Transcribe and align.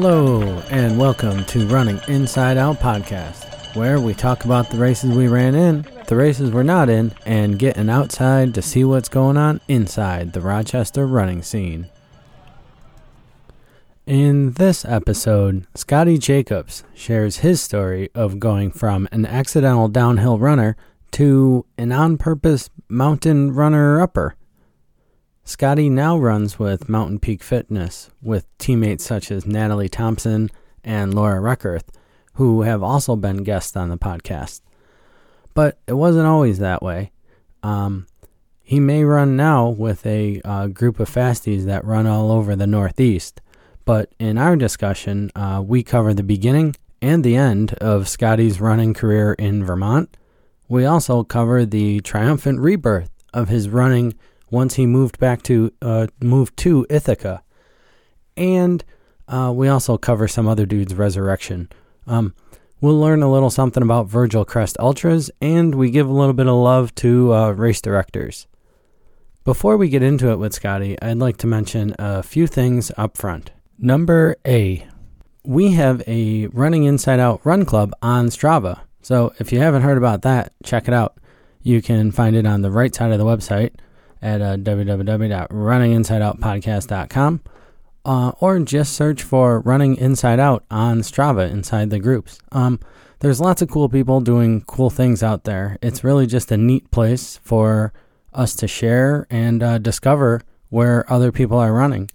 Hello, 0.00 0.62
and 0.70 0.96
welcome 0.96 1.44
to 1.46 1.66
Running 1.66 2.00
Inside 2.06 2.56
Out 2.56 2.78
Podcast, 2.78 3.74
where 3.74 3.98
we 3.98 4.14
talk 4.14 4.44
about 4.44 4.70
the 4.70 4.78
races 4.78 5.10
we 5.10 5.26
ran 5.26 5.56
in, 5.56 5.84
the 6.06 6.14
races 6.14 6.52
we're 6.52 6.62
not 6.62 6.88
in, 6.88 7.12
and 7.26 7.58
getting 7.58 7.90
outside 7.90 8.54
to 8.54 8.62
see 8.62 8.84
what's 8.84 9.08
going 9.08 9.36
on 9.36 9.60
inside 9.66 10.34
the 10.34 10.40
Rochester 10.40 11.04
running 11.04 11.42
scene. 11.42 11.88
In 14.06 14.52
this 14.52 14.84
episode, 14.84 15.66
Scotty 15.74 16.16
Jacobs 16.16 16.84
shares 16.94 17.38
his 17.38 17.60
story 17.60 18.08
of 18.14 18.38
going 18.38 18.70
from 18.70 19.08
an 19.10 19.26
accidental 19.26 19.88
downhill 19.88 20.38
runner 20.38 20.76
to 21.10 21.66
an 21.76 21.90
on 21.90 22.18
purpose 22.18 22.70
mountain 22.88 23.52
runner 23.52 24.00
upper. 24.00 24.36
Scotty 25.48 25.88
now 25.88 26.18
runs 26.18 26.58
with 26.58 26.90
Mountain 26.90 27.20
Peak 27.20 27.42
Fitness 27.42 28.10
with 28.20 28.46
teammates 28.58 29.02
such 29.02 29.30
as 29.30 29.46
Natalie 29.46 29.88
Thompson 29.88 30.50
and 30.84 31.14
Laura 31.14 31.40
Reckerth, 31.40 31.84
who 32.34 32.62
have 32.62 32.82
also 32.82 33.16
been 33.16 33.44
guests 33.44 33.74
on 33.74 33.88
the 33.88 33.96
podcast. 33.96 34.60
But 35.54 35.78
it 35.86 35.94
wasn't 35.94 36.26
always 36.26 36.58
that 36.58 36.82
way. 36.82 37.12
Um, 37.62 38.06
he 38.62 38.78
may 38.78 39.04
run 39.04 39.38
now 39.38 39.70
with 39.70 40.04
a 40.04 40.42
uh, 40.44 40.66
group 40.66 41.00
of 41.00 41.08
fasties 41.08 41.64
that 41.64 41.82
run 41.82 42.06
all 42.06 42.30
over 42.30 42.54
the 42.54 42.66
Northeast. 42.66 43.40
But 43.86 44.12
in 44.18 44.36
our 44.36 44.54
discussion, 44.54 45.30
uh, 45.34 45.62
we 45.66 45.82
cover 45.82 46.12
the 46.12 46.22
beginning 46.22 46.76
and 47.00 47.24
the 47.24 47.36
end 47.36 47.72
of 47.80 48.06
Scotty's 48.06 48.60
running 48.60 48.92
career 48.92 49.32
in 49.32 49.64
Vermont. 49.64 50.14
We 50.68 50.84
also 50.84 51.24
cover 51.24 51.64
the 51.64 52.00
triumphant 52.00 52.60
rebirth 52.60 53.08
of 53.32 53.48
his 53.48 53.70
running 53.70 54.12
once 54.50 54.74
he 54.74 54.86
moved 54.86 55.18
back 55.18 55.42
to 55.44 55.72
uh, 55.82 56.06
moved 56.20 56.56
to 56.58 56.86
Ithaca, 56.88 57.42
and 58.36 58.84
uh, 59.26 59.52
we 59.54 59.68
also 59.68 59.98
cover 59.98 60.28
some 60.28 60.48
other 60.48 60.66
dude's 60.66 60.94
resurrection. 60.94 61.68
Um, 62.06 62.34
we'll 62.80 62.98
learn 62.98 63.22
a 63.22 63.30
little 63.30 63.50
something 63.50 63.82
about 63.82 64.06
Virgil 64.06 64.44
Crest 64.44 64.76
Ultras, 64.78 65.30
and 65.40 65.74
we 65.74 65.90
give 65.90 66.08
a 66.08 66.12
little 66.12 66.32
bit 66.32 66.46
of 66.46 66.54
love 66.54 66.94
to 66.96 67.34
uh, 67.34 67.50
race 67.50 67.80
directors. 67.80 68.46
Before 69.44 69.76
we 69.76 69.88
get 69.88 70.02
into 70.02 70.30
it 70.30 70.38
with 70.38 70.52
Scotty, 70.54 71.00
I'd 71.00 71.18
like 71.18 71.38
to 71.38 71.46
mention 71.46 71.94
a 71.98 72.22
few 72.22 72.46
things 72.46 72.92
up 72.96 73.16
front. 73.16 73.50
Number 73.78 74.36
A, 74.46 74.86
we 75.44 75.72
have 75.72 76.02
a 76.06 76.48
Running 76.48 76.84
Inside 76.84 77.20
Out 77.20 77.40
Run 77.44 77.64
Club 77.64 77.94
on 78.02 78.28
Strava. 78.28 78.80
So 79.00 79.32
if 79.38 79.52
you 79.52 79.60
haven't 79.60 79.82
heard 79.82 79.96
about 79.96 80.22
that, 80.22 80.52
check 80.62 80.88
it 80.88 80.94
out. 80.94 81.16
You 81.62 81.80
can 81.80 82.10
find 82.10 82.36
it 82.36 82.46
on 82.46 82.62
the 82.62 82.70
right 82.70 82.94
side 82.94 83.10
of 83.10 83.18
the 83.18 83.24
website 83.24 83.72
at 84.22 84.40
uh, 84.40 84.56
www.runninginsideoutpodcast.com 84.56 87.40
uh, 88.04 88.32
or 88.40 88.58
just 88.60 88.94
search 88.94 89.22
for 89.22 89.60
Running 89.60 89.96
Inside 89.96 90.40
Out 90.40 90.64
on 90.70 91.00
Strava 91.00 91.50
inside 91.50 91.90
the 91.90 91.98
groups. 91.98 92.38
Um, 92.52 92.80
there's 93.20 93.40
lots 93.40 93.62
of 93.62 93.70
cool 93.70 93.88
people 93.88 94.20
doing 94.20 94.62
cool 94.62 94.90
things 94.90 95.22
out 95.22 95.44
there. 95.44 95.78
It's 95.82 96.04
really 96.04 96.26
just 96.26 96.50
a 96.50 96.56
neat 96.56 96.90
place 96.90 97.38
for 97.42 97.92
us 98.32 98.54
to 98.56 98.68
share 98.68 99.26
and 99.28 99.62
uh, 99.62 99.78
discover 99.78 100.42
where 100.70 101.10
other 101.12 101.32
people 101.32 101.58
are 101.58 101.72
running. 101.72 102.10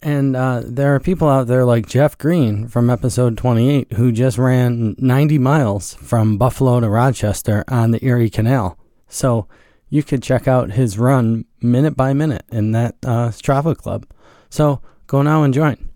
And 0.00 0.36
uh, 0.36 0.62
there 0.64 0.94
are 0.94 1.00
people 1.00 1.28
out 1.28 1.48
there 1.48 1.64
like 1.64 1.88
Jeff 1.88 2.16
Green 2.16 2.68
from 2.68 2.88
episode 2.88 3.36
28 3.36 3.94
who 3.94 4.12
just 4.12 4.38
ran 4.38 4.94
90 4.98 5.38
miles 5.38 5.94
from 5.94 6.38
Buffalo 6.38 6.78
to 6.78 6.88
Rochester 6.88 7.64
on 7.66 7.90
the 7.90 8.04
Erie 8.04 8.30
Canal. 8.30 8.78
So 9.08 9.48
you 9.90 10.02
could 10.02 10.22
check 10.22 10.46
out 10.46 10.72
his 10.72 10.98
run 10.98 11.44
minute 11.60 11.96
by 11.96 12.12
minute 12.12 12.44
in 12.50 12.72
that 12.72 12.96
uh, 13.04 13.28
Strava 13.28 13.76
club. 13.76 14.06
So 14.50 14.80
go 15.06 15.22
now 15.22 15.42
and 15.42 15.52
join. 15.54 15.88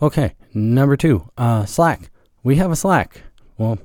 Okay, 0.00 0.34
number 0.52 0.96
two, 0.96 1.30
uh, 1.38 1.64
Slack. 1.64 2.10
We 2.42 2.56
have 2.56 2.70
a 2.70 2.76
Slack. 2.76 3.22
Well, 3.58 3.78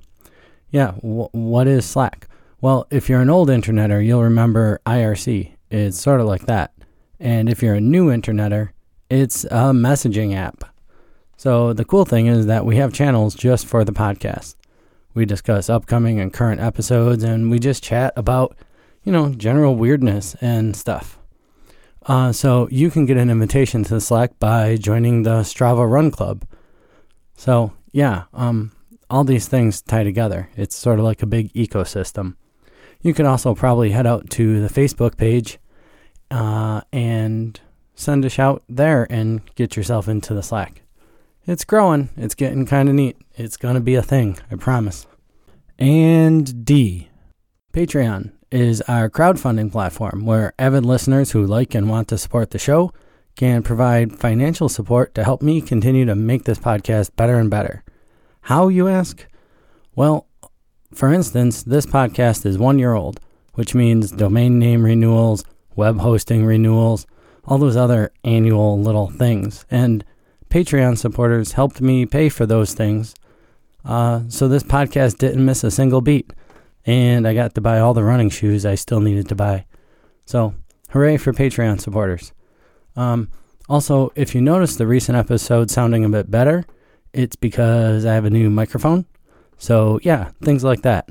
yeah, 0.70 0.92
w- 1.02 1.30
what 1.32 1.68
is 1.68 1.86
Slack? 1.86 2.28
Well, 2.60 2.86
if 2.92 3.10
you're 3.10 3.22
an 3.22 3.30
old 3.30 3.50
interneter, 3.50 4.06
you'll 4.06 4.24
remember 4.24 4.82
IRC. 4.86 5.54
It's 5.70 6.00
sort 6.00 6.22
of 6.22 6.28
like 6.28 6.46
that. 6.46 6.74
And 7.20 7.50
if 7.50 7.64
you're 7.64 7.76
a 7.76 7.82
new 7.82 8.08
interneter, 8.08 8.72
it's 9.10 9.46
a 9.46 9.72
messaging 9.72 10.36
app. 10.36 10.64
So 11.38 11.74
the 11.74 11.86
cool 11.86 12.06
thing 12.06 12.28
is 12.28 12.46
that 12.46 12.66
we 12.66 12.76
have 12.76 12.94
channels 12.94 13.34
just 13.36 13.66
for 13.66 13.84
the 13.84 13.92
podcast. 13.92 14.56
We 15.14 15.26
discuss 15.26 15.70
upcoming 15.70 16.20
and 16.20 16.32
current 16.32 16.62
episodes, 16.62 17.24
and 17.24 17.50
we 17.50 17.60
just 17.60 17.84
chat 17.84 18.14
about 18.16 18.56
you 19.04 19.12
know, 19.12 19.30
general 19.34 19.76
weirdness 19.76 20.36
and 20.42 20.76
stuff. 20.76 21.18
Uh, 22.06 22.32
so 22.32 22.68
you 22.72 22.90
can 22.90 23.06
get 23.06 23.18
an 23.18 23.30
invitation 23.30 23.84
to 23.84 23.94
the 23.96 24.02
Slack 24.02 24.40
by 24.40 24.76
joining 24.76 25.24
the 25.24 25.42
Strava 25.42 25.90
Run 25.90 26.12
Club. 26.12 26.46
So 27.36 27.74
yeah, 27.92 28.24
um, 28.34 28.72
all 29.10 29.24
these 29.24 29.48
things 29.48 29.82
tie 29.82 30.04
together. 30.04 30.50
It's 30.56 30.76
sort 30.76 31.00
of 31.00 31.06
like 31.06 31.22
a 31.22 31.28
big 31.28 31.54
ecosystem. 31.54 32.36
You 33.02 33.14
can 33.14 33.26
also 33.26 33.54
probably 33.56 33.92
head 33.92 34.08
out 34.08 34.30
to 34.32 34.62
the 34.62 34.74
Facebook 34.74 35.18
page 35.18 35.60
uh, 36.30 36.82
and 36.92 37.60
send 37.96 38.26
a 38.26 38.30
shout 38.30 38.64
there 38.70 39.08
and 39.10 39.42
get 39.56 39.76
yourself 39.76 40.08
into 40.08 40.34
the 40.34 40.44
Slack. 40.44 40.82
It's 41.46 41.66
growing. 41.66 42.10
It's 42.16 42.36
getting 42.36 42.66
kind 42.66 42.90
of 42.90 42.96
neat. 42.96 43.18
It's 43.36 43.58
going 43.58 43.76
to 43.76 43.82
be 43.82 43.96
a 43.96 44.04
thing, 44.04 44.38
I 44.52 44.56
promise. 44.56 45.08
And 45.80 46.64
D, 46.64 47.10
Patreon 47.74 48.32
is 48.52 48.82
our 48.82 49.10
crowdfunding 49.10 49.72
platform 49.72 50.26
where 50.26 50.54
avid 50.60 50.86
listeners 50.86 51.32
who 51.32 51.46
like 51.46 51.74
and 51.74 51.90
want 51.90 52.08
to 52.10 52.18
support 52.18 52.52
the 52.52 52.60
show 52.60 52.92
can 53.36 53.64
provide 53.64 54.20
financial 54.20 54.68
support 54.68 55.16
to 55.16 55.24
help 55.24 55.42
me 55.42 55.62
continue 55.62 56.06
to 56.06 56.16
make 56.16 56.44
this 56.44 56.60
podcast 56.60 57.16
better 57.16 57.40
and 57.40 57.50
better. 57.50 57.84
How, 58.42 58.68
you 58.68 58.88
ask? 58.88 59.26
Well, 59.96 60.28
for 60.94 61.14
instance, 61.14 61.64
this 61.64 61.86
podcast 61.86 62.46
is 62.46 62.58
one 62.58 62.78
year 62.78 62.94
old, 62.94 63.20
which 63.54 63.74
means 63.74 64.12
domain 64.12 64.60
name 64.60 64.84
renewals, 64.84 65.46
web 65.76 66.00
hosting 66.00 66.46
renewals, 66.46 67.08
all 67.46 67.58
those 67.58 67.78
other 67.78 68.12
annual 68.24 68.80
little 68.80 69.10
things. 69.10 69.66
And 69.72 70.04
Patreon 70.50 70.98
supporters 70.98 71.54
helped 71.54 71.80
me 71.80 72.06
pay 72.06 72.28
for 72.28 72.46
those 72.46 72.74
things. 72.74 73.16
Uh, 73.86 74.24
so 74.28 74.48
this 74.48 74.64
podcast 74.64 75.18
didn't 75.18 75.46
miss 75.46 75.64
a 75.64 75.72
single 75.72 76.02
beat 76.02 76.32
and 76.86 77.28
I 77.28 77.34
got 77.34 77.56
to 77.56 77.62
buy 77.62 77.80
all 77.80 77.94
the 77.94 78.04
running 78.04 78.30
shoes 78.30 78.66
I 78.66 78.76
still 78.76 79.00
needed 79.00 79.30
to 79.30 79.36
buy. 79.36 79.66
So, 80.26 80.54
hooray 80.90 81.18
for 81.18 81.34
Patreon 81.34 81.80
supporters. 81.80 82.34
Um, 82.96 83.30
also, 83.70 84.12
if 84.16 84.36
you 84.36 84.42
notice 84.42 84.76
the 84.76 84.88
recent 84.88 85.18
episode 85.18 85.72
sounding 85.72 86.04
a 86.04 86.10
bit 86.10 86.30
better, 86.30 86.66
it's 87.14 87.36
because 87.36 88.06
I 88.06 88.14
have 88.14 88.26
a 88.26 88.30
new 88.30 88.50
microphone. 88.50 89.06
So, 89.58 90.00
yeah, 90.04 90.32
things 90.42 90.64
like 90.64 90.82
that. 90.82 91.10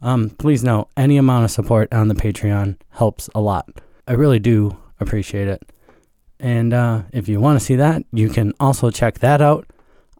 Um, 0.00 0.30
please 0.30 0.62
know 0.62 0.88
any 0.96 1.16
amount 1.16 1.44
of 1.44 1.50
support 1.50 1.92
on 1.92 2.08
the 2.08 2.14
Patreon 2.14 2.76
helps 2.90 3.28
a 3.34 3.40
lot. 3.40 3.68
I 4.06 4.12
really 4.12 4.38
do 4.38 4.78
appreciate 5.00 5.48
it. 5.48 5.62
And 6.40 6.72
uh, 6.72 7.02
if 7.12 7.28
you 7.28 7.40
want 7.40 7.58
to 7.58 7.64
see 7.64 7.76
that, 7.76 8.04
you 8.12 8.28
can 8.28 8.54
also 8.60 8.90
check 8.90 9.18
that 9.18 9.42
out 9.42 9.66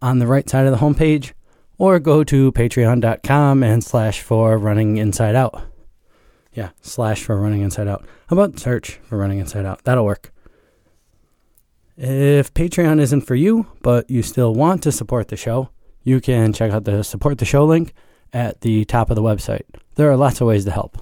on 0.01 0.19
the 0.19 0.27
right 0.27 0.49
side 0.49 0.65
of 0.65 0.71
the 0.71 0.85
homepage 0.85 1.31
or 1.79 1.97
go 1.97 2.23
to 2.23 2.51
patreon.com 2.51 3.63
and 3.63 3.83
slash 3.83 4.21
for 4.21 4.57
running 4.59 4.97
inside 4.97 5.35
out. 5.35 5.63
Yeah, 6.53 6.69
slash 6.81 7.23
for 7.23 7.39
running 7.39 7.61
inside 7.61 7.87
out. 7.87 8.05
How 8.27 8.35
about 8.35 8.59
search 8.59 8.99
for 9.03 9.17
running 9.17 9.39
inside 9.39 9.65
out? 9.65 9.83
That'll 9.85 10.05
work. 10.05 10.31
If 11.97 12.53
Patreon 12.53 12.99
isn't 12.99 13.21
for 13.21 13.35
you, 13.35 13.67
but 13.81 14.09
you 14.09 14.21
still 14.21 14.53
want 14.53 14.83
to 14.83 14.91
support 14.91 15.29
the 15.29 15.37
show, 15.37 15.69
you 16.03 16.21
can 16.21 16.53
check 16.53 16.71
out 16.71 16.85
the 16.85 17.03
support 17.03 17.37
the 17.39 17.45
show 17.45 17.65
link 17.65 17.93
at 18.31 18.61
the 18.61 18.85
top 18.85 19.09
of 19.09 19.15
the 19.15 19.21
website. 19.21 19.63
There 19.95 20.09
are 20.09 20.15
lots 20.15 20.39
of 20.39 20.47
ways 20.47 20.65
to 20.65 20.71
help, 20.71 20.97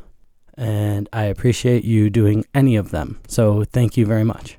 and 0.55 1.07
I 1.13 1.25
appreciate 1.25 1.83
you 1.83 2.09
doing 2.09 2.45
any 2.53 2.75
of 2.75 2.91
them. 2.91 3.19
So 3.27 3.63
thank 3.63 3.95
you 3.97 4.05
very 4.05 4.23
much. 4.23 4.57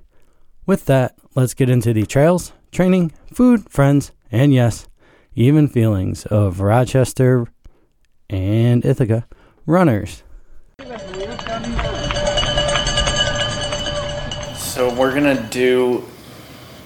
With 0.64 0.86
that, 0.86 1.16
let's 1.34 1.54
get 1.54 1.70
into 1.70 1.92
the 1.92 2.06
trails, 2.06 2.52
training, 2.70 3.12
food, 3.32 3.68
friends, 3.70 4.12
and 4.30 4.52
yes, 4.52 4.86
even 5.38 5.68
feelings 5.68 6.26
of 6.26 6.58
Rochester 6.60 7.46
and 8.28 8.84
Ithaca 8.84 9.24
runners. 9.66 10.24
So 14.56 14.92
we're 14.94 15.14
gonna 15.14 15.40
do 15.50 16.04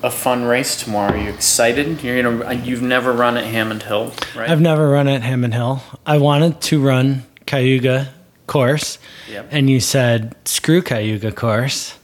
a 0.03 0.11
fun 0.11 0.45
race 0.45 0.83
tomorrow. 0.83 1.13
Are 1.13 1.17
you 1.17 1.31
excited? 1.31 2.03
You're 2.03 2.23
gonna. 2.23 2.45
Uh, 2.47 2.51
you've 2.53 2.83
never 2.83 3.13
run 3.13 3.37
at 3.39 3.45
Hammond 3.45 3.83
Hill, 3.85 4.13
right? 4.37 4.49
I've 4.51 4.61
never 4.61 4.89
run 4.91 5.09
at 5.09 5.23
Hammond 5.23 5.55
Hill. 5.55 5.83
I 6.07 6.19
wanted 6.19 6.61
to 6.63 6.81
run 6.83 7.25
Cayuga 7.47 8.09
course, 8.47 8.99
Yep. 9.31 9.49
and 9.51 9.69
you 9.71 9.81
said 9.81 10.35
screw 10.45 10.83
Cayuga 10.83 11.33
course. 11.33 11.99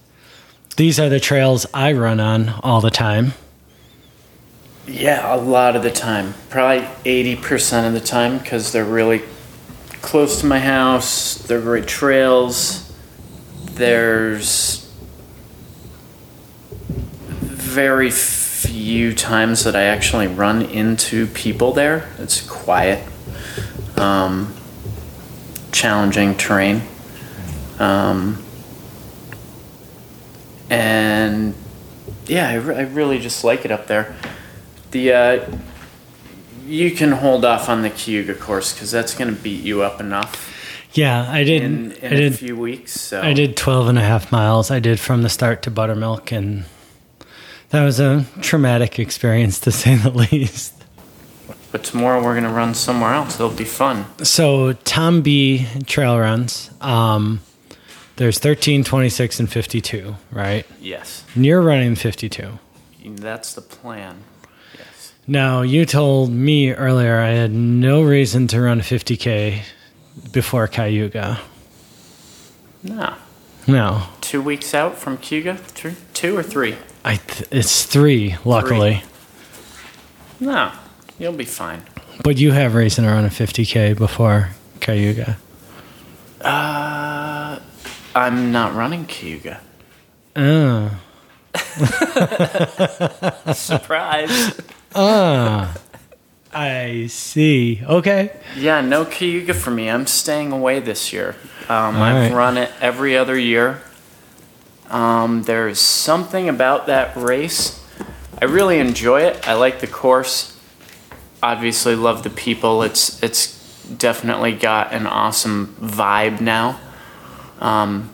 These 0.77 0.99
are 1.01 1.09
the 1.09 1.21
trails 1.21 1.67
I 1.75 1.93
run 1.93 2.21
on 2.21 2.49
all 2.63 2.81
the 2.81 2.91
time. 2.91 3.33
Yeah, 4.89 5.35
a 5.35 5.37
lot 5.37 5.77
of 5.77 5.83
the 5.83 5.91
time. 5.91 6.33
Probably 6.49 6.87
80% 7.05 7.87
of 7.87 7.93
the 7.93 8.01
time 8.01 8.39
because 8.39 8.73
they're 8.73 8.85
really 8.87 9.23
close 10.01 10.41
to 10.41 10.47
my 10.47 10.61
house. 10.61 11.35
They're 11.35 11.61
great 11.61 11.87
trails. 11.87 12.91
There's 13.73 14.91
very 17.21 18.11
few 18.11 19.15
times 19.15 19.65
that 19.65 19.77
I 19.77 19.83
actually 19.83 20.27
run 20.27 20.63
into 20.63 21.27
people 21.27 21.75
there. 21.75 22.09
It's 22.19 22.41
quiet, 22.41 23.07
um, 23.99 24.55
challenging 25.71 26.35
terrain. 26.35 26.81
Um, 27.79 28.43
and 30.71 31.55
yeah, 32.27 32.49
I, 32.49 32.55
re- 32.55 32.77
I 32.77 32.83
really 32.85 33.19
just 33.19 33.45
like 33.45 33.67
it 33.67 33.71
up 33.71 33.87
there. 33.87 34.17
The 34.91 35.13
uh, 35.13 35.51
you 36.67 36.91
can 36.91 37.13
hold 37.13 37.45
off 37.45 37.69
on 37.69 37.83
the 37.83 37.91
Cayuga 37.91 38.35
course 38.35 38.73
because 38.73 38.91
that's 38.91 39.15
going 39.15 39.35
to 39.35 39.41
beat 39.41 39.63
you 39.65 39.83
up 39.83 40.01
enough 40.01 40.53
Yeah, 40.93 41.31
I 41.31 41.45
did. 41.45 41.63
in, 41.63 41.93
I 42.03 42.07
in 42.07 42.33
a 42.33 42.37
few 42.37 42.57
weeks. 42.57 42.93
So 43.01 43.23
I 43.23 43.33
did 43.33 43.57
12 43.57 43.89
and 43.89 43.99
a 43.99 44.03
half 44.03 44.31
miles. 44.33 44.71
I 44.71 44.79
did 44.81 45.01
from 45.01 45.23
the 45.23 45.29
start 45.31 45.63
to 45.63 45.71
Buttermilk, 45.71 46.31
and 46.33 46.65
that 47.71 47.85
was 47.85 48.01
a 48.01 48.27
traumatic 48.43 48.99
experience 48.99 49.61
to 49.61 49.71
say 49.73 49.95
the 49.97 50.11
least. 50.33 50.75
But 51.73 51.85
tomorrow 51.85 52.23
we're 52.23 52.35
gonna 52.35 52.53
run 52.53 52.75
somewhere 52.75 53.13
else. 53.13 53.35
It'll 53.35 53.51
be 53.51 53.65
fun. 53.65 54.07
So, 54.25 54.73
Thom 54.73 55.21
B 55.23 55.67
trail 55.87 56.19
runs. 56.19 56.71
Um, 56.81 57.41
there's 58.17 58.39
13, 58.39 58.85
26, 58.85 59.39
and 59.41 59.51
52, 59.53 60.17
right? 60.33 60.67
Yes, 60.81 61.25
And 61.35 61.47
you're 61.47 61.61
running 61.63 61.95
52. 61.95 62.59
that's 63.17 63.53
the 63.55 63.61
plan. 63.61 64.25
Now, 65.31 65.61
you 65.61 65.85
told 65.85 66.31
me 66.31 66.73
earlier 66.73 67.19
I 67.19 67.29
had 67.33 67.53
no 67.53 68.03
reason 68.03 68.47
to 68.49 68.63
run 68.63 68.81
50K 68.81 69.61
before 70.33 70.67
Cayuga. 70.67 71.39
No, 72.83 73.15
No, 73.67 74.05
two 74.23 74.41
weeks 74.41 74.73
out 74.73 74.97
from 74.97 75.19
Cuga. 75.19 75.59
Three, 75.59 75.97
two 76.15 76.35
or 76.39 76.43
three. 76.43 76.77
I 77.05 77.17
th- 77.17 77.49
it's 77.51 77.85
three, 77.85 78.37
luckily. 78.45 79.03
No, 80.41 80.73
you'll 81.19 81.33
be 81.35 81.45
fine. 81.45 81.83
But 82.25 82.39
you 82.39 82.53
have 82.53 82.75
reason 82.75 83.05
to 83.05 83.11
run 83.11 83.25
a 83.27 83.29
50K 83.29 83.99
before 83.99 84.51
Cayuga. 84.81 85.37
Uh, 86.41 87.59
I'm 88.15 88.51
not 88.53 88.75
running 88.75 89.05
Cayuga. 89.05 89.61
Oh. 90.37 90.91
Surprise. 93.53 94.57
Ah. 94.95 95.77
I 96.53 97.07
see. 97.09 97.83
Okay. 97.85 98.33
yeah, 98.57 98.81
no 98.81 99.05
Cayuga 99.05 99.53
for 99.55 99.71
me. 99.71 99.91
I'm 99.91 100.07
staying 100.07 100.51
away 100.51 100.81
this 100.81 101.13
year. 101.13 101.37
Um, 101.69 101.97
I've 101.97 102.31
right. 102.31 102.33
run 102.33 102.57
it 102.57 102.71
every 102.81 103.17
other 103.17 103.39
year. 103.39 103.83
Um, 104.89 105.43
there's 105.43 105.79
something 105.79 106.49
about 106.49 106.87
that 106.87 107.15
race. 107.17 107.85
I 108.41 108.47
really 108.47 108.79
enjoy 108.79 109.21
it. 109.23 109.47
I 109.47 109.53
like 109.55 109.81
the 109.81 109.87
course. 109.87 110.59
Obviously, 111.43 111.95
love 111.95 112.23
the 112.23 112.31
people. 112.31 112.83
It's 112.83 113.23
it's 113.23 113.85
definitely 113.99 114.53
got 114.53 114.93
an 114.95 115.07
awesome 115.07 115.77
vibe 115.81 116.41
now. 116.41 116.81
Um, 117.61 118.11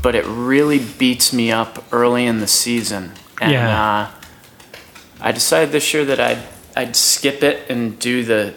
but 0.00 0.14
it 0.14 0.24
really 0.26 0.78
beats 0.78 1.32
me 1.32 1.52
up 1.52 1.84
early 1.92 2.24
in 2.24 2.40
the 2.40 2.46
season. 2.46 3.12
And 3.40 3.52
Yeah. 3.52 3.82
uh, 3.82 4.10
I 5.24 5.32
decided 5.32 5.72
this 5.72 5.94
year 5.94 6.04
that 6.04 6.20
I'd 6.20 6.38
I'd 6.76 6.94
skip 6.94 7.42
it 7.42 7.70
and 7.70 7.98
do 7.98 8.24
the 8.24 8.54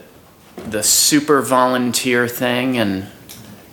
the 0.69 0.83
super 0.83 1.41
volunteer 1.41 2.27
thing 2.27 2.77
and 2.77 3.07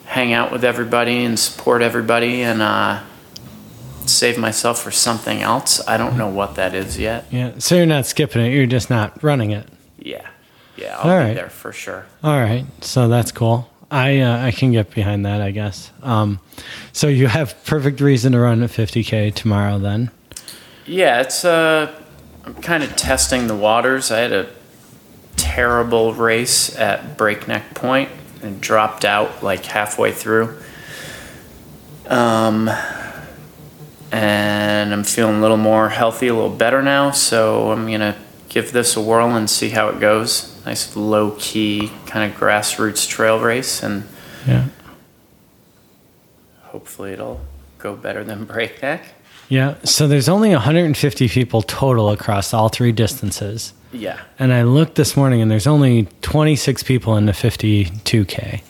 hang 0.06 0.32
out 0.32 0.52
with 0.52 0.64
everybody 0.64 1.24
and 1.24 1.36
support 1.36 1.82
everybody 1.82 2.42
and 2.42 2.62
uh, 2.62 3.02
save 4.06 4.38
myself 4.38 4.80
for 4.80 4.92
something 4.92 5.42
else. 5.42 5.86
I 5.88 5.96
don't 5.96 6.16
know 6.16 6.28
what 6.28 6.54
that 6.54 6.72
is 6.74 6.96
yet. 6.96 7.26
Yeah. 7.32 7.54
So 7.58 7.74
you're 7.74 7.86
not 7.86 8.06
skipping 8.06 8.44
it. 8.46 8.52
You're 8.52 8.66
just 8.66 8.90
not 8.90 9.20
running 9.24 9.50
it. 9.50 9.66
Yeah, 9.98 10.24
yeah, 10.76 10.96
I'll 10.98 11.10
All 11.10 11.18
be 11.18 11.24
right. 11.24 11.34
there 11.34 11.50
for 11.50 11.72
sure. 11.72 12.06
All 12.22 12.38
right. 12.38 12.64
So 12.80 13.08
that's 13.08 13.32
cool. 13.32 13.68
I 13.90 14.20
uh, 14.20 14.46
I 14.46 14.52
can 14.52 14.70
get 14.70 14.92
behind 14.94 15.26
that. 15.26 15.40
I 15.40 15.50
guess. 15.50 15.90
Um, 16.00 16.38
so 16.92 17.08
you 17.08 17.26
have 17.26 17.56
perfect 17.64 18.00
reason 18.00 18.32
to 18.32 18.38
run 18.38 18.62
a 18.62 18.68
50k 18.68 19.34
tomorrow. 19.34 19.80
Then. 19.80 20.12
Yeah, 20.86 21.22
it's 21.22 21.44
uh, 21.44 21.92
I'm 22.46 22.54
kind 22.54 22.82
of 22.82 22.94
testing 22.96 23.46
the 23.46 23.56
waters. 23.56 24.10
I 24.10 24.18
had 24.20 24.32
a 24.32 24.48
terrible 25.36 26.12
race 26.14 26.76
at 26.76 27.16
Breakneck 27.16 27.74
Point 27.74 28.10
and 28.42 28.60
dropped 28.60 29.04
out 29.04 29.42
like 29.42 29.64
halfway 29.64 30.12
through. 30.12 30.58
Um, 32.06 32.68
and 34.12 34.92
I'm 34.92 35.04
feeling 35.04 35.36
a 35.36 35.40
little 35.40 35.56
more 35.56 35.88
healthy, 35.88 36.28
a 36.28 36.34
little 36.34 36.50
better 36.50 36.82
now. 36.82 37.10
So 37.12 37.72
I'm 37.72 37.90
gonna 37.90 38.16
give 38.50 38.72
this 38.72 38.94
a 38.96 39.00
whirl 39.00 39.34
and 39.34 39.48
see 39.48 39.70
how 39.70 39.88
it 39.88 39.98
goes. 40.00 40.50
Nice 40.66 40.94
low 40.96 41.32
key 41.38 41.90
kind 42.06 42.30
of 42.30 42.38
grassroots 42.38 43.08
trail 43.08 43.40
race, 43.40 43.82
and 43.82 44.04
Yeah. 44.46 44.64
hopefully 46.64 47.12
it'll 47.12 47.40
go 47.78 47.94
better 47.96 48.22
than 48.22 48.44
Breakneck. 48.46 49.02
Yeah. 49.48 49.76
So 49.84 50.08
there's 50.08 50.28
only 50.28 50.50
150 50.50 51.28
people 51.28 51.62
total 51.62 52.10
across 52.10 52.54
all 52.54 52.68
three 52.68 52.92
distances. 52.92 53.72
Yeah. 53.92 54.20
And 54.38 54.52
I 54.52 54.62
looked 54.62 54.96
this 54.96 55.16
morning, 55.16 55.40
and 55.40 55.50
there's 55.50 55.66
only 55.66 56.08
26 56.22 56.82
people 56.82 57.16
in 57.16 57.26
the 57.26 57.32
52k. 57.32 58.62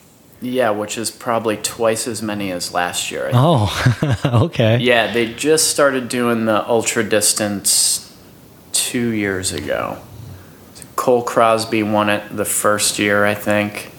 Yeah, 0.43 0.71
which 0.71 0.99
is 0.99 1.11
probably 1.11 1.57
twice 1.57 2.07
as 2.07 2.21
many 2.21 2.51
as 2.51 2.75
last 2.75 3.11
year. 3.11 3.31
Oh, 3.33 4.19
okay. 4.27 4.79
Yeah, 4.79 5.13
they 5.13 5.33
just 5.33 5.69
started 5.71 6.09
doing 6.09 6.45
the 6.45 6.69
ultra 6.69 7.03
distance 7.03 8.15
two 8.73 9.09
years 9.09 9.53
ago. 9.53 9.99
Cole 10.97 11.23
Crosby 11.23 11.83
won 11.83 12.11
it 12.11 12.37
the 12.37 12.45
first 12.45 12.99
year, 12.99 13.25
I 13.25 13.35
think. 13.35 13.91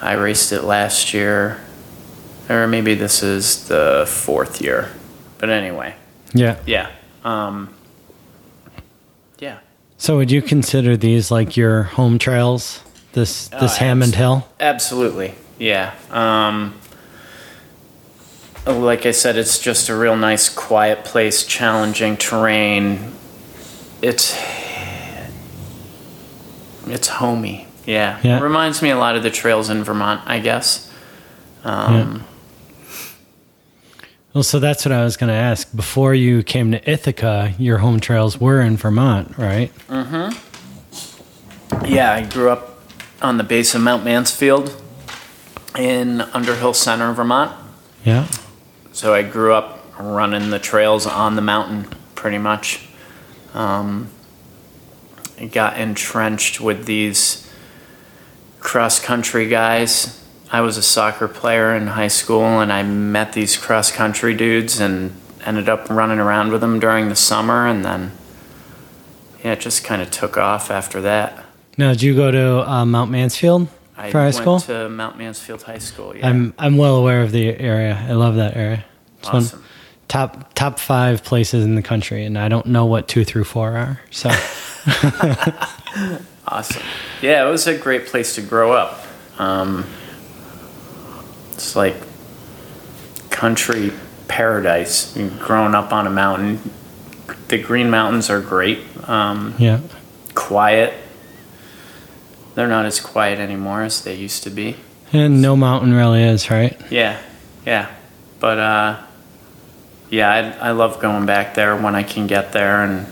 I 0.00 0.14
raced 0.14 0.50
it 0.52 0.62
last 0.62 1.14
year. 1.14 1.60
Or 2.50 2.66
maybe 2.66 2.94
this 2.94 3.22
is 3.22 3.68
the 3.68 4.04
fourth 4.08 4.60
year. 4.60 4.90
But 5.42 5.50
anyway, 5.50 5.96
Yeah. 6.32 6.54
yeah. 6.66 6.86
Um, 7.24 7.74
yeah. 9.40 9.58
So 9.98 10.16
would 10.18 10.30
you 10.30 10.40
consider 10.40 10.96
these 10.96 11.32
like 11.32 11.56
your 11.56 11.82
home 11.82 12.16
trails? 12.20 12.78
This 13.12 13.50
Oh, 13.52 13.58
this 13.60 13.78
Hammond 13.78 14.12
abs- 14.12 14.18
Hill? 14.18 14.48
Absolutely, 14.60 15.34
yeah. 15.58 15.94
Um, 16.12 16.74
like 18.64 19.04
I 19.04 19.10
said, 19.10 19.36
it's 19.36 19.58
just 19.58 19.88
a 19.88 19.96
real 19.96 20.14
nice, 20.14 20.48
quiet 20.48 21.04
place, 21.04 21.44
challenging 21.44 22.16
terrain. 22.16 23.12
It's 24.00 24.38
it's 26.86 27.08
homey, 27.08 27.66
yeah. 27.84 28.20
Yeah. 28.22 28.38
Reminds 28.38 28.80
me 28.80 28.90
a 28.90 28.96
lot 28.96 29.16
of 29.16 29.24
the 29.24 29.30
trails 29.30 29.70
in 29.70 29.82
Vermont, 29.82 30.20
I 30.24 30.38
guess. 30.38 30.88
Um, 31.64 32.24
Well, 34.34 34.42
so 34.42 34.58
that's 34.58 34.84
what 34.86 34.92
I 34.92 35.04
was 35.04 35.16
going 35.18 35.28
to 35.28 35.34
ask. 35.34 35.74
Before 35.76 36.14
you 36.14 36.42
came 36.42 36.72
to 36.72 36.90
Ithaca, 36.90 37.54
your 37.58 37.78
home 37.78 38.00
trails 38.00 38.40
were 38.40 38.60
in 38.62 38.78
Vermont, 38.78 39.36
right? 39.36 39.70
Mhm. 39.88 40.34
Yeah, 41.86 42.12
I 42.12 42.22
grew 42.22 42.48
up 42.50 42.80
on 43.20 43.36
the 43.36 43.44
base 43.44 43.74
of 43.74 43.82
Mount 43.82 44.04
Mansfield 44.04 44.74
in 45.76 46.22
Underhill 46.32 46.72
Center, 46.72 47.12
Vermont. 47.12 47.52
Yeah. 48.04 48.26
So 48.92 49.12
I 49.14 49.22
grew 49.22 49.52
up 49.54 49.84
running 49.98 50.48
the 50.50 50.58
trails 50.58 51.06
on 51.06 51.36
the 51.36 51.42
mountain 51.42 51.88
pretty 52.14 52.38
much. 52.38 52.80
Um, 53.54 54.08
I 55.38 55.44
got 55.44 55.76
entrenched 55.76 56.60
with 56.60 56.86
these 56.86 57.46
cross 58.60 58.98
country 58.98 59.46
guys. 59.46 60.18
I 60.52 60.60
was 60.60 60.76
a 60.76 60.82
soccer 60.82 61.26
player 61.28 61.74
in 61.74 61.86
high 61.88 62.08
school 62.08 62.60
and 62.60 62.70
I 62.72 62.82
met 62.82 63.32
these 63.32 63.56
cross 63.56 63.90
country 63.90 64.34
dudes 64.34 64.78
and 64.80 65.18
ended 65.46 65.68
up 65.68 65.88
running 65.88 66.18
around 66.18 66.52
with 66.52 66.60
them 66.60 66.78
during 66.78 67.08
the 67.08 67.16
summer 67.16 67.66
and 67.66 67.84
then 67.84 68.12
yeah, 69.42 69.52
it 69.52 69.60
just 69.60 69.82
kind 69.82 70.00
of 70.02 70.10
took 70.10 70.36
off 70.36 70.70
after 70.70 71.00
that. 71.00 71.44
Now, 71.78 71.92
did 71.92 72.02
you 72.02 72.14
go 72.14 72.30
to 72.30 72.70
uh, 72.70 72.84
Mount 72.84 73.10
Mansfield 73.10 73.66
I 73.96 74.10
for 74.10 74.18
high 74.18 74.24
went 74.24 74.34
school? 74.36 74.60
to 74.60 74.88
Mount 74.90 75.16
Mansfield 75.18 75.62
High 75.62 75.78
School. 75.78 76.14
Yeah. 76.14 76.28
I'm 76.28 76.54
I'm 76.58 76.76
well 76.76 76.96
aware 76.96 77.22
of 77.22 77.32
the 77.32 77.58
area. 77.58 77.98
I 78.08 78.12
love 78.12 78.36
that 78.36 78.56
area. 78.56 78.84
It's 79.20 79.32
one- 79.32 79.42
awesome. 79.42 79.64
top 80.06 80.52
top 80.54 80.78
five 80.78 81.24
places 81.24 81.64
in 81.64 81.74
the 81.76 81.82
country, 81.82 82.24
and 82.24 82.38
I 82.38 82.48
don't 82.48 82.66
know 82.66 82.84
what 82.84 83.08
two 83.08 83.24
through 83.24 83.44
four 83.44 83.74
are. 83.76 84.00
So 84.10 84.28
Awesome. 86.46 86.82
Yeah, 87.22 87.46
it 87.46 87.50
was 87.50 87.66
a 87.66 87.76
great 87.78 88.06
place 88.06 88.34
to 88.34 88.42
grow 88.42 88.72
up. 88.72 89.04
Um, 89.38 89.86
it's 91.52 91.76
like 91.76 91.96
country 93.30 93.92
paradise. 94.28 95.14
Mean, 95.16 95.36
growing 95.38 95.74
up 95.74 95.92
on 95.92 96.06
a 96.06 96.10
mountain, 96.10 96.70
the 97.48 97.58
Green 97.58 97.90
Mountains 97.90 98.30
are 98.30 98.40
great. 98.40 98.80
Um, 99.08 99.54
yeah, 99.58 99.80
quiet. 100.34 100.94
They're 102.54 102.68
not 102.68 102.84
as 102.84 103.00
quiet 103.00 103.38
anymore 103.38 103.82
as 103.82 104.02
they 104.04 104.14
used 104.14 104.42
to 104.42 104.50
be. 104.50 104.76
and 105.12 105.40
no 105.40 105.56
mountain 105.56 105.94
really 105.94 106.22
is 106.22 106.50
right. 106.50 106.78
Yeah, 106.90 107.18
yeah. 107.64 107.94
But 108.40 108.58
uh, 108.58 109.02
yeah, 110.10 110.56
I, 110.60 110.68
I 110.68 110.70
love 110.72 111.00
going 111.00 111.24
back 111.26 111.54
there 111.54 111.74
when 111.76 111.94
I 111.94 112.02
can 112.02 112.26
get 112.26 112.52
there 112.52 112.82
and 112.84 113.06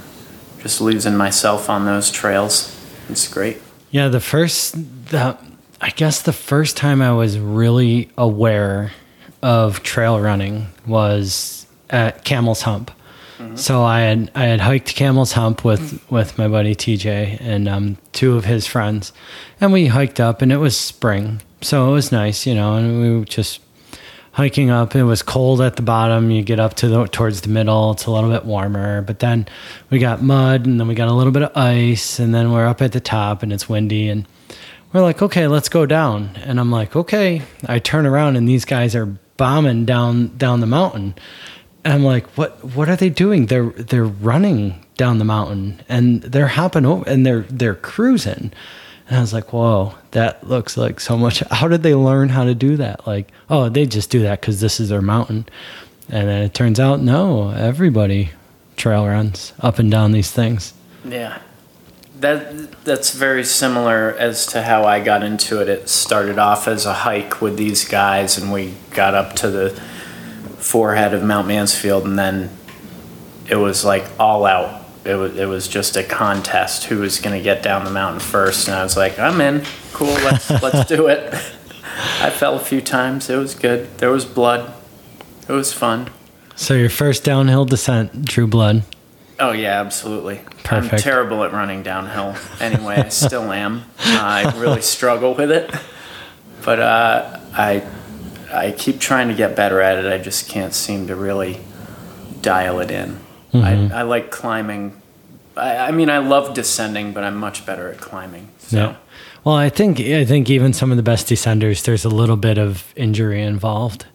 just 0.63 0.81
losing 0.81 1.17
myself 1.17 1.71
on 1.71 1.87
those 1.87 2.11
trails. 2.11 2.77
It's 3.09 3.27
great. 3.29 3.63
Yeah, 3.91 4.09
the 4.09 4.21
first, 4.21 4.75
the, 5.07 5.39
I 5.81 5.91
guess 5.91 6.23
the 6.23 6.33
first 6.33 6.77
time 6.77 7.01
I 7.01 7.13
was 7.13 7.39
really 7.39 8.11
aware 8.19 8.93
of 9.43 9.83
trail 9.83 10.21
running 10.21 10.67
was 10.87 11.67
at 11.89 12.25
Camel's 12.25 12.63
Hump. 12.63 12.91
So 13.55 13.83
I 13.83 14.01
had 14.01 14.31
I 14.35 14.45
had 14.45 14.61
hiked 14.61 14.95
Camel's 14.95 15.33
Hump 15.33 15.65
with 15.65 15.99
with 16.11 16.37
my 16.37 16.47
buddy 16.47 16.75
TJ 16.75 17.41
and 17.41 17.69
um, 17.69 17.97
two 18.13 18.37
of 18.37 18.45
his 18.45 18.67
friends, 18.67 19.15
and 19.63 19.73
we 19.73 19.87
hiked 19.87 20.21
up, 20.21 20.43
and 20.43 20.53
it 20.53 20.59
was 20.59 20.77
spring, 20.77 21.41
so 21.63 21.89
it 21.89 21.93
was 21.93 22.13
nice, 22.13 22.47
you 22.47 22.55
know, 22.55 22.75
and 22.75 23.01
we 23.01 23.19
were 23.19 23.25
just 23.25 23.61
hiking 24.33 24.69
up. 24.69 24.95
It 24.95 25.05
was 25.05 25.23
cold 25.23 25.63
at 25.63 25.77
the 25.77 25.83
bottom. 25.83 26.31
You 26.31 26.43
get 26.43 26.61
up 26.61 26.75
to 26.75 26.89
the 26.89 27.07
towards 27.07 27.41
the 27.41 27.49
middle, 27.49 27.93
it's 27.93 28.05
a 28.05 28.11
little 28.11 28.29
bit 28.31 28.45
warmer, 28.45 29.01
but 29.01 29.21
then 29.21 29.47
we 29.89 29.99
got 29.99 30.23
mud, 30.23 30.67
and 30.67 30.79
then 30.79 30.87
we 30.87 30.95
got 30.95 31.09
a 31.09 31.15
little 31.15 31.33
bit 31.33 31.43
of 31.43 31.57
ice, 31.57 32.19
and 32.19 32.35
then 32.35 32.53
we're 32.53 32.67
up 32.67 32.83
at 32.83 32.93
the 32.93 33.01
top, 33.01 33.43
and 33.43 33.55
it's 33.55 33.71
windy, 33.71 34.11
and 34.11 34.27
we're 34.93 35.03
like, 35.03 35.23
okay, 35.23 35.47
let's 35.47 35.69
go 35.69 35.87
down, 35.87 36.31
and 36.45 36.59
I'm 36.59 36.71
like, 36.71 36.97
okay. 36.97 37.43
I 37.67 37.79
turn 37.79 38.07
around, 38.07 38.37
and 38.37 38.49
these 38.49 38.65
guys 38.65 38.97
are 38.97 39.07
bombing 39.37 39.87
down 39.87 40.37
down 40.37 40.61
the 40.61 40.67
mountain. 40.67 41.15
And 41.85 41.95
I'm 41.95 42.05
like, 42.05 42.27
what? 42.37 42.65
What 42.65 42.89
are 42.89 42.97
they 42.97 43.11
doing? 43.11 43.47
They're 43.47 43.71
they're 43.71 44.05
running 44.05 44.85
down 45.01 45.17
the 45.17 45.25
mountain 45.25 45.81
and 45.89 46.21
they're 46.21 46.47
hopping 46.47 46.85
over 46.85 47.09
and 47.09 47.25
they're 47.25 47.47
they're 47.49 47.75
cruising. 47.75 48.53
And 49.09 49.17
I 49.17 49.21
was 49.23 49.33
like, 49.33 49.51
whoa, 49.51 49.95
that 50.11 50.47
looks 50.47 50.77
like 50.77 51.01
so 51.01 51.17
much. 51.17 51.41
How 51.51 51.69
did 51.69 51.83
they 51.83 51.95
learn 51.95 52.29
how 52.29 52.45
to 52.45 52.55
do 52.55 52.77
that? 52.77 53.07
Like, 53.07 53.33
oh, 53.49 53.71
they 53.71 53.87
just 53.87 54.11
do 54.11 54.21
that 54.23 54.43
because 54.43 54.61
this 54.61 54.79
is 54.79 54.91
their 54.91 55.01
mountain. 55.01 55.47
And 56.11 56.29
then 56.29 56.43
it 56.43 56.53
turns 56.53 56.79
out, 56.79 57.01
no, 57.01 57.51
everybody 57.51 58.31
trail 58.77 59.07
runs 59.07 59.55
up 59.61 59.79
and 59.79 59.91
down 59.91 60.13
these 60.13 60.31
things. 60.31 60.75
Yeah. 61.05 61.41
That 62.21 62.70
that's 62.85 63.13
very 63.13 63.45
similar 63.45 64.15
as 64.19 64.47
to 64.47 64.63
how 64.63 64.85
I 64.85 65.01
got 65.01 65.23
into 65.23 65.61
it. 65.61 65.69
It 65.69 65.89
started 65.89 66.39
off 66.39 66.67
as 66.67 66.87
a 66.87 66.93
hike 66.95 67.41
with 67.41 67.57
these 67.57 67.87
guys 67.87 68.39
and 68.39 68.53
we 68.53 68.75
got 68.91 69.15
up 69.15 69.35
to 69.37 69.51
the 69.51 69.71
forehead 70.59 71.15
of 71.15 71.23
Mount 71.23 71.47
Mansfield 71.49 72.05
and 72.05 72.19
then 72.19 72.51
it 73.49 73.57
was 73.57 73.85
like 73.85 74.07
all 74.19 74.47
out. 74.47 74.79
It 75.05 75.15
was 75.15 75.37
it 75.37 75.47
was 75.47 75.67
just 75.67 75.97
a 75.97 76.05
contest 76.05 76.85
who 76.85 76.99
was 76.99 77.21
going 77.21 77.37
to 77.37 77.43
get 77.43 77.63
down 77.63 77.85
the 77.85 77.91
mountain 77.91 78.21
first 78.21 78.69
and 78.69 78.77
I 78.77 78.83
was 78.83 78.97
like, 78.97 79.19
I'm 79.19 79.41
in. 79.41 79.65
Cool, 79.93 80.09
let's 80.09 80.51
let's 80.63 80.89
do 80.89 81.09
it. 81.09 81.35
I 82.21 82.31
fell 82.31 82.57
a 82.57 82.61
few 82.61 82.81
times. 82.81 83.29
It 83.29 83.37
was 83.37 83.55
good. 83.55 83.99
There 83.99 84.11
was 84.11 84.25
blood. 84.25 84.73
It 85.49 85.53
was 85.53 85.73
fun. 85.73 86.09
So 86.55 86.75
your 86.75 86.91
first 86.91 87.25
downhill 87.25 87.65
descent 87.65 88.25
drew 88.25 88.47
blood. 88.47 88.85
Oh 89.39 89.53
yeah, 89.53 89.81
absolutely. 89.81 90.41
I'm 90.71 90.89
terrible 90.89 91.45
at 91.45 91.53
running 91.53 91.83
downhill. 91.83 92.37
Anyway, 92.61 92.97
I 92.97 93.09
still 93.09 93.53
am. 93.53 93.85
I 93.99 94.53
really 94.59 94.83
struggle 94.83 95.35
with 95.35 95.51
it, 95.51 95.71
but 96.65 96.81
uh, 96.81 97.41
I 97.53 97.87
I 98.53 98.73
keep 98.73 99.01
trying 99.01 99.29
to 99.29 99.35
get 99.35 99.57
better 99.57 99.81
at 99.81 100.05
it. 100.05 100.13
I 100.13 100.19
just 100.19 100.49
can't 100.49 100.75
seem 100.75 101.07
to 101.09 101.17
really 101.17 101.61
dial 102.41 102.81
it 102.81 102.91
in. 102.91 103.19
Mm-hmm. 103.53 103.93
I, 103.93 104.01
I 104.01 104.03
like 104.03 104.31
climbing. 104.31 105.01
I, 105.57 105.77
I 105.77 105.91
mean, 105.91 106.11
I 106.11 106.19
love 106.19 106.55
descending, 106.55 107.13
but 107.13 107.25
I'm 107.25 107.37
much 107.37 107.67
better 107.67 107.89
at 107.89 107.99
climbing. 107.99 108.49
So. 108.59 108.77
Yeah. 108.77 108.97
Well, 109.45 109.55
I 109.55 109.71
think 109.71 110.01
I 110.01 110.25
think 110.25 110.51
even 110.51 110.73
some 110.73 110.91
of 110.91 110.97
the 110.97 111.03
best 111.03 111.27
descenders, 111.27 111.85
there's 111.85 112.05
a 112.05 112.11
little 112.11 112.37
bit 112.37 112.59
of 112.59 112.93
injury 112.97 113.43
involved. 113.43 114.07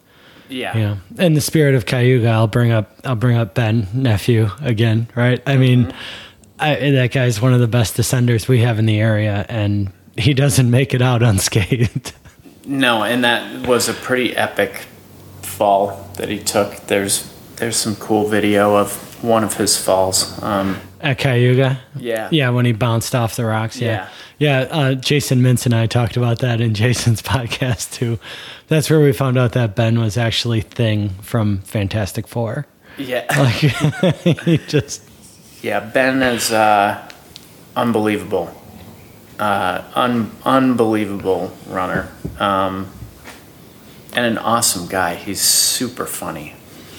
Yeah. 0.49 0.77
Yeah. 0.77 0.97
In 1.17 1.33
the 1.33 1.41
spirit 1.41 1.73
of 1.73 1.85
Cayuga, 1.85 2.27
I'll 2.29 2.47
bring 2.47 2.71
up 2.71 2.95
I'll 3.03 3.15
bring 3.15 3.35
up 3.35 3.55
Ben 3.55 3.87
Nephew 3.93 4.49
again, 4.61 5.07
right? 5.15 5.41
I 5.47 5.57
mean, 5.57 5.93
I, 6.59 6.91
that 6.91 7.11
guy's 7.11 7.41
one 7.41 7.53
of 7.53 7.59
the 7.59 7.67
best 7.67 7.97
descenders 7.97 8.47
we 8.47 8.61
have 8.61 8.79
in 8.79 8.85
the 8.85 8.99
area, 8.99 9.45
and 9.49 9.91
he 10.17 10.33
doesn't 10.33 10.69
make 10.69 10.93
it 10.93 11.01
out 11.01 11.21
unscathed. 11.23 12.13
No, 12.65 13.03
and 13.03 13.23
that 13.23 13.67
was 13.67 13.89
a 13.89 13.93
pretty 13.93 14.35
epic 14.35 14.85
fall 15.41 16.09
that 16.17 16.29
he 16.29 16.39
took. 16.39 16.75
There's 16.87 17.31
there's 17.57 17.77
some 17.77 17.95
cool 17.95 18.27
video 18.27 18.75
of 18.75 19.23
one 19.23 19.43
of 19.43 19.55
his 19.55 19.77
falls. 19.81 20.41
Um, 20.43 20.79
At 21.01 21.17
Cayuga, 21.17 21.79
yeah. 21.95 22.27
yeah, 22.31 22.49
when 22.49 22.65
he 22.65 22.73
bounced 22.73 23.15
off 23.15 23.35
the 23.35 23.45
rocks, 23.45 23.79
yeah, 23.79 24.09
yeah. 24.39 24.61
uh, 24.71 24.93
Jason 24.95 25.41
Mintz 25.41 25.65
and 25.65 25.73
I 25.73 25.87
talked 25.87 26.17
about 26.17 26.39
that 26.39 26.59
in 26.59 26.73
Jason's 26.73 27.21
podcast 27.21 27.93
too. 27.93 28.19
That's 28.67 28.89
where 28.89 28.99
we 28.99 29.13
found 29.13 29.37
out 29.37 29.53
that 29.53 29.75
Ben 29.75 29.99
was 29.99 30.17
actually 30.17 30.61
Thing 30.61 31.09
from 31.21 31.59
Fantastic 31.59 32.27
Four. 32.27 32.65
Yeah. 32.97 33.25
Like 33.37 34.15
he 34.43 34.57
just 34.57 35.01
Yeah, 35.65 35.79
Ben 35.79 36.21
is 36.21 36.51
uh, 36.51 37.11
unbelievable. 37.75 38.53
Uh, 39.39 39.81
un- 39.95 40.29
unbelievable 40.43 41.57
runner. 41.67 42.07
Um, 42.39 42.87
and 44.13 44.27
an 44.27 44.37
awesome 44.37 44.87
guy. 44.87 45.15
He's 45.15 45.41
super 45.41 46.05
funny. 46.05 46.53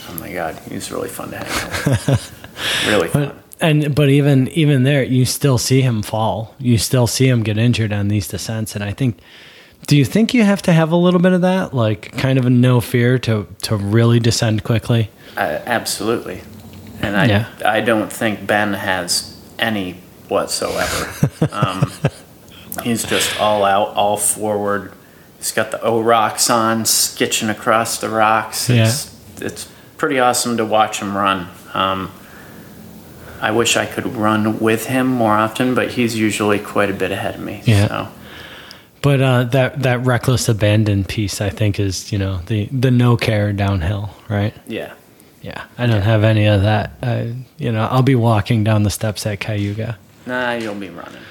Oh 0.08 0.14
my 0.18 0.32
God, 0.32 0.58
he's 0.68 0.90
really 0.90 1.08
fun 1.08 1.30
to 1.30 1.36
hang 1.36 1.46
out 1.46 1.86
with. 1.86 2.86
really 2.88 3.06
fun. 3.06 3.26
But 3.28 3.36
and 3.60 3.94
but 3.94 4.08
even 4.08 4.48
even 4.48 4.82
there, 4.82 5.04
you 5.04 5.26
still 5.26 5.58
see 5.58 5.80
him 5.80 6.02
fall. 6.02 6.52
You 6.58 6.76
still 6.76 7.06
see 7.06 7.28
him 7.28 7.44
get 7.44 7.58
injured 7.58 7.92
on 7.92 8.08
these 8.08 8.26
descents, 8.26 8.74
and 8.74 8.82
I 8.82 8.90
think. 8.90 9.20
Do 9.86 9.96
you 9.96 10.04
think 10.04 10.34
you 10.34 10.42
have 10.42 10.62
to 10.62 10.72
have 10.72 10.90
a 10.90 10.96
little 10.96 11.20
bit 11.20 11.32
of 11.32 11.42
that, 11.42 11.72
like 11.72 12.10
kind 12.18 12.40
of 12.40 12.46
a 12.46 12.50
no 12.50 12.80
fear 12.80 13.16
to 13.20 13.46
to 13.62 13.76
really 13.76 14.18
descend 14.18 14.64
quickly? 14.64 15.08
Uh, 15.36 15.60
absolutely. 15.66 16.42
And 17.00 17.16
I, 17.16 17.26
Yeah. 17.26 17.46
I 17.64 17.80
don't 17.80 18.12
think 18.12 18.46
Ben 18.46 18.72
has 18.74 19.36
any 19.58 19.96
whatsoever. 20.28 21.30
um, 21.52 21.92
he's 22.82 23.04
just 23.04 23.40
all 23.40 23.64
out, 23.64 23.88
all 23.94 24.16
forward. 24.16 24.92
He's 25.38 25.52
got 25.52 25.70
the 25.70 25.80
O 25.82 26.00
rocks 26.00 26.50
on, 26.50 26.84
skitching 26.84 27.50
across 27.50 28.00
the 28.00 28.08
rocks. 28.08 28.68
It's, 28.70 29.14
it's 29.40 29.70
pretty 29.96 30.18
awesome 30.18 30.56
to 30.56 30.64
watch 30.64 31.00
him 31.00 31.16
run. 31.16 31.48
Um, 31.74 32.10
I 33.40 33.50
wish 33.50 33.76
I 33.76 33.86
could 33.86 34.06
run 34.06 34.60
with 34.60 34.86
him 34.86 35.06
more 35.06 35.34
often, 35.34 35.74
but 35.74 35.90
he's 35.90 36.16
usually 36.16 36.58
quite 36.58 36.90
a 36.90 36.94
bit 36.94 37.12
ahead 37.12 37.34
of 37.36 37.40
me. 37.40 37.62
Yeah. 37.64 37.86
So. 37.86 38.08
But 39.02 39.20
uh, 39.20 39.44
that 39.44 39.82
that 39.82 40.04
reckless 40.04 40.48
abandon 40.48 41.04
piece, 41.04 41.40
I 41.40 41.50
think, 41.50 41.78
is 41.78 42.10
you 42.10 42.18
know 42.18 42.38
the 42.46 42.66
the 42.72 42.90
no 42.90 43.16
care 43.16 43.52
downhill, 43.52 44.10
right? 44.28 44.54
Yeah. 44.66 44.94
Yeah, 45.46 45.64
I 45.78 45.86
don't 45.86 46.02
have 46.02 46.24
any 46.24 46.46
of 46.46 46.62
that. 46.62 46.90
I, 47.02 47.36
you 47.56 47.70
know, 47.70 47.86
I'll 47.88 48.02
be 48.02 48.16
walking 48.16 48.64
down 48.64 48.82
the 48.82 48.90
steps 48.90 49.24
at 49.26 49.38
Cayuga. 49.38 49.96
Nah, 50.26 50.54
you'll 50.54 50.74
be 50.74 50.88
running. 50.90 51.22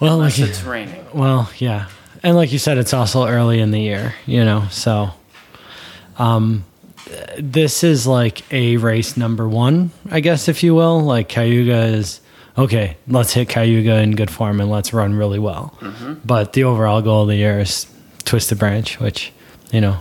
Well, 0.00 0.14
Unless 0.14 0.38
like, 0.38 0.48
it's 0.48 0.62
raining. 0.62 1.04
well, 1.12 1.50
yeah, 1.58 1.88
and 2.22 2.34
like 2.34 2.50
you 2.50 2.58
said, 2.58 2.78
it's 2.78 2.94
also 2.94 3.26
early 3.26 3.60
in 3.60 3.70
the 3.70 3.80
year, 3.80 4.14
you 4.24 4.42
know. 4.42 4.68
So, 4.70 5.10
um, 6.18 6.64
this 7.38 7.84
is 7.84 8.06
like 8.06 8.50
a 8.52 8.78
race 8.78 9.16
number 9.18 9.46
one, 9.46 9.90
I 10.10 10.20
guess, 10.20 10.48
if 10.48 10.62
you 10.62 10.74
will. 10.74 11.00
Like 11.00 11.28
Cayuga 11.28 11.82
is 11.94 12.20
okay. 12.56 12.96
Let's 13.06 13.32
hit 13.34 13.48
Cayuga 13.50 13.96
in 13.98 14.12
good 14.12 14.30
form 14.30 14.60
and 14.62 14.70
let's 14.70 14.92
run 14.94 15.14
really 15.14 15.38
well. 15.38 15.76
But 16.24 16.54
the 16.54 16.64
overall 16.64 17.02
goal 17.02 17.22
of 17.22 17.28
the 17.28 17.36
year 17.36 17.60
is 17.60 17.86
Twisted 18.24 18.58
Branch, 18.58 18.98
which 19.00 19.32
you 19.72 19.80
know 19.82 19.98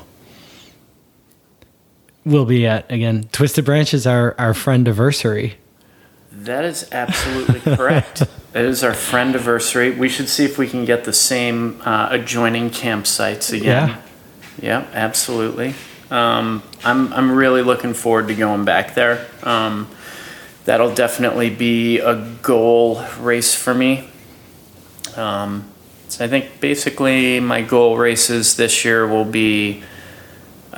will 2.27 2.45
be 2.45 2.67
at 2.67 2.91
again. 2.91 3.29
Twisted 3.31 3.65
Branch 3.65 3.93
is 3.93 4.05
our 4.05 4.35
our 4.37 4.53
friend 4.53 4.87
anniversary. 4.87 5.57
That 6.31 6.65
is 6.65 6.87
absolutely 6.91 7.59
correct. 7.59 8.23
It 8.53 8.65
is 8.65 8.83
our 8.83 8.93
friend 8.93 9.35
anniversary. 9.35 9.91
We 9.91 10.09
should 10.09 10.29
see 10.29 10.43
if 10.43 10.57
we 10.57 10.67
can 10.67 10.83
get 10.83 11.03
the 11.03 11.13
same 11.13 11.79
uh, 11.85 12.07
adjoining 12.09 12.71
campsites 12.71 13.55
again. 13.55 13.99
Yeah, 14.59 14.87
absolutely. 14.93 15.75
Um, 16.09 16.63
I'm 16.83 17.13
I'm 17.13 17.31
really 17.31 17.61
looking 17.61 17.93
forward 17.93 18.29
to 18.29 18.33
going 18.33 18.65
back 18.65 18.95
there. 18.95 19.27
Um, 19.43 19.87
that'll 20.65 20.95
definitely 20.95 21.51
be 21.51 21.99
a 21.99 22.15
goal 22.41 23.03
race 23.19 23.53
for 23.53 23.75
me. 23.75 24.09
Um, 25.15 25.69
so 26.09 26.25
I 26.25 26.27
think 26.27 26.59
basically 26.59 27.39
my 27.39 27.61
goal 27.61 27.97
races 27.97 28.55
this 28.55 28.83
year 28.83 29.07
will 29.07 29.25
be 29.25 29.83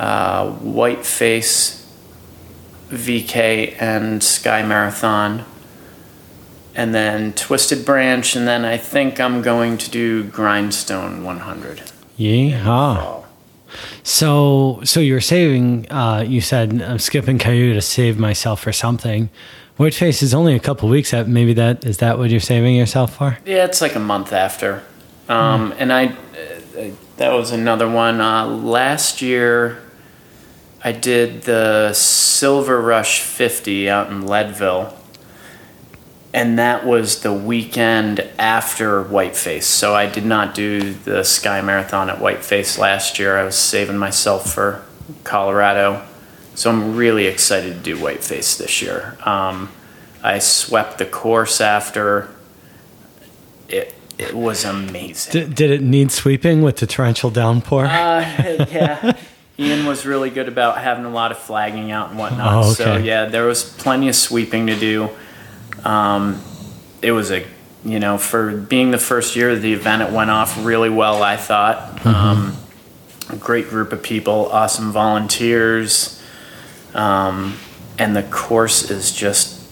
uh, 0.00 0.50
Whiteface, 0.54 1.86
VK, 2.88 3.76
and 3.80 4.24
Sky 4.24 4.62
Marathon, 4.62 5.44
and 6.74 6.94
then 6.94 7.34
Twisted 7.34 7.84
Branch, 7.84 8.34
and 8.34 8.48
then 8.48 8.64
I 8.64 8.78
think 8.78 9.20
I'm 9.20 9.42
going 9.42 9.76
to 9.76 9.90
do 9.90 10.24
Grindstone 10.24 11.22
100. 11.22 11.82
Yeehaw. 12.18 13.24
So, 14.02 14.80
so 14.84 15.00
you're 15.00 15.20
saving. 15.20 15.90
Uh, 15.92 16.24
you 16.26 16.40
said 16.40 16.80
I'm 16.82 16.98
skipping 16.98 17.38
Cayuga 17.38 17.74
to 17.74 17.82
save 17.82 18.18
myself 18.18 18.60
for 18.62 18.72
something. 18.72 19.28
Whiteface 19.78 20.22
is 20.22 20.34
only 20.34 20.54
a 20.54 20.60
couple 20.60 20.88
weeks 20.88 21.12
out. 21.14 21.28
Maybe 21.28 21.52
that 21.54 21.84
is 21.84 21.98
that 21.98 22.18
what 22.18 22.30
you're 22.30 22.40
saving 22.40 22.74
yourself 22.74 23.16
for? 23.16 23.38
Yeah, 23.44 23.66
it's 23.66 23.80
like 23.80 23.94
a 23.94 24.00
month 24.00 24.32
after. 24.32 24.82
Um, 25.28 25.72
And 25.78 25.92
I, 25.92 26.06
uh, 26.06 26.90
that 27.18 27.32
was 27.32 27.50
another 27.52 27.88
one. 27.88 28.20
Uh, 28.20 28.46
last 28.46 29.22
year, 29.22 29.80
I 30.82 30.92
did 30.92 31.42
the 31.42 31.92
Silver 31.92 32.80
Rush 32.80 33.20
50 33.20 33.88
out 33.90 34.10
in 34.10 34.26
Leadville. 34.26 34.96
And 36.32 36.58
that 36.58 36.86
was 36.86 37.20
the 37.20 37.32
weekend 37.32 38.20
after 38.38 39.02
Whiteface. 39.02 39.66
So 39.66 39.94
I 39.94 40.06
did 40.06 40.24
not 40.24 40.54
do 40.54 40.94
the 40.94 41.24
Sky 41.24 41.60
Marathon 41.60 42.08
at 42.08 42.18
Whiteface 42.18 42.78
last 42.78 43.18
year. 43.18 43.36
I 43.36 43.42
was 43.42 43.56
saving 43.56 43.98
myself 43.98 44.52
for 44.52 44.84
Colorado. 45.24 46.06
So 46.54 46.70
I'm 46.70 46.96
really 46.96 47.26
excited 47.26 47.74
to 47.74 47.80
do 47.80 47.96
Whiteface 47.96 48.58
this 48.58 48.80
year. 48.80 49.18
Um, 49.24 49.70
I 50.22 50.38
swept 50.38 50.98
the 50.98 51.06
course 51.06 51.60
after. 51.60 52.28
It, 53.68 53.94
it 54.16 54.34
was 54.34 54.64
amazing. 54.64 55.32
Did, 55.32 55.54
did 55.54 55.70
it 55.70 55.82
need 55.82 56.12
sweeping 56.12 56.62
with 56.62 56.76
the 56.76 56.86
torrential 56.86 57.30
downpour? 57.30 57.86
Uh, 57.86 58.66
yeah. 58.70 59.18
Ian 59.60 59.84
was 59.84 60.06
really 60.06 60.30
good 60.30 60.48
about 60.48 60.78
having 60.78 61.04
a 61.04 61.10
lot 61.10 61.30
of 61.32 61.38
flagging 61.38 61.90
out 61.90 62.08
and 62.10 62.18
whatnot. 62.18 62.54
Oh, 62.54 62.70
okay. 62.72 62.74
So 62.74 62.96
yeah, 62.96 63.26
there 63.26 63.44
was 63.44 63.62
plenty 63.62 64.08
of 64.08 64.16
sweeping 64.16 64.66
to 64.68 64.74
do. 64.76 65.10
Um, 65.84 66.40
it 67.02 67.12
was 67.12 67.30
a, 67.30 67.46
you 67.84 67.98
know, 67.98 68.16
for 68.16 68.56
being 68.56 68.90
the 68.90 68.98
first 68.98 69.36
year 69.36 69.50
of 69.50 69.60
the 69.60 69.72
event, 69.74 70.02
it 70.02 70.10
went 70.12 70.30
off 70.30 70.64
really 70.64 70.90
well. 70.90 71.22
I 71.22 71.36
thought. 71.36 72.04
Um, 72.06 72.56
a 73.28 73.36
great 73.36 73.68
group 73.68 73.92
of 73.92 74.02
people, 74.02 74.48
awesome 74.50 74.90
volunteers, 74.90 76.20
um, 76.94 77.56
and 77.98 78.16
the 78.16 78.24
course 78.24 78.90
is 78.90 79.14
just 79.14 79.62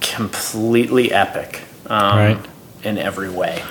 completely 0.00 1.12
epic. 1.12 1.62
Um, 1.86 2.18
Right. 2.18 2.46
In 2.84 2.96
every 2.98 3.28
way. 3.30 3.62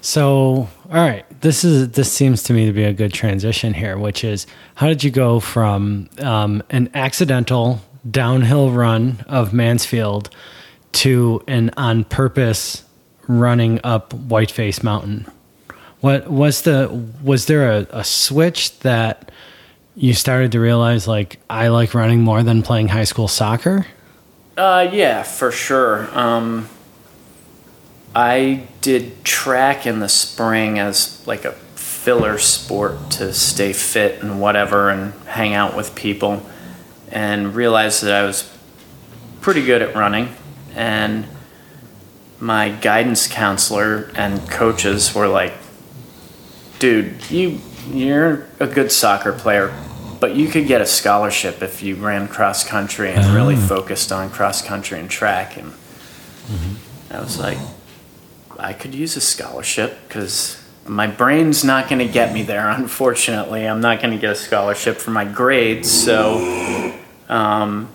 So, 0.00 0.24
all 0.24 0.68
right, 0.90 1.26
this 1.44 1.62
is 1.62 1.90
this 1.90 2.10
seems 2.10 2.42
to 2.44 2.54
me 2.54 2.64
to 2.64 2.72
be 2.72 2.84
a 2.84 2.94
good 2.94 3.12
transition 3.12 3.74
here, 3.74 3.98
which 3.98 4.24
is 4.24 4.46
how 4.76 4.86
did 4.86 5.04
you 5.04 5.10
go 5.10 5.40
from 5.40 6.08
um, 6.20 6.62
an 6.70 6.88
accidental 6.94 7.82
downhill 8.10 8.70
run 8.70 9.22
of 9.28 9.52
Mansfield 9.52 10.30
to 10.92 11.44
an 11.46 11.70
on 11.76 12.04
purpose 12.04 12.82
running 13.28 13.78
up 13.84 14.14
Whiteface 14.14 14.82
Mountain? 14.82 15.26
What 16.00 16.30
was 16.30 16.62
the 16.62 16.88
was 17.22 17.44
there 17.44 17.70
a, 17.70 17.86
a 17.90 18.04
switch 18.04 18.78
that 18.78 19.30
you 19.94 20.14
started 20.14 20.50
to 20.52 20.60
realize 20.60 21.06
like 21.06 21.40
I 21.50 21.68
like 21.68 21.92
running 21.92 22.22
more 22.22 22.42
than 22.42 22.62
playing 22.62 22.88
high 22.88 23.04
school 23.04 23.28
soccer? 23.28 23.86
Uh, 24.56 24.88
yeah, 24.90 25.22
for 25.22 25.52
sure. 25.52 26.08
Um, 26.18 26.70
I 28.14 28.66
did 28.80 29.24
track 29.24 29.86
in 29.86 30.00
the 30.00 30.08
spring 30.08 30.78
as 30.78 31.26
like 31.26 31.44
a 31.44 31.52
filler 31.52 32.38
sport 32.38 33.10
to 33.12 33.32
stay 33.32 33.72
fit 33.72 34.22
and 34.22 34.40
whatever 34.40 34.90
and 34.90 35.14
hang 35.26 35.54
out 35.54 35.76
with 35.76 35.94
people 35.94 36.44
and 37.10 37.54
realized 37.54 38.02
that 38.02 38.12
I 38.12 38.24
was 38.24 38.50
pretty 39.40 39.64
good 39.64 39.82
at 39.82 39.94
running. 39.94 40.34
And 40.74 41.26
my 42.40 42.68
guidance 42.68 43.26
counselor 43.26 44.10
and 44.14 44.48
coaches 44.50 45.14
were 45.14 45.28
like 45.28 45.54
dude 46.78 47.30
you 47.30 47.58
you're 47.90 48.46
a 48.58 48.66
good 48.66 48.90
soccer 48.90 49.32
player 49.32 49.72
but 50.24 50.34
you 50.34 50.48
could 50.48 50.66
get 50.66 50.80
a 50.80 50.86
scholarship 50.86 51.60
if 51.60 51.82
you 51.82 51.94
ran 51.96 52.26
cross 52.28 52.66
country 52.66 53.12
and 53.12 53.34
really 53.34 53.56
ah. 53.56 53.66
focused 53.66 54.10
on 54.10 54.30
cross 54.30 54.62
country 54.62 54.98
and 54.98 55.10
track. 55.10 55.58
And 55.58 55.70
mm-hmm. 55.70 57.12
I 57.12 57.20
was 57.20 57.38
like 57.38 57.58
I 58.58 58.72
could 58.72 58.94
use 58.94 59.16
a 59.16 59.20
scholarship 59.20 59.98
because 60.08 60.60
my 60.86 61.06
brain's 61.06 61.64
not 61.64 61.88
going 61.88 61.98
to 62.06 62.12
get 62.12 62.32
me 62.32 62.42
there. 62.42 62.68
Unfortunately, 62.82 63.66
I'm 63.66 63.80
not 63.80 64.00
going 64.00 64.12
to 64.14 64.20
get 64.20 64.30
a 64.30 64.36
scholarship 64.36 64.96
for 64.98 65.10
my 65.10 65.24
grades. 65.24 65.90
So, 65.90 66.94
um, 67.28 67.88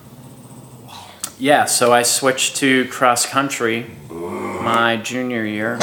yeah, 1.38 1.64
so 1.64 1.92
I 1.92 2.02
switched 2.02 2.56
to 2.56 2.86
cross 2.88 3.26
country 3.26 3.86
my 4.10 4.96
junior 4.98 5.44
year, 5.46 5.78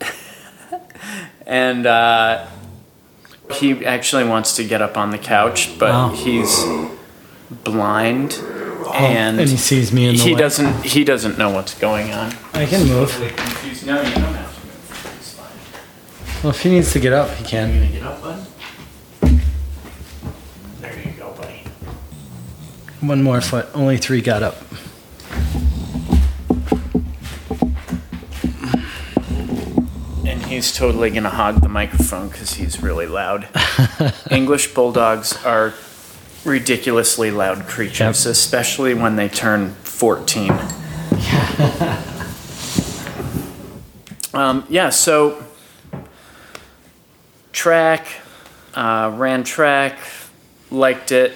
and 1.46 1.86
uh, 1.86 2.46
he 3.52 3.84
actually 3.86 4.24
wants 4.24 4.56
to 4.56 4.64
get 4.64 4.82
up 4.82 4.98
on 4.98 5.10
the 5.10 5.18
couch, 5.18 5.78
but 5.78 5.90
Wow. 5.90 6.08
he's 6.10 6.64
blind. 7.64 8.38
And, 8.94 9.40
and 9.40 9.48
he 9.48 9.56
sees 9.56 9.92
me 9.92 10.06
in 10.08 10.16
the 10.16 10.22
he 10.22 10.34
way. 10.34 10.38
doesn't 10.40 10.84
he 10.84 11.04
doesn't 11.04 11.38
know 11.38 11.50
what's 11.50 11.74
going 11.78 12.12
on. 12.12 12.32
I 12.54 12.66
can 12.66 12.86
move. 12.88 13.16
No, 13.18 13.26
you 13.26 13.34
don't 13.84 14.34
have 14.34 14.60
to 14.60 14.66
move. 14.66 15.14
It's 15.18 15.32
fine. 15.34 16.42
Well, 16.42 16.50
if 16.50 16.62
he 16.62 16.70
needs 16.70 16.92
to 16.92 17.00
get 17.00 17.12
up, 17.12 17.30
he 17.36 17.44
can. 17.44 17.72
You 17.72 17.80
gonna 17.80 17.92
get 17.92 18.02
up, 18.02 18.22
bud? 18.22 18.46
There 20.80 20.98
you 20.98 21.12
go, 21.18 21.32
buddy. 21.32 21.62
One 23.00 23.22
more 23.22 23.40
foot. 23.40 23.68
Only 23.74 23.96
three 23.96 24.20
got 24.20 24.42
up. 24.42 24.56
And 30.26 30.44
he's 30.46 30.72
totally 30.76 31.10
gonna 31.10 31.30
hog 31.30 31.62
the 31.62 31.68
microphone 31.68 32.28
because 32.28 32.54
he's 32.54 32.82
really 32.82 33.06
loud. 33.06 33.48
English 34.30 34.74
bulldogs 34.74 35.42
are 35.44 35.72
ridiculously 36.48 37.30
loud 37.30 37.68
creatures, 37.68 38.26
especially 38.26 38.94
when 38.94 39.14
they 39.16 39.28
turn 39.28 39.74
14. 39.84 40.50
um, 44.34 44.66
yeah, 44.68 44.90
so 44.90 45.44
track, 47.52 48.08
uh, 48.74 49.12
ran 49.14 49.44
track, 49.44 49.98
liked 50.70 51.12
it, 51.12 51.32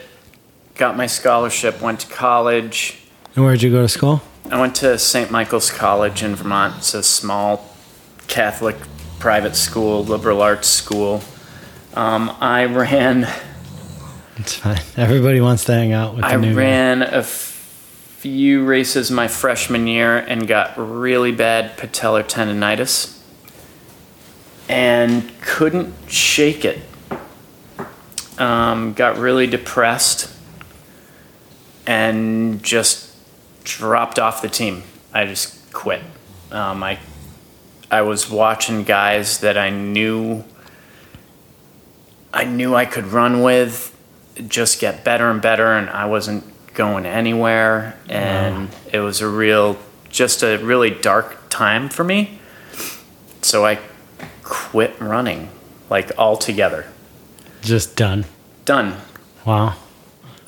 got 0.75 0.96
my 0.96 1.07
scholarship, 1.07 1.81
went 1.81 2.01
to 2.01 2.09
college. 2.09 2.98
And 3.37 3.44
where'd 3.44 3.62
you 3.62 3.70
go 3.70 3.83
to 3.83 3.88
school? 3.88 4.22
I 4.51 4.61
went 4.61 4.75
to 4.77 4.98
St. 4.98 5.31
Michael's 5.31 5.70
College 5.70 6.22
in 6.22 6.35
Vermont. 6.35 6.77
It's 6.79 6.94
a 6.94 7.03
small 7.03 7.70
Catholic 8.27 8.77
private 9.18 9.57
school, 9.57 10.05
liberal 10.05 10.42
arts 10.42 10.68
school. 10.68 11.22
Um, 11.94 12.35
I 12.40 12.64
ran. 12.64 13.29
It's 14.42 14.57
fine. 14.57 14.81
Everybody 14.96 15.40
wants 15.40 15.64
to 15.66 15.72
hang 15.72 15.92
out 15.92 16.14
with 16.16 16.22
the 16.22 16.31
I 16.31 16.37
new 16.37 16.50
guy. 16.50 16.59
ran 16.59 17.02
a 17.02 17.22
few 17.22 18.64
races 18.64 19.09
my 19.09 19.28
freshman 19.28 19.87
year 19.87 20.18
and 20.18 20.48
got 20.48 20.74
really 20.76 21.31
bad 21.31 21.78
patellar 21.78 22.24
tendonitis 22.24 23.20
and 24.68 25.31
couldn't 25.40 25.94
shake 26.09 26.64
it. 26.64 26.81
Um, 28.37 28.94
got 28.94 29.16
really 29.16 29.46
depressed 29.46 30.35
and 31.87 32.61
just 32.64 33.14
dropped 33.62 34.18
off 34.18 34.42
the 34.42 34.48
team. 34.48 34.83
I 35.14 35.24
just 35.26 35.72
quit. 35.72 36.00
Um, 36.50 36.83
I 36.83 36.98
I 37.92 38.02
was 38.02 38.28
watching 38.28 38.83
guys 38.83 39.38
that 39.38 39.57
I 39.57 39.70
knew 39.70 40.42
I 42.33 42.44
knew 42.44 42.74
I 42.74 42.87
could 42.87 43.07
run 43.07 43.42
with 43.42 43.91
just 44.49 44.81
get 44.81 45.05
better 45.05 45.31
and 45.31 45.40
better 45.42 45.73
and 45.73 45.90
I 45.90 46.07
wasn't 46.07 46.45
going 46.75 47.05
anywhere 47.05 47.99
and 48.09 48.71
it 48.92 49.01
was 49.01 49.21
a 49.21 49.29
real 49.29 49.79
just 50.09 50.42
a 50.42 50.59
really 50.59 50.90
dark 50.90 51.49
time 51.49 51.88
for 51.88 52.05
me. 52.05 52.38
So 53.42 53.66
I 53.66 53.79
quit 54.42 54.99
running 55.01 55.51
like 55.90 56.16
altogether. 56.18 56.87
Just 57.62 57.97
done. 57.97 58.25
Done. 58.64 58.97
Wow. 59.45 59.77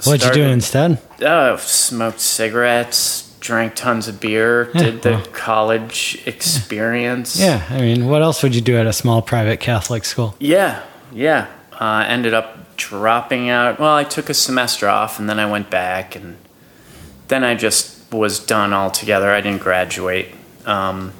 What'd 0.04 0.24
you 0.24 0.32
do 0.32 0.42
instead? 0.42 1.00
Oh, 1.22 1.56
smoked 1.56 2.20
cigarettes, 2.20 3.34
drank 3.40 3.74
tons 3.74 4.08
of 4.08 4.20
beer, 4.20 4.70
did 4.72 5.02
the 5.02 5.12
well. 5.12 5.26
college 5.32 6.22
experience. 6.26 7.38
Yeah, 7.38 7.64
I 7.70 7.80
mean, 7.80 8.06
what 8.06 8.22
else 8.22 8.42
would 8.42 8.54
you 8.54 8.60
do 8.60 8.76
at 8.76 8.86
a 8.86 8.92
small 8.92 9.22
private 9.22 9.60
Catholic 9.60 10.04
school? 10.04 10.34
Yeah, 10.38 10.82
yeah. 11.12 11.46
Uh, 11.72 12.04
ended 12.06 12.34
up 12.34 12.63
dropping 12.76 13.48
out. 13.48 13.78
Well, 13.78 13.94
I 13.94 14.04
took 14.04 14.28
a 14.28 14.34
semester 14.34 14.88
off 14.88 15.18
and 15.18 15.28
then 15.28 15.38
I 15.38 15.50
went 15.50 15.70
back, 15.70 16.16
and 16.16 16.36
then 17.28 17.44
I 17.44 17.54
just 17.54 18.12
was 18.12 18.38
done 18.38 18.72
altogether. 18.72 19.30
I 19.30 19.40
didn't 19.40 19.62
graduate. 19.62 20.28
Um, 20.66 21.12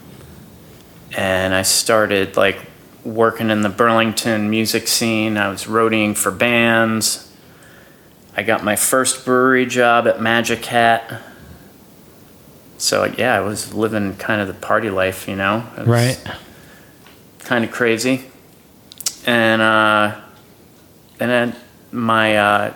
and 1.16 1.54
I 1.54 1.62
started 1.62 2.36
like 2.36 2.58
working 3.04 3.50
in 3.50 3.62
the 3.62 3.68
Burlington 3.68 4.50
music 4.50 4.88
scene. 4.88 5.36
I 5.36 5.48
was 5.48 5.64
roadieing 5.64 6.16
for 6.16 6.30
bands. 6.30 7.30
I 8.36 8.42
got 8.42 8.64
my 8.64 8.76
first 8.76 9.24
brewery 9.24 9.66
job 9.66 10.06
at 10.06 10.20
Magic 10.20 10.64
Hat. 10.64 11.22
So 12.78 13.04
yeah, 13.04 13.36
I 13.36 13.40
was 13.40 13.72
living 13.72 14.16
kind 14.16 14.40
of 14.40 14.48
the 14.48 14.54
party 14.54 14.90
life, 14.90 15.28
you 15.28 15.36
know. 15.36 15.64
Right. 15.84 16.20
kind 17.40 17.64
of 17.64 17.70
crazy. 17.70 18.24
And 19.26 19.62
uh, 19.62 20.20
and 21.20 21.30
then 21.30 21.56
my 21.92 22.36
uh, 22.36 22.74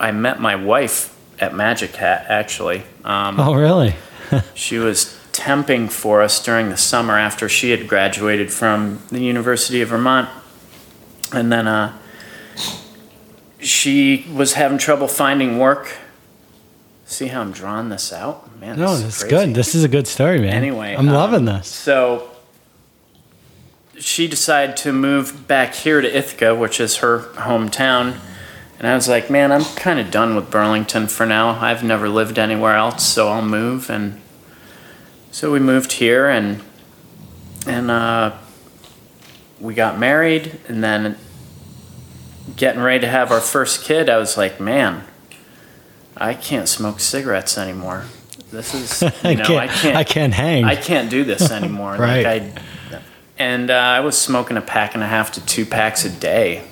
I 0.00 0.10
met 0.12 0.40
my 0.40 0.56
wife 0.56 1.16
at 1.38 1.54
Magic 1.54 1.94
Hat 1.96 2.26
actually. 2.28 2.82
Um, 3.04 3.38
Oh, 3.38 3.54
really? 3.54 3.94
She 4.54 4.78
was 4.78 5.18
temping 5.32 5.90
for 5.90 6.22
us 6.22 6.42
during 6.42 6.70
the 6.70 6.76
summer 6.78 7.18
after 7.18 7.48
she 7.50 7.70
had 7.70 7.86
graduated 7.86 8.50
from 8.50 9.02
the 9.10 9.20
University 9.20 9.82
of 9.82 9.90
Vermont, 9.90 10.30
and 11.32 11.52
then 11.52 11.68
uh, 11.68 11.98
she 13.60 14.26
was 14.32 14.54
having 14.54 14.78
trouble 14.78 15.08
finding 15.08 15.58
work. 15.58 15.94
See 17.04 17.26
how 17.26 17.42
I'm 17.42 17.52
drawing 17.52 17.90
this 17.90 18.10
out? 18.12 18.58
Man, 18.58 18.78
No, 18.78 18.96
this 18.96 19.22
is 19.22 19.28
good. 19.28 19.54
This 19.54 19.74
is 19.74 19.84
a 19.84 19.88
good 19.88 20.06
story, 20.06 20.38
man. 20.40 20.54
Anyway, 20.54 20.94
I'm 20.94 21.08
um, 21.08 21.14
loving 21.14 21.44
this. 21.44 21.68
So 21.68 22.30
she 24.02 24.26
decided 24.26 24.76
to 24.78 24.92
move 24.92 25.46
back 25.46 25.74
here 25.74 26.00
to 26.00 26.16
Ithaca, 26.16 26.54
which 26.54 26.80
is 26.80 26.96
her 26.96 27.20
hometown. 27.34 28.18
And 28.78 28.88
I 28.88 28.94
was 28.96 29.08
like, 29.08 29.30
man, 29.30 29.52
I'm 29.52 29.64
kind 29.76 30.00
of 30.00 30.10
done 30.10 30.34
with 30.34 30.50
Burlington 30.50 31.06
for 31.06 31.24
now. 31.24 31.50
I've 31.60 31.84
never 31.84 32.08
lived 32.08 32.38
anywhere 32.38 32.74
else, 32.74 33.06
so 33.06 33.28
I'll 33.28 33.42
move. 33.42 33.88
And 33.88 34.20
so 35.30 35.52
we 35.52 35.60
moved 35.60 35.92
here, 35.92 36.28
and 36.28 36.62
and 37.64 37.90
uh, 37.90 38.36
we 39.60 39.74
got 39.74 40.00
married, 40.00 40.58
and 40.66 40.82
then 40.82 41.16
getting 42.56 42.82
ready 42.82 43.00
to 43.02 43.08
have 43.08 43.30
our 43.30 43.40
first 43.40 43.84
kid. 43.84 44.10
I 44.10 44.16
was 44.16 44.36
like, 44.36 44.58
man, 44.58 45.04
I 46.16 46.34
can't 46.34 46.68
smoke 46.68 46.98
cigarettes 46.98 47.56
anymore. 47.56 48.06
This 48.50 48.74
is, 48.74 49.02
you 49.22 49.30
I 49.30 49.34
know, 49.34 49.44
can't, 49.44 49.60
I 49.60 49.66
can't, 49.68 49.96
I 49.96 50.04
can't 50.04 50.34
hang. 50.34 50.64
I 50.64 50.74
can't 50.74 51.08
do 51.08 51.22
this 51.22 51.52
anymore. 51.52 51.96
Right. 51.98 52.24
Like 52.24 52.42
I, 52.42 52.62
and 53.42 53.70
uh, 53.70 53.74
I 53.74 54.00
was 54.00 54.16
smoking 54.16 54.56
a 54.56 54.60
pack 54.60 54.94
and 54.94 55.02
a 55.02 55.06
half 55.06 55.32
to 55.32 55.44
two 55.44 55.66
packs 55.66 56.04
a 56.04 56.10
day 56.10 56.64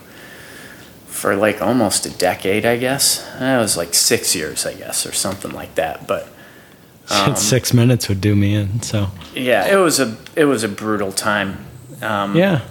for 1.07 1.35
like 1.35 1.61
almost 1.61 2.07
a 2.07 2.11
decade, 2.11 2.65
I 2.65 2.77
guess. 2.77 3.27
That 3.39 3.59
was 3.59 3.77
like 3.77 3.93
six 3.93 4.37
years, 4.37 4.65
I 4.65 4.75
guess, 4.75 5.05
or 5.05 5.13
something 5.13 5.51
like 5.51 5.75
that. 5.75 6.07
But 6.07 6.29
um, 7.11 7.35
Six 7.35 7.75
minutes 7.75 8.09
would 8.09 8.21
do 8.21 8.37
me 8.37 8.55
in. 8.55 8.83
So 8.83 9.09
yeah, 9.35 9.67
it 9.67 9.77
was 9.77 9.99
a 9.99 10.17
it 10.37 10.45
was 10.45 10.63
a 10.63 10.69
brutal 10.69 11.11
time. 11.13 11.67
Um, 12.03 12.37
yeah, 12.37 12.63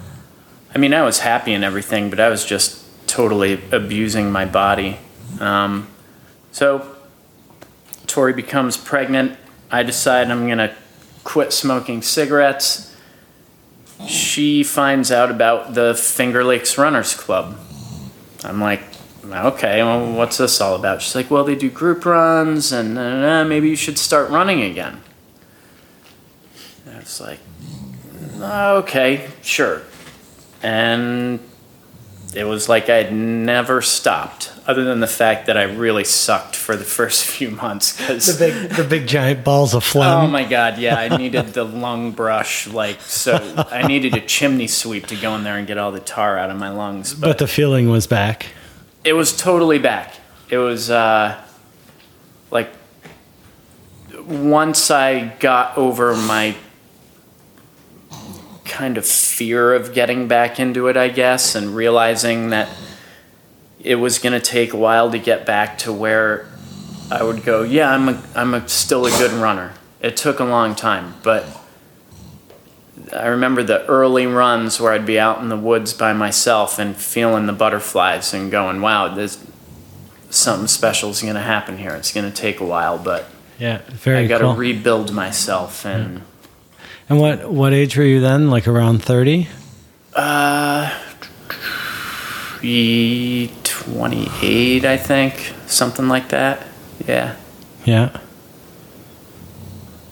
I 0.74 0.78
mean, 0.78 0.94
I 0.94 1.02
was 1.02 1.20
happy 1.20 1.52
and 1.52 1.62
everything, 1.62 2.08
but 2.08 2.18
I 2.18 2.30
was 2.30 2.44
just 2.44 2.82
totally 3.06 3.60
abusing 3.70 4.32
my 4.32 4.46
body. 4.46 4.98
Um, 5.40 5.88
so, 6.52 6.96
Tori 8.06 8.32
becomes 8.32 8.76
pregnant. 8.76 9.36
I 9.70 9.82
decide 9.82 10.30
I'm 10.30 10.46
going 10.46 10.58
to 10.58 10.74
quit 11.22 11.52
smoking 11.52 12.02
cigarettes. 12.02 12.89
She 14.06 14.62
finds 14.64 15.12
out 15.12 15.30
about 15.30 15.74
the 15.74 15.94
Finger 15.94 16.42
Lakes 16.44 16.76
Runners 16.78 17.14
Club. 17.14 17.58
I'm 18.44 18.60
like, 18.60 18.82
okay, 19.24 19.82
well, 19.82 20.12
what's 20.12 20.38
this 20.38 20.60
all 20.60 20.74
about? 20.74 21.02
She's 21.02 21.14
like, 21.14 21.30
well, 21.30 21.44
they 21.44 21.54
do 21.54 21.70
group 21.70 22.04
runs, 22.04 22.72
and 22.72 22.98
uh, 22.98 23.44
maybe 23.44 23.68
you 23.68 23.76
should 23.76 23.98
start 23.98 24.30
running 24.30 24.62
again. 24.62 25.00
And 26.86 26.96
I 26.96 26.98
was 27.00 27.20
like, 27.20 27.38
okay, 28.40 29.28
sure. 29.42 29.82
And 30.62 31.40
it 32.34 32.44
was 32.44 32.68
like 32.68 32.88
I'd 32.88 33.12
never 33.12 33.82
stopped, 33.82 34.49
other 34.70 34.84
than 34.84 35.00
the 35.00 35.06
fact 35.06 35.46
that 35.46 35.56
I 35.56 35.64
really 35.64 36.04
sucked 36.04 36.54
for 36.54 36.76
the 36.76 36.84
first 36.98 37.24
few 37.24 37.50
months. 37.50 37.96
Because 37.96 38.38
the 38.38 38.46
big 38.46 38.70
the 38.70 38.84
big 38.84 39.06
giant 39.06 39.44
balls 39.44 39.74
of 39.74 39.82
flame. 39.84 40.08
oh 40.08 40.26
my 40.28 40.44
god, 40.44 40.78
yeah, 40.78 40.96
I 40.98 41.16
needed 41.16 41.48
the 41.48 41.64
lung 41.64 42.12
brush, 42.12 42.66
like 42.68 43.00
so. 43.00 43.34
I 43.70 43.86
needed 43.86 44.14
a 44.14 44.20
chimney 44.20 44.68
sweep 44.68 45.06
to 45.08 45.16
go 45.16 45.34
in 45.34 45.42
there 45.44 45.56
and 45.58 45.66
get 45.66 45.76
all 45.78 45.92
the 45.92 46.00
tar 46.00 46.38
out 46.38 46.50
of 46.50 46.56
my 46.56 46.70
lungs. 46.70 47.12
but 47.14 47.38
the 47.38 47.48
feeling 47.48 47.88
was 47.90 48.06
back. 48.06 48.46
it 49.04 49.14
was 49.14 49.36
totally 49.36 49.78
back. 49.78 50.14
It 50.48 50.58
was 50.58 50.90
uh, 50.90 51.40
like 52.50 52.70
once 54.26 54.90
I 54.90 55.36
got 55.40 55.76
over 55.76 56.14
my 56.14 56.54
kind 58.64 58.96
of 58.96 59.04
fear 59.06 59.74
of 59.74 59.92
getting 59.92 60.28
back 60.28 60.60
into 60.60 60.86
it, 60.88 60.96
I 60.96 61.08
guess, 61.08 61.54
and 61.54 61.74
realizing 61.74 62.50
that 62.50 62.68
it 63.82 63.96
was 63.96 64.18
going 64.18 64.32
to 64.38 64.40
take 64.44 64.72
a 64.72 64.76
while 64.76 65.10
to 65.10 65.18
get 65.18 65.46
back 65.46 65.78
to 65.78 65.92
where 65.92 66.46
I 67.10 67.22
would 67.22 67.42
go, 67.44 67.62
yeah, 67.62 67.90
I'm 67.90 68.08
a, 68.08 68.22
I'm 68.34 68.54
a, 68.54 68.68
still 68.68 69.06
a 69.06 69.10
good 69.10 69.32
runner. 69.32 69.72
It 70.00 70.16
took 70.16 70.38
a 70.40 70.44
long 70.44 70.74
time, 70.74 71.14
but 71.22 71.44
I 73.14 73.26
remember 73.28 73.62
the 73.62 73.84
early 73.86 74.26
runs 74.26 74.78
where 74.80 74.92
I'd 74.92 75.06
be 75.06 75.18
out 75.18 75.40
in 75.40 75.48
the 75.48 75.56
woods 75.56 75.92
by 75.92 76.12
myself 76.12 76.78
and 76.78 76.94
feeling 76.96 77.46
the 77.46 77.52
butterflies 77.52 78.32
and 78.32 78.50
going, 78.50 78.80
wow, 78.80 79.08
this 79.14 79.44
something 80.30 80.68
special 80.68 81.10
is 81.10 81.20
going 81.22 81.34
to 81.34 81.40
happen 81.40 81.78
here. 81.78 81.90
It's 81.96 82.12
going 82.12 82.30
to 82.30 82.36
take 82.36 82.60
a 82.60 82.64
while, 82.64 82.98
but 82.98 83.26
Yeah, 83.58 83.78
very 83.88 84.18
I 84.18 84.26
got 84.28 84.38
to 84.38 84.44
cool. 84.44 84.54
rebuild 84.54 85.12
myself 85.12 85.84
and 85.84 86.22
and 87.08 87.18
what 87.18 87.50
what 87.50 87.72
age 87.72 87.96
were 87.96 88.04
you 88.04 88.20
then? 88.20 88.48
Like 88.50 88.68
around 88.68 89.02
thirty? 89.02 89.48
uh, 90.14 90.96
28, 93.94 94.84
I 94.84 94.96
think, 94.96 95.52
something 95.66 96.08
like 96.08 96.28
that. 96.30 96.66
Yeah, 97.06 97.36
Yeah. 97.84 98.16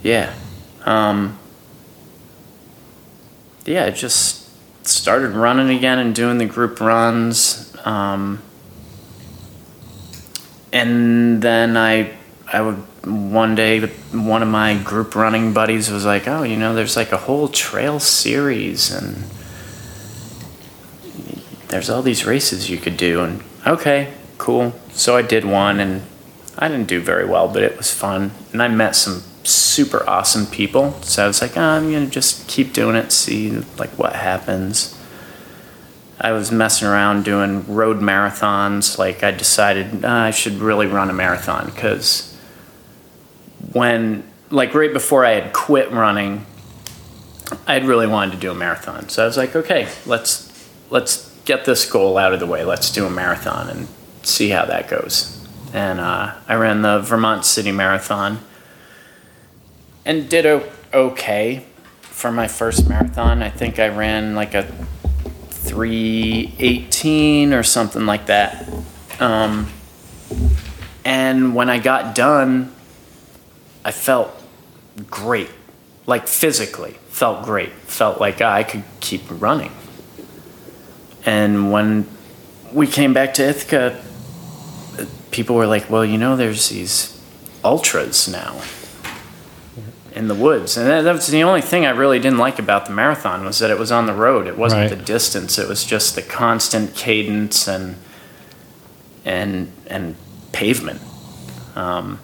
yeah. 0.03 0.35
Um, 0.85 1.39
yeah, 3.65 3.85
I 3.85 3.91
just 3.91 4.47
started 4.87 5.31
running 5.31 5.77
again 5.77 5.99
and 5.99 6.15
doing 6.15 6.39
the 6.39 6.47
group 6.47 6.81
runs. 6.81 7.75
Um, 7.85 8.41
and 10.73 11.43
then 11.43 11.77
I, 11.77 12.15
I 12.53 12.61
would 12.63 12.83
one 13.05 13.55
day 13.55 13.81
one 14.13 14.43
of 14.43 14.49
my 14.49 14.77
group 14.77 15.15
running 15.15 15.53
buddies 15.55 15.91
was 15.91 16.05
like, 16.05 16.27
"Oh, 16.29 16.43
you 16.43 16.57
know, 16.57 16.75
there's 16.75 16.97
like 16.97 17.13
a 17.13 17.17
whole 17.17 17.49
trail 17.49 18.01
series 18.01 18.91
and 18.91 19.25
there's 21.69 21.89
all 21.89 22.03
these 22.03 22.25
races 22.27 22.69
you 22.69 22.77
could 22.79 22.97
do." 22.97 23.21
And 23.23 23.43
okay, 23.67 24.13
cool. 24.39 24.75
So 24.93 25.17
I 25.17 25.23
did 25.23 25.45
one 25.45 25.81
and 25.81 26.03
I 26.59 26.69
didn't 26.69 26.89
do 26.89 27.01
very 27.01 27.27
well, 27.27 27.49
but 27.49 27.63
it 27.63 27.77
was 27.77 27.93
fun. 27.93 28.33
And 28.53 28.63
I 28.63 28.69
met 28.69 28.97
some 28.97 29.23
super 29.45 30.09
awesome 30.09 30.47
people. 30.47 30.93
So 31.03 31.25
I 31.25 31.27
was 31.27 31.41
like, 31.41 31.57
oh, 31.57 31.63
I'm 31.63 31.91
going 31.91 32.05
to 32.05 32.11
just 32.11 32.49
keep 32.49 32.73
doing 32.73 32.97
it, 32.97 33.13
see 33.13 33.51
like 33.79 33.91
what 33.91 34.15
happens. 34.15 34.99
I 36.21 36.33
was 36.33 36.51
messing 36.51 36.89
around 36.89 37.25
doing 37.25 37.65
road 37.73 37.99
marathons. 37.99 38.99
Like 38.99 39.23
I 39.23 39.31
decided 39.31 40.05
"Ah, 40.05 40.25
I 40.25 40.31
should 40.31 40.55
really 40.55 40.87
run 40.87 41.11
a 41.11 41.13
marathon 41.13 41.67
because 41.67 42.37
when, 43.73 44.25
like 44.51 44.75
right 44.75 44.93
before 44.93 45.25
I 45.25 45.33
had 45.33 45.53
quit 45.53 45.93
running, 45.93 46.45
I'd 47.67 47.85
really 47.85 48.07
wanted 48.07 48.33
to 48.33 48.39
do 48.39 48.51
a 48.51 48.55
marathon. 48.55 49.09
So 49.09 49.23
I 49.23 49.27
was 49.27 49.37
like, 49.37 49.55
okay, 49.55 49.89
let's 50.07 50.49
let's 50.91 51.28
get 51.49 51.65
this 51.65 51.91
goal 51.91 52.19
out 52.19 52.35
of 52.35 52.41
the 52.41 52.47
way. 52.47 52.63
Let's 52.63 52.93
do 52.93 53.07
a 53.07 53.11
marathon 53.11 53.71
and 53.71 53.89
see 54.23 54.51
how 54.51 54.67
that 54.67 54.87
goes. 54.87 55.35
And 55.73 55.99
uh, 55.99 56.35
I 56.47 56.55
ran 56.57 56.83
the 56.83 57.01
Vermont 57.01 57.47
City 57.47 57.73
Marathon 57.73 58.41
and 60.05 60.29
did 60.29 60.45
okay 60.93 61.65
for 62.03 62.31
my 62.31 62.49
first 62.49 62.87
marathon. 62.87 63.43
I 63.43 63.49
think 63.49 63.79
I 63.79 63.89
ran 63.89 64.35
like 64.35 64.53
a 64.53 64.65
318 65.49 67.55
or 67.55 67.63
something 67.63 68.05
like 68.05 68.27
that. 68.27 68.69
Um, 69.19 69.73
and 71.03 71.55
when 71.55 71.71
I 71.71 71.79
got 71.79 72.15
done, 72.15 72.75
I 73.87 73.93
felt 73.93 74.39
great. 75.11 75.49
Like 76.07 76.29
physically, 76.29 76.99
felt 77.09 77.43
great. 77.43 77.73
Felt 77.73 78.21
like 78.21 78.43
I 78.43 78.65
could 78.65 78.85
keep 79.01 79.23
running. 79.31 79.73
And 81.25 81.71
when 81.73 82.09
we 82.73 82.87
came 82.87 83.13
back 83.13 83.35
to 83.35 83.49
Ithaca, 83.49 84.03
people 85.31 85.57
were 85.57 85.67
like, 85.67 85.91
well, 85.91 86.05
you 86.05 86.19
know, 86.19 86.37
there's 86.37 86.69
these 86.69 87.21
ultras 87.65 88.29
now 88.29 88.61
in 90.15 90.29
the 90.29 90.35
woods. 90.35 90.77
And 90.77 90.87
that, 90.89 91.03
that 91.03 91.13
was 91.13 91.27
the 91.27 91.43
only 91.43 91.61
thing 91.61 91.87
I 91.87 91.91
really 91.91 92.19
didn't 92.19 92.39
like 92.39 92.59
about 92.59 92.87
the 92.87 92.93
marathon 92.93 93.45
was 93.45 93.59
that 93.59 93.71
it 93.71 93.79
was 93.79 93.93
on 93.93 94.07
the 94.07 94.15
road. 94.15 94.47
It 94.47 94.57
wasn't 94.57 94.91
Right. 94.91 94.99
the 94.99 95.05
distance. 95.05 95.59
It 95.59 95.69
was 95.69 95.85
just 95.85 96.15
the 96.15 96.23
constant 96.23 96.95
cadence 96.95 97.69
and 97.69 97.97
and 99.25 99.71
and 99.87 100.17
pavement. 100.53 101.01
Um, 101.77 102.19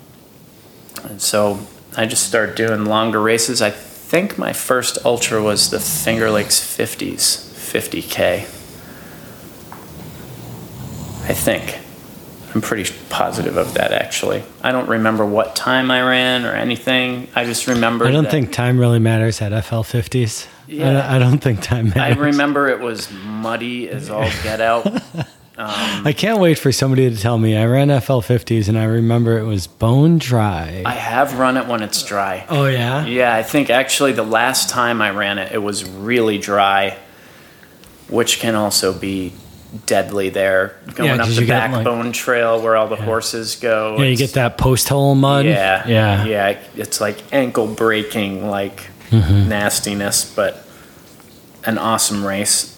and 1.04 1.20
so 1.20 1.60
I 1.96 2.06
just 2.06 2.26
started 2.26 2.54
doing 2.54 2.86
longer 2.86 3.20
races. 3.20 3.60
I 3.60 3.70
think 3.70 4.38
my 4.38 4.52
first 4.52 4.98
ultra 5.04 5.42
was 5.42 5.70
the 5.70 5.78
Finger 5.80 6.30
Lakes 6.30 6.58
50s, 6.60 7.44
50k. 7.52 8.46
I 11.24 11.32
think. 11.34 11.78
I'm 12.54 12.60
pretty 12.60 12.88
positive 13.10 13.56
of 13.56 13.74
that 13.74 13.90
actually. 13.92 14.44
I 14.62 14.70
don't 14.70 14.88
remember 14.88 15.26
what 15.26 15.56
time 15.56 15.90
I 15.90 16.00
ran 16.02 16.44
or 16.46 16.52
anything. 16.52 17.26
I 17.34 17.44
just 17.44 17.66
remember 17.66 18.06
I 18.06 18.12
don't 18.12 18.24
that- 18.24 18.30
think 18.30 18.52
time 18.52 18.78
really 18.78 19.00
matters 19.00 19.42
at 19.42 19.64
FL 19.64 19.82
fifties. 19.82 20.46
Yeah. 20.68 20.88
I, 20.88 20.92
don't- 20.92 21.02
I 21.02 21.18
don't 21.18 21.38
think 21.38 21.62
time 21.62 21.88
matters. 21.88 22.16
I 22.16 22.20
remember 22.20 22.68
it 22.68 22.78
was 22.80 23.10
muddy 23.12 23.88
as 23.90 24.08
all 24.08 24.22
get 24.44 24.60
out. 24.60 24.86
I 25.58 26.12
can't 26.16 26.38
wait 26.40 26.58
for 26.58 26.70
somebody 26.72 27.08
to 27.10 27.16
tell 27.16 27.38
me 27.38 27.56
I 27.56 27.64
ran 27.66 28.00
FL 28.00 28.20
fifties 28.20 28.68
and 28.68 28.78
I 28.78 28.84
remember 28.84 29.38
it 29.38 29.44
was 29.44 29.66
bone 29.66 30.18
dry. 30.18 30.82
I 30.86 30.92
have 30.94 31.38
run 31.38 31.56
it 31.56 31.66
when 31.66 31.82
it's 31.82 32.02
dry. 32.04 32.44
oh 32.48 32.66
yeah. 32.66 33.04
Yeah, 33.04 33.34
I 33.34 33.42
think 33.42 33.68
actually 33.70 34.12
the 34.12 34.22
last 34.24 34.68
time 34.68 35.00
I 35.02 35.10
ran 35.10 35.38
it, 35.38 35.50
it 35.52 35.58
was 35.58 35.88
really 35.88 36.38
dry, 36.38 36.96
which 38.08 38.38
can 38.38 38.54
also 38.54 38.92
be 38.96 39.32
deadly 39.86 40.28
there. 40.30 40.74
Going 40.94 41.08
Yeah, 41.16 41.22
up 41.22 41.28
the 41.28 41.44
get, 41.44 41.70
like- 41.70 41.84
backbone 41.84 42.12
trail 42.12 42.60
where 42.62 42.76
all 42.76 42.88
the 42.88 42.96
horses 42.96 43.56
go. 43.56 43.96
Yeah, 43.98 44.04
you 44.06 44.16
get 44.16 44.34
that 44.34 44.56
post 44.58 44.88
hole 44.88 45.14
mud. 45.14 45.44
Yeah, 45.46 45.86
Yeah. 45.86 46.24
yeah. 46.24 46.58
It's 46.76 47.00
like 47.00 47.18
ankle 47.32 47.66
breaking, 47.66 48.48
like 48.48 48.88
Mm-hmm. 49.10 49.48
nastiness, 49.48 50.24
but 50.24 50.66
an 51.64 51.78
awesome 51.78 52.24
race. 52.24 52.70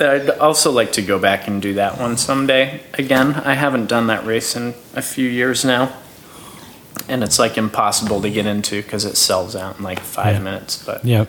I'd 0.00 0.30
also 0.30 0.70
like 0.70 0.92
to 0.92 1.02
go 1.02 1.18
back 1.18 1.48
and 1.48 1.60
do 1.60 1.74
that 1.74 1.98
one 1.98 2.16
someday 2.16 2.80
again. 2.94 3.34
I 3.44 3.54
haven't 3.54 3.86
done 3.86 4.06
that 4.08 4.24
race 4.26 4.54
in 4.56 4.74
a 4.94 5.02
few 5.02 5.28
years 5.28 5.64
now, 5.64 5.92
and 7.08 7.22
it's 7.24 7.38
like 7.38 7.56
impossible 7.58 8.20
to 8.22 8.30
get 8.30 8.46
into 8.46 8.82
because 8.82 9.04
it 9.04 9.16
sells 9.16 9.56
out 9.56 9.78
in 9.78 9.84
like 9.84 10.00
five 10.00 10.36
Yeah. 10.36 10.42
minutes. 10.42 10.82
But 10.84 11.04
Yep. 11.04 11.28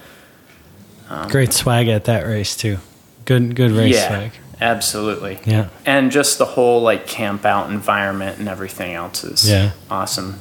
Great 1.29 1.53
swag 1.53 1.87
at 1.87 2.05
that 2.05 2.25
race 2.25 2.55
too. 2.55 2.77
Good 3.25 3.55
good 3.55 3.71
race 3.71 3.95
yeah, 3.95 4.07
swag. 4.07 4.31
Absolutely. 4.61 5.39
Yeah. 5.45 5.69
and 5.85 6.11
just 6.11 6.37
the 6.37 6.45
whole 6.45 6.81
like 6.81 7.07
camp 7.07 7.45
out 7.45 7.69
environment 7.69 8.39
and 8.39 8.47
everything 8.49 8.93
else 8.93 9.23
is 9.23 9.49
Yeah. 9.49 9.71
awesome. 9.89 10.39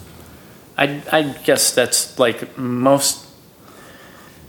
I 0.79 1.03
I 1.13 1.23
guess 1.45 1.73
that's 1.75 2.19
like 2.19 2.57
most. 2.59 3.25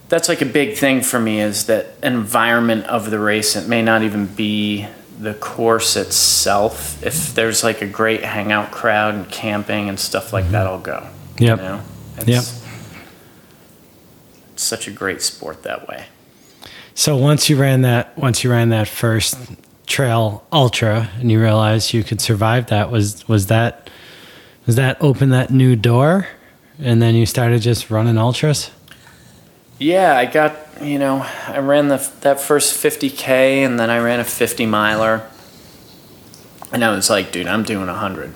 That's 0.09 0.29
like 0.29 0.41
a 0.41 0.45
big 0.45 0.77
thing 0.77 1.01
for 1.01 1.19
me 1.19 1.41
is 1.41 1.65
that 1.65 1.87
environment 2.01 2.85
of 2.85 3.11
the 3.11 3.19
race. 3.19 3.55
It 3.57 3.67
may 3.67 3.81
not 3.81 4.03
even 4.03 4.25
be 4.25 4.87
the 5.19 5.33
course 5.33 5.95
itself. 5.97 7.03
If 7.03 7.33
there's 7.35 7.63
like 7.63 7.81
a 7.81 7.87
great 7.87 8.23
hangout 8.23 8.71
crowd 8.71 9.15
and 9.15 9.29
camping 9.29 9.89
and 9.89 9.99
stuff 9.99 10.31
like 10.31 10.49
that, 10.51 10.65
I'll 10.67 10.79
go. 10.79 11.01
Mm-hmm. 11.35 11.43
Yep. 11.43 11.57
You 11.57 11.63
know? 11.63 11.81
Yep. 12.25 12.43
It's 14.53 14.63
such 14.63 14.87
a 14.87 14.91
great 14.91 15.21
sport 15.21 15.63
that 15.63 15.87
way. 15.87 16.05
So 16.97 17.15
once 17.15 17.47
you 17.47 17.57
ran 17.57 17.83
that 17.83 18.17
once 18.17 18.43
you 18.43 18.49
ran 18.49 18.69
that 18.69 18.87
first 18.87 19.37
trail 19.85 20.43
ultra 20.51 21.07
and 21.19 21.31
you 21.31 21.39
realized 21.39 21.93
you 21.93 22.03
could 22.03 22.19
survive 22.19 22.65
that 22.67 22.89
was 22.89 23.25
was 23.27 23.47
that 23.47 23.91
was 24.65 24.77
that 24.77 24.97
open 24.99 25.29
that 25.29 25.51
new 25.51 25.75
door 25.75 26.27
and 26.79 26.99
then 26.99 27.13
you 27.13 27.27
started 27.27 27.61
just 27.61 27.91
running 27.91 28.17
ultras? 28.17 28.71
Yeah, 29.77 30.17
I 30.17 30.25
got 30.25 30.55
you 30.81 30.97
know 30.97 31.23
I 31.47 31.59
ran 31.59 31.89
the 31.89 31.97
that 32.21 32.39
first 32.39 32.83
50k 32.83 33.27
and 33.63 33.79
then 33.79 33.91
I 33.91 33.99
ran 33.99 34.19
a 34.19 34.23
50 34.23 34.65
miler, 34.65 35.21
and 36.71 36.83
I 36.83 36.89
was 36.95 37.11
like, 37.11 37.31
dude, 37.31 37.45
I'm 37.45 37.61
doing 37.61 37.87
hundred. 37.89 38.33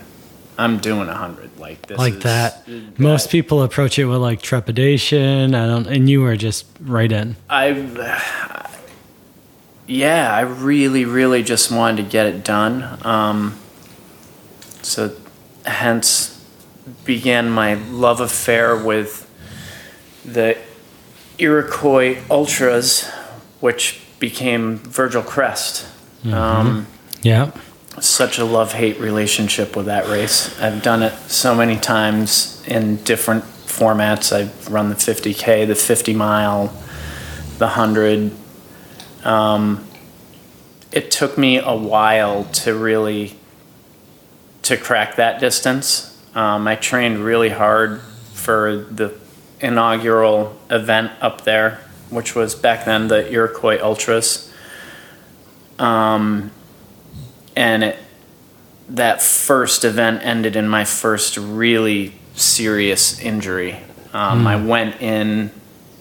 I'm 0.62 0.78
doing 0.78 1.10
a 1.10 1.16
hundred 1.16 1.58
like 1.58 1.88
this. 1.88 1.98
like 1.98 2.14
is- 2.16 2.24
that. 2.24 2.68
Most 3.00 3.32
people 3.32 3.64
approach 3.64 3.98
it 3.98 4.06
with 4.06 4.20
like 4.20 4.42
trepidation. 4.42 5.56
I 5.56 5.66
don't 5.66 5.88
and 5.88 6.10
you 6.10 6.22
were 6.22 6.38
just 6.38 6.66
right 6.80 7.12
in. 7.12 7.36
I 7.50 8.70
yeah, 9.88 10.34
I 10.34 10.42
really 10.42 11.06
really 11.06 11.42
just 11.44 11.72
wanted 11.72 12.04
to 12.04 12.10
get 12.10 12.28
it 12.28 12.44
done. 12.44 13.00
Um, 13.04 13.58
so 14.84 15.16
hence 15.66 16.38
began 17.06 17.50
my 17.50 17.74
love 17.74 18.20
affair 18.20 18.76
with 18.76 19.28
the 20.24 20.58
Iroquois 21.40 22.20
Ultras, 22.30 23.10
which 23.60 24.02
became 24.20 24.78
Virgil 24.78 25.24
Crest. 25.24 25.88
Um, 26.32 26.86
Yeah. 27.24 27.52
Such 28.04 28.40
a 28.40 28.46
love 28.46 28.74
hate 28.74 29.00
relationship 29.00 29.76
with 29.76 29.86
that 29.86 30.08
race. 30.08 30.60
I've 30.60 30.82
done 30.82 31.04
it 31.04 31.14
so 31.30 31.54
many 31.56 31.78
times 31.78 32.64
in 32.68 32.98
different 33.04 33.44
formats. 33.44 34.32
I've 34.34 34.72
run 34.72 34.90
the 34.90 34.96
50K, 34.96 35.68
the 35.68 35.76
50 35.76 36.14
mile, 36.14 36.68
the 37.58 37.66
100. 37.68 38.32
Um, 39.24 39.86
it 40.92 41.12
took 41.12 41.38
me 41.38 41.58
a 41.58 41.76
while 41.76 42.44
to 42.46 42.76
really 42.76 43.38
to 44.64 44.78
crack 44.78 45.16
that 45.16 45.40
distance. 45.40 46.08
Um, 46.36 46.68
I 46.68 46.76
trained 46.76 47.20
really 47.20 47.50
hard 47.50 48.02
for 48.34 48.78
the 48.78 49.14
inaugural 49.60 50.58
event 50.70 51.12
up 51.22 51.42
there, 51.42 51.82
which 52.10 52.36
was 52.36 52.56
back 52.56 52.86
then 52.86 53.08
the 53.08 53.32
Iroquois 53.32 53.80
Ultras. 53.82 54.52
Um, 55.80 56.52
and 57.62 57.84
it, 57.84 58.00
that 58.90 59.22
first 59.22 59.86
event 59.86 60.26
ended 60.26 60.56
in 60.56 60.68
my 60.68 60.84
first 60.84 61.38
really 61.38 62.16
serious 62.34 63.20
injury. 63.20 63.78
Um, 64.14 64.48
I 64.48 64.56
went 64.56 65.00
in 65.00 65.52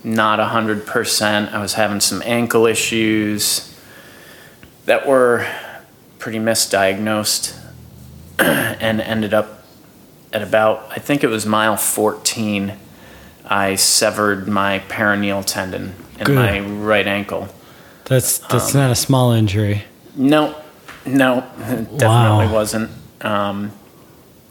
not 0.02 0.38
100%. 0.38 1.52
I 1.52 1.60
was 1.60 1.74
having 1.74 2.00
some 2.00 2.22
ankle 2.24 2.64
issues 2.66 3.78
that 4.86 5.06
were 5.06 5.46
pretty 6.18 6.38
misdiagnosed 6.38 7.56
and 8.38 9.02
ended 9.02 9.34
up 9.34 9.62
at 10.32 10.42
about, 10.42 10.90
I 10.90 10.98
think 10.98 11.22
it 11.22 11.28
was 11.28 11.44
mile 11.44 11.76
14. 11.76 12.72
I 13.44 13.74
severed 13.74 14.48
my 14.48 14.78
peroneal 14.88 15.44
tendon 15.44 15.94
in 16.18 16.24
Good. 16.24 16.34
my 16.34 16.60
right 16.60 17.06
ankle. 17.06 17.48
That's 18.06 18.38
that's 18.38 18.74
not 18.74 18.90
a 18.90 18.96
small 18.96 19.32
injury. 19.32 19.84
No, 20.16 20.56
no, 21.06 21.38
it 21.38 21.98
definitely 21.98 22.46
Wow. 22.46 22.52
wasn't. 22.52 22.90
Um, 23.20 23.72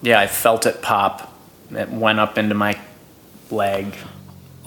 yeah, 0.01 0.19
I 0.19 0.27
felt 0.27 0.65
it 0.65 0.81
pop. 0.81 1.33
It 1.71 1.89
went 1.89 2.19
up 2.19 2.37
into 2.37 2.55
my 2.55 2.77
leg. 3.51 3.93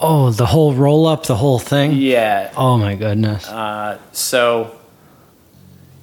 Oh, 0.00 0.30
the 0.30 0.46
whole 0.46 0.74
roll 0.74 1.06
up, 1.06 1.26
the 1.26 1.36
whole 1.36 1.58
thing. 1.58 1.92
Yeah. 1.92 2.52
Oh 2.56 2.76
my 2.76 2.94
goodness. 2.96 3.48
Uh, 3.48 3.98
so, 4.12 4.76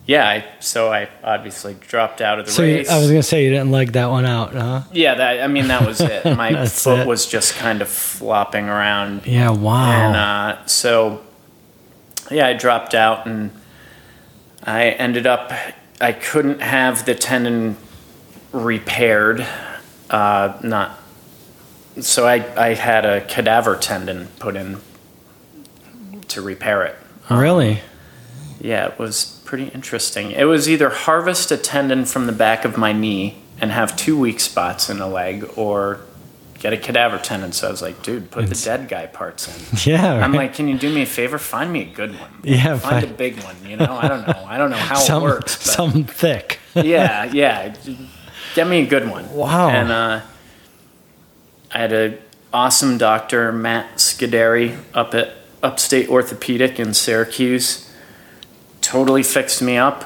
yeah, 0.05 0.27
I, 0.27 0.45
so 0.59 0.91
I 0.91 1.09
obviously 1.23 1.75
dropped 1.87 2.21
out 2.21 2.39
of 2.39 2.45
the 2.45 2.51
so 2.51 2.63
you, 2.63 2.75
race. 2.77 2.89
I 2.89 2.97
was 2.97 3.07
gonna 3.07 3.21
say 3.23 3.43
you 3.43 3.51
didn't 3.51 3.71
leg 3.71 3.91
that 3.93 4.09
one 4.09 4.25
out, 4.25 4.53
huh? 4.53 4.83
yeah, 4.93 5.15
that, 5.15 5.41
I 5.43 5.47
mean 5.47 5.67
that 5.67 5.85
was 5.85 5.99
it. 6.01 6.23
My 6.37 6.65
foot 6.65 6.99
it. 7.01 7.07
was 7.07 7.25
just 7.27 7.55
kind 7.55 7.81
of 7.81 7.89
flopping 7.89 8.67
around 8.69 9.25
Yeah. 9.27 9.51
Wow. 9.51 9.91
And 9.91 10.15
uh, 10.15 10.65
so, 10.65 11.21
yeah, 12.31 12.47
I 12.47 12.53
dropped 12.53 12.95
out 12.95 13.27
and 13.27 13.51
I 14.69 14.89
ended 14.89 15.25
up, 15.25 15.51
I 15.99 16.11
couldn't 16.11 16.61
have 16.61 17.03
the 17.03 17.15
tendon 17.15 17.75
repaired. 18.51 19.43
Uh, 20.11 20.59
not, 20.61 20.99
so 21.99 22.27
I, 22.27 22.45
I 22.55 22.75
had 22.75 23.03
a 23.03 23.21
cadaver 23.21 23.75
tendon 23.75 24.27
put 24.37 24.55
in 24.55 24.77
to 26.27 26.43
repair 26.43 26.83
it. 26.83 26.95
really? 27.31 27.79
Yeah, 28.61 28.89
it 28.89 28.99
was 28.99 29.41
pretty 29.43 29.69
interesting. 29.69 30.29
It 30.29 30.43
was 30.43 30.69
either 30.69 30.89
harvest 30.89 31.51
a 31.51 31.57
tendon 31.57 32.05
from 32.05 32.27
the 32.27 32.31
back 32.31 32.63
of 32.63 32.77
my 32.77 32.93
knee 32.93 33.41
and 33.59 33.71
have 33.71 33.95
two 33.95 34.19
weak 34.19 34.39
spots 34.39 34.87
in 34.87 34.99
a 34.99 35.07
leg 35.07 35.49
or 35.55 36.01
get 36.59 36.73
a 36.73 36.77
cadaver 36.77 37.17
tendon. 37.17 37.51
So 37.51 37.67
I 37.67 37.71
was 37.71 37.81
like, 37.81 38.01
dude, 38.03 38.29
put 38.31 38.43
It's- 38.43 38.63
the 38.63 38.69
dead 38.77 38.87
guy 38.89 39.05
parts 39.07 39.47
in. 39.47 39.77
Yeah. 39.91 40.13
I'm 40.23 40.33
like, 40.33 40.53
can 40.53 40.67
you 40.67 40.77
do 40.77 40.93
me 40.93 41.01
a 41.03 41.05
favor? 41.05 41.37
Find 41.37 41.71
me 41.71 41.81
a 41.83 41.93
good 41.93 42.11
one. 42.19 42.29
Yeah, 42.43 42.77
Find 42.77 43.03
a 43.03 43.07
big 43.07 43.41
one. 43.43 43.55
You 43.65 43.77
know, 43.77 43.97
I 44.01 44.07
don't 44.07 44.27
know. 44.27 44.45
I 44.47 44.57
don't 44.57 44.69
know 44.69 44.77
how 44.77 44.95
some 44.95 45.23
it 45.23 45.25
works. 45.25 45.57
But 45.57 45.73
some 45.73 46.03
thick. 46.03 46.59
yeah, 46.75 47.25
yeah. 47.25 47.75
Get 48.55 48.67
me 48.67 48.81
a 48.81 48.85
good 48.87 49.09
one. 49.09 49.31
Wow. 49.33 49.69
And 49.69 49.91
uh, 49.91 50.21
I 51.71 51.77
had 51.77 51.93
a 51.93 52.17
awesome 52.53 52.97
doctor, 52.97 53.51
Matt 53.51 53.95
Scuderi, 53.97 54.77
up 54.93 55.13
at 55.13 55.33
Upstate 55.61 56.09
Orthopedic 56.09 56.79
in 56.79 56.93
Syracuse. 56.93 57.91
Totally 58.81 59.23
fixed 59.23 59.61
me 59.61 59.77
up. 59.77 60.05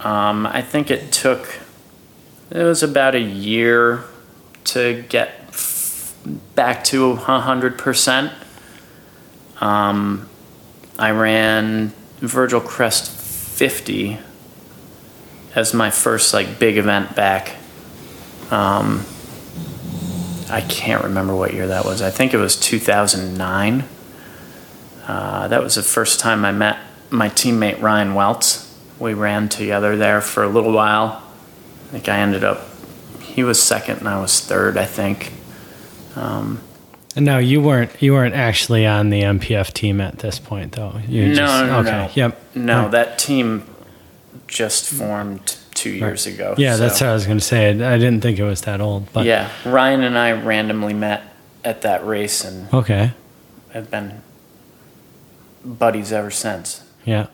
Um, 0.00 0.46
I 0.46 0.62
think 0.62 0.90
it 0.90 1.12
took 1.12 1.58
it 2.50 2.62
was 2.62 2.82
about 2.82 3.14
a 3.14 3.20
year 3.20 4.04
to 4.64 5.02
get 5.08 5.41
back 6.54 6.84
to 6.84 7.16
hundred 7.16 7.78
percent. 7.78 8.32
Um, 9.60 10.28
I 10.98 11.10
ran 11.12 11.92
Virgil 12.18 12.60
Crest 12.60 13.10
50 13.10 14.18
as 15.54 15.74
my 15.74 15.90
first 15.90 16.34
like 16.34 16.58
big 16.58 16.78
event 16.78 17.14
back. 17.14 17.56
Um, 18.50 19.04
I 20.50 20.60
can't 20.60 21.04
remember 21.04 21.34
what 21.34 21.54
year 21.54 21.68
that 21.68 21.84
was. 21.84 22.02
I 22.02 22.10
think 22.10 22.34
it 22.34 22.38
was 22.38 22.56
2009. 22.56 23.84
Uh, 25.06 25.48
that 25.48 25.62
was 25.62 25.76
the 25.76 25.82
first 25.82 26.20
time 26.20 26.44
I 26.44 26.52
met 26.52 26.78
my 27.10 27.28
teammate 27.28 27.80
Ryan 27.80 28.14
Welts. 28.14 28.68
We 28.98 29.14
ran 29.14 29.48
together 29.48 29.96
there 29.96 30.20
for 30.20 30.42
a 30.42 30.48
little 30.48 30.72
while. 30.72 31.22
I 31.86 31.92
think 31.92 32.08
I 32.08 32.18
ended 32.18 32.44
up, 32.44 32.66
he 33.20 33.42
was 33.42 33.62
second 33.62 33.98
and 33.98 34.08
I 34.08 34.20
was 34.20 34.40
third, 34.40 34.76
I 34.76 34.84
think. 34.86 35.32
Um, 36.16 36.60
And 37.14 37.24
no, 37.26 37.38
you 37.38 37.60
weren't 37.60 37.90
you 38.02 38.12
weren't 38.14 38.34
actually 38.34 38.86
on 38.86 39.10
the 39.10 39.22
MPF 39.22 39.72
team 39.72 40.00
at 40.00 40.18
this 40.20 40.38
point, 40.38 40.72
though. 40.72 41.00
You 41.06 41.28
No, 41.28 41.34
just, 41.34 41.64
no, 41.66 41.78
okay. 41.80 41.90
no. 41.90 42.10
Yep. 42.14 42.40
no, 42.54 42.82
Right. 42.82 42.90
that 42.92 43.18
team 43.18 43.64
just 44.48 44.88
formed 44.88 45.56
two 45.74 45.90
years 45.90 46.26
ago. 46.26 46.54
Yeah, 46.58 46.76
that's 46.76 47.00
what 47.00 47.10
I 47.10 47.14
was 47.14 47.26
going 47.26 47.38
to 47.38 47.44
say. 47.44 47.68
I 47.70 47.98
didn't 47.98 48.20
think 48.20 48.38
it 48.38 48.44
was 48.44 48.62
that 48.62 48.80
old, 48.80 49.12
but 49.12 49.26
yeah, 49.26 49.50
Ryan 49.64 50.02
and 50.02 50.16
I 50.18 50.32
randomly 50.32 50.94
met 50.94 51.22
at 51.64 51.82
that 51.82 52.06
race 52.06 52.44
and 52.44 52.72
okay. 52.72 53.12
have 53.72 53.90
been 53.90 54.22
buddies 55.64 56.12
ever 56.12 56.30
since. 56.30 56.82
Yeah. 57.04 57.26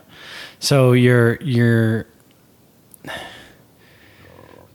So 0.60 0.92
you're 0.92 1.36
you're 1.36 2.06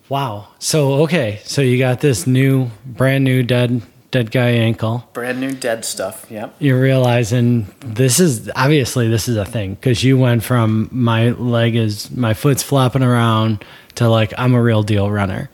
Wow. 0.10 0.50
So 0.60 1.04
okay, 1.04 1.39
so 1.44 1.62
you 1.62 1.78
got 1.78 2.00
this 2.02 2.28
new, 2.28 2.70
brand 2.86 3.24
new 3.24 3.42
dead 3.44 3.82
dead 4.13 4.32
guy 4.32 4.49
ankle. 4.52 5.10
Brand 5.12 5.41
new 5.41 5.52
dead 5.52 5.84
stuff. 5.84 6.26
Yep. 6.30 6.56
You're 6.60 6.80
realizing 6.80 7.67
this 7.82 8.19
is 8.19 8.49
obviously 8.56 9.10
this 9.10 9.28
is 9.28 9.36
a 9.36 9.43
thing 9.45 9.73
because 9.73 10.04
you 10.04 10.17
went 10.17 10.43
from 10.43 10.88
my 10.91 11.32
leg 11.32 11.76
is 11.76 12.10
my 12.12 12.34
foot's 12.34 12.63
flopping 12.63 13.04
around 13.04 13.65
to 13.95 14.08
like 14.08 14.32
I'm 14.38 14.54
a 14.54 14.62
real 14.62 14.84
deal 14.84 15.12
runner. 15.12 15.49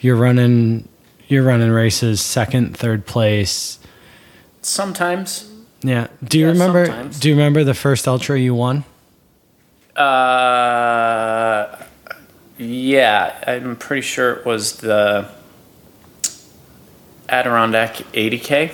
You're 0.00 0.16
running, 0.16 0.88
you're 1.28 1.42
running 1.44 1.70
races 1.70 2.20
second, 2.20 2.76
third 2.76 3.04
place. 3.06 3.78
Sometimes. 4.62 5.50
Yeah. 5.82 6.08
Do 6.24 6.38
you 6.38 6.46
Yeah, 6.46 6.52
remember? 6.52 6.86
sometimes. 6.86 7.20
Do 7.20 7.28
you 7.28 7.34
remember 7.34 7.62
the 7.62 7.74
first 7.74 8.08
ultra 8.08 8.38
you 8.38 8.54
won? 8.54 8.84
Uh, 9.96 11.76
yeah, 12.56 13.36
I'm 13.46 13.76
pretty 13.76 14.02
sure 14.02 14.32
it 14.32 14.46
was 14.46 14.78
the 14.78 15.28
Adirondack 17.28 17.96
80K. 18.12 18.72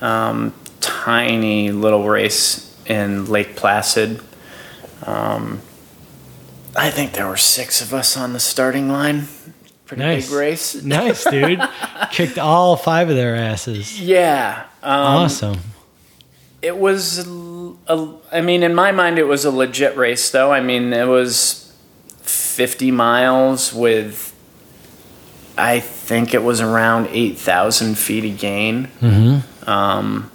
Um, 0.00 0.52
tiny 0.80 1.70
little 1.70 2.06
race 2.08 2.74
in 2.86 3.26
Lake 3.26 3.56
Placid. 3.56 4.20
Um, 5.04 5.60
I 6.76 6.90
think 6.90 7.12
there 7.12 7.26
were 7.28 7.36
six 7.36 7.80
of 7.80 7.94
us 7.94 8.16
on 8.16 8.32
the 8.32 8.40
starting 8.40 8.88
line. 8.88 9.28
Pretty 9.86 10.02
Nice. 10.02 10.28
big 10.28 10.36
race. 10.38 10.74
Nice, 10.82 11.24
dude. 11.30 11.60
Kicked 12.10 12.38
all 12.38 12.76
five 12.76 13.08
of 13.10 13.16
their 13.16 13.36
asses. 13.36 14.00
Yeah. 14.00 14.64
Um, 14.82 14.90
Awesome. 15.24 15.60
It 16.62 16.76
was, 16.78 17.26
a, 17.26 17.72
a- 17.88 18.14
I 18.32 18.40
mean, 18.40 18.62
in 18.62 18.74
my 18.74 18.90
mind, 18.92 19.18
it 19.18 19.24
was 19.24 19.44
a 19.44 19.50
legit 19.50 19.96
race, 19.98 20.30
though. 20.30 20.50
I 20.50 20.60
mean, 20.60 20.92
it 20.94 21.06
was 21.06 21.74
50 22.22 22.90
miles 22.90 23.72
with, 23.74 24.33
I 25.56 25.80
think 25.80 26.34
it 26.34 26.42
was 26.42 26.60
around 26.60 27.08
8,000 27.10 27.96
feet 27.96 28.32
of 28.32 28.38
gain. 28.38 28.88
Mm-hmm. 29.00 29.68
Um, 29.70 30.30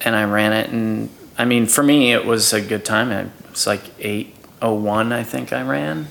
and 0.00 0.14
I 0.14 0.24
ran 0.24 0.52
it, 0.52 0.70
and 0.70 1.10
I 1.36 1.44
mean, 1.44 1.66
for 1.66 1.82
me, 1.82 2.12
it 2.12 2.24
was 2.24 2.52
a 2.52 2.60
good 2.60 2.84
time. 2.84 3.10
It 3.10 3.30
was 3.50 3.66
like 3.66 3.82
801, 3.98 5.12
I 5.12 5.22
think 5.24 5.52
I 5.52 5.62
ran. 5.62 6.06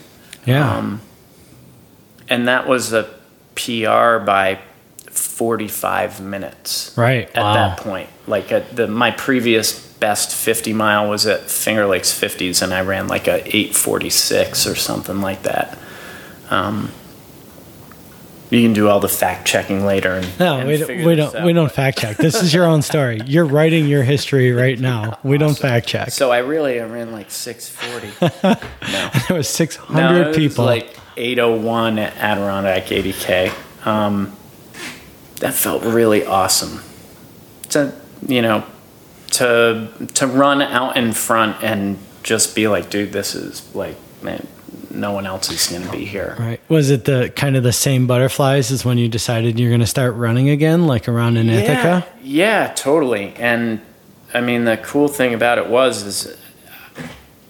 Yeah. 0.45 0.77
Um, 0.77 1.01
and 2.29 2.47
that 2.47 2.67
was 2.67 2.93
a 2.93 3.03
PR 3.55 4.23
by 4.23 4.59
45 5.09 6.21
minutes 6.21 6.93
right. 6.97 7.29
at 7.29 7.41
wow. 7.41 7.53
that 7.53 7.77
point. 7.79 8.09
Like 8.27 8.51
at 8.51 8.75
the 8.75 8.87
my 8.87 9.11
previous 9.11 9.87
best 9.99 10.35
50 10.35 10.73
mile 10.73 11.09
was 11.09 11.25
at 11.25 11.49
Finger 11.49 11.85
Lakes 11.85 12.17
50s, 12.17 12.61
and 12.61 12.73
I 12.73 12.81
ran 12.81 13.07
like 13.07 13.27
a 13.27 13.35
846 13.35 14.67
or 14.67 14.75
something 14.75 15.21
like 15.21 15.43
that. 15.43 15.77
Um, 16.49 16.91
you 18.49 18.61
can 18.61 18.73
do 18.73 18.87
all 18.87 18.99
the 18.99 19.09
fact 19.09 19.45
checking 19.47 19.85
later. 19.85 20.11
And, 20.13 20.39
No, 20.39 20.57
and 20.59 20.67
we, 20.67 20.77
don't, 20.77 21.05
we 21.05 21.15
don't. 21.15 21.35
out. 21.35 21.43
We 21.45 21.53
don't 21.53 21.71
fact 21.71 21.99
check. 21.99 22.17
This 22.17 22.41
is 22.41 22.53
your 22.53 22.65
own 22.65 22.81
story. 22.81 23.19
You're 23.25 23.45
writing 23.45 23.87
your 23.87 24.03
history 24.03 24.51
right 24.53 24.79
now. 24.79 25.19
We 25.23 25.37
don't 25.37 25.57
fact 25.57 25.87
check. 25.87 26.11
So 26.11 26.31
I 26.31 26.39
really 26.39 26.79
I 26.79 26.85
ran 26.85 27.11
like 27.11 27.29
640. 27.29 28.53
no, 28.91 29.09
there 29.27 29.37
was 29.37 29.49
600 29.49 29.93
no, 30.01 30.21
it 30.21 30.27
was 30.29 30.37
people. 30.37 30.65
like 30.65 30.95
801 31.17 31.99
at 31.99 32.15
Adirondack 32.17 32.85
80k. 32.85 33.85
Um, 33.85 34.35
that 35.39 35.53
felt 35.53 35.83
really 35.83 36.25
awesome. 36.25 36.81
To 37.69 37.93
you 38.25 38.41
know, 38.41 38.63
to 39.31 39.89
to 40.15 40.27
run 40.27 40.61
out 40.61 40.95
in 40.97 41.11
front 41.13 41.61
and 41.63 41.97
just 42.23 42.55
be 42.55 42.67
like, 42.67 42.89
dude, 42.89 43.11
this 43.11 43.35
is 43.35 43.63
like, 43.75 43.95
man, 44.21 44.47
no 44.91 45.11
one 45.11 45.25
else 45.25 45.51
is 45.51 45.67
gonna 45.67 45.91
be 45.91 46.05
here. 46.05 46.35
right. 46.39 46.59
Was 46.69 46.89
it 46.89 47.05
the 47.05 47.31
kind 47.35 47.55
of 47.55 47.63
the 47.63 47.73
same 47.73 48.07
butterflies 48.07 48.71
as 48.71 48.83
when 48.85 48.97
you 48.97 49.07
decided 49.09 49.59
you're 49.59 49.69
going 49.69 49.81
to 49.81 49.87
start 49.87 50.15
running 50.15 50.49
again, 50.49 50.87
like 50.87 51.07
around 51.07 51.37
in 51.37 51.47
Yeah, 51.47 51.55
Ithaca? 51.59 52.07
yeah, 52.23 52.73
totally. 52.75 53.33
And 53.37 53.81
I 54.33 54.41
mean, 54.41 54.65
the 54.65 54.77
cool 54.77 55.07
thing 55.07 55.33
about 55.33 55.57
it 55.57 55.67
was, 55.67 56.03
is 56.03 56.37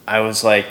I 0.08 0.20
was 0.22 0.44
like, 0.44 0.66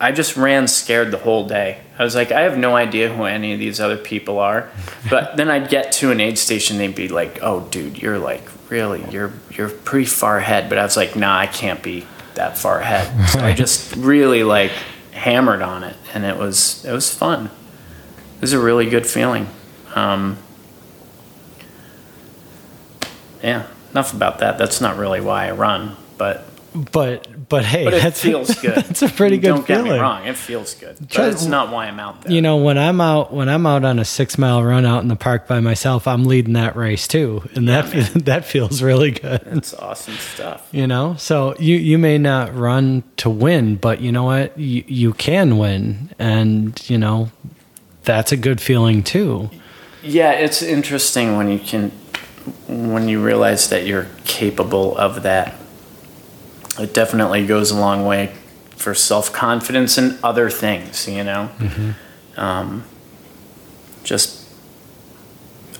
I 0.00 0.12
just 0.12 0.36
ran 0.36 0.68
scared 0.68 1.10
the 1.10 1.18
whole 1.18 1.46
day. 1.48 1.80
I 1.98 2.04
was 2.04 2.14
like, 2.14 2.30
I 2.30 2.42
have 2.42 2.56
no 2.56 2.76
idea 2.76 3.12
who 3.12 3.24
any 3.24 3.52
of 3.52 3.58
these 3.58 3.80
other 3.80 3.96
people 3.96 4.38
are. 4.38 4.68
But 5.10 5.36
then 5.36 5.48
I'd 5.50 5.68
get 5.70 5.90
to 5.92 6.10
an 6.10 6.20
aid 6.20 6.38
station, 6.38 6.76
they'd 6.76 6.94
be 6.94 7.08
like, 7.08 7.38
"Oh, 7.40 7.60
dude, 7.70 8.00
you're 8.02 8.18
like 8.18 8.42
really, 8.68 9.02
you're 9.10 9.32
you're 9.50 9.70
pretty 9.70 10.04
far 10.06 10.36
ahead." 10.38 10.68
But 10.68 10.76
I 10.78 10.82
was 10.82 10.96
like, 10.98 11.16
"Nah, 11.16 11.38
I 11.38 11.46
can't 11.46 11.82
be 11.82 12.04
that 12.34 12.58
far 12.58 12.78
ahead." 12.80 13.28
So 13.30 13.40
I 13.40 13.52
just 13.64 13.96
really 13.96 14.44
like 14.44 14.70
hammered 15.18 15.62
on 15.62 15.84
it, 15.84 15.96
and 16.14 16.24
it 16.24 16.36
was 16.36 16.84
it 16.84 16.92
was 16.92 17.14
fun. 17.14 17.46
It 18.36 18.40
was 18.40 18.52
a 18.52 18.58
really 18.58 18.88
good 18.88 19.06
feeling. 19.06 19.48
Um, 19.94 20.38
yeah, 23.42 23.66
enough 23.92 24.14
about 24.14 24.38
that. 24.38 24.58
That's 24.58 24.80
not 24.80 24.96
really 24.96 25.20
why 25.20 25.48
I 25.48 25.52
run, 25.52 25.96
but 26.16 26.44
But 26.92 27.27
but 27.48 27.64
hey, 27.64 27.84
but 27.84 27.94
it 27.94 28.02
that's 28.02 28.20
feels 28.20 28.54
good. 28.60 28.74
That's 28.76 29.02
a 29.02 29.08
pretty 29.08 29.38
good 29.38 29.48
Don't 29.48 29.66
get 29.66 29.78
feeling. 29.78 29.92
me 29.92 29.98
wrong, 29.98 30.26
it 30.26 30.36
feels 30.36 30.74
good. 30.74 30.96
But 31.00 31.10
Try- 31.10 31.28
it's 31.28 31.46
not 31.46 31.70
why 31.72 31.86
I'm 31.86 31.98
out 31.98 32.22
there. 32.22 32.32
You 32.32 32.42
know, 32.42 32.56
when 32.58 32.76
I'm 32.78 33.00
out 33.00 33.32
when 33.32 33.48
I'm 33.48 33.66
out 33.66 33.84
on 33.84 33.98
a 33.98 34.04
six 34.04 34.36
mile 34.38 34.62
run 34.62 34.84
out 34.86 35.02
in 35.02 35.08
the 35.08 35.16
park 35.16 35.46
by 35.48 35.60
myself, 35.60 36.06
I'm 36.06 36.24
leading 36.24 36.52
that 36.54 36.76
race 36.76 37.08
too, 37.08 37.42
and 37.54 37.68
that 37.68 37.90
that 38.26 38.44
feels 38.44 38.82
really 38.82 39.12
good. 39.12 39.40
it's 39.46 39.74
awesome 39.74 40.14
stuff. 40.14 40.68
You 40.72 40.86
know, 40.86 41.14
so 41.18 41.54
you 41.58 41.76
you 41.76 41.98
may 41.98 42.18
not 42.18 42.54
run 42.54 43.02
to 43.18 43.30
win, 43.30 43.76
but 43.76 44.00
you 44.00 44.12
know 44.12 44.24
what, 44.24 44.58
you 44.58 44.84
you 44.86 45.12
can 45.14 45.58
win, 45.58 46.10
and 46.18 46.78
you 46.90 46.98
know, 46.98 47.30
that's 48.04 48.32
a 48.32 48.36
good 48.36 48.60
feeling 48.60 49.02
too. 49.02 49.50
Yeah, 50.02 50.32
it's 50.32 50.62
interesting 50.62 51.36
when 51.36 51.50
you 51.50 51.58
can 51.58 51.90
when 52.68 53.08
you 53.08 53.22
realize 53.22 53.68
that 53.70 53.86
you're 53.86 54.06
capable 54.24 54.96
of 54.96 55.22
that. 55.24 55.54
It 56.78 56.94
definitely 56.94 57.46
goes 57.46 57.70
a 57.70 57.76
long 57.76 58.06
way 58.06 58.32
for 58.70 58.94
self 58.94 59.32
confidence 59.32 59.98
and 59.98 60.18
other 60.22 60.50
things. 60.50 61.08
You 61.08 61.24
know, 61.24 61.50
um, 62.36 62.84
just 64.04 64.46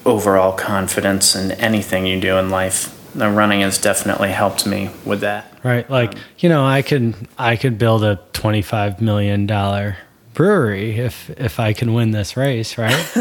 overall 0.05 0.53
confidence 0.53 1.35
in 1.37 1.53
anything 1.53 2.07
you 2.07 2.21
do 2.21 2.37
in 2.39 2.51
life. 2.51 2.95
The 3.15 3.31
running 3.31 3.61
has 3.63 3.79
definitely 3.79 4.31
helped 4.31 4.67
me 4.67 4.91
with 5.05 5.21
that. 5.21 5.53
Right. 5.65 5.89
Like, 5.89 6.15
you 6.39 6.49
know, 6.49 6.65
I 6.65 6.83
could 6.83 7.15
I 7.39 7.57
could 7.57 7.79
build 7.79 8.05
a 8.05 8.21
twenty 8.33 8.63
five 8.63 9.01
million 9.01 9.47
dollar 9.47 9.97
brewery 10.35 10.99
if 10.99 11.31
if 11.31 11.59
I 11.59 11.73
can 11.73 11.95
win 11.95 12.13
this 12.13 12.37
race, 12.37 12.79
right? 12.79 12.93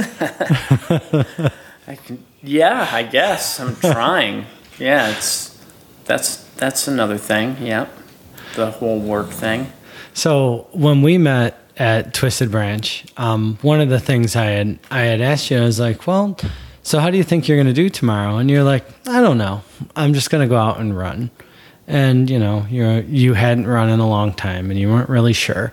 I 1.87 1.95
can, 1.95 2.23
yeah, 2.43 2.87
I 2.91 3.03
guess 3.03 3.59
I'm 3.59 3.75
trying. 3.77 4.45
yeah, 4.77 5.15
it's 5.15 5.57
that's 6.05 6.46
that's 6.57 6.87
another 6.87 7.17
thing. 7.17 7.57
Yep, 7.61 7.89
the 8.55 8.71
whole 8.71 8.99
work 8.99 9.29
thing. 9.29 9.71
so 10.13 10.67
when 10.71 11.01
we 11.01 11.17
met 11.17 11.57
at 11.77 12.13
Twisted 12.13 12.49
Branch, 12.51 13.05
um, 13.17 13.57
one 13.61 13.79
of 13.81 13.89
the 13.89 13.99
things 13.99 14.35
I 14.35 14.45
had 14.45 14.79
I 14.89 15.01
had 15.01 15.21
asked 15.21 15.51
you, 15.51 15.57
I 15.57 15.61
was 15.61 15.79
like, 15.79 16.07
Well, 16.07 16.37
so 16.83 16.99
how 16.99 17.09
do 17.09 17.17
you 17.17 17.23
think 17.23 17.47
you're 17.47 17.57
gonna 17.57 17.73
do 17.73 17.89
tomorrow? 17.89 18.37
And 18.37 18.49
you're 18.49 18.63
like, 18.63 18.85
I 19.07 19.21
don't 19.21 19.37
know. 19.37 19.61
I'm 19.95 20.13
just 20.13 20.29
gonna 20.29 20.47
go 20.47 20.57
out 20.57 20.79
and 20.79 20.97
run. 20.97 21.29
And, 21.89 22.29
you 22.29 22.39
know, 22.39 22.65
you're 22.69 22.99
you 23.01 23.33
hadn't 23.33 23.67
run 23.67 23.89
in 23.89 23.99
a 23.99 24.07
long 24.09 24.33
time 24.33 24.71
and 24.71 24.79
you 24.79 24.89
weren't 24.89 25.09
really 25.09 25.33
sure. 25.33 25.71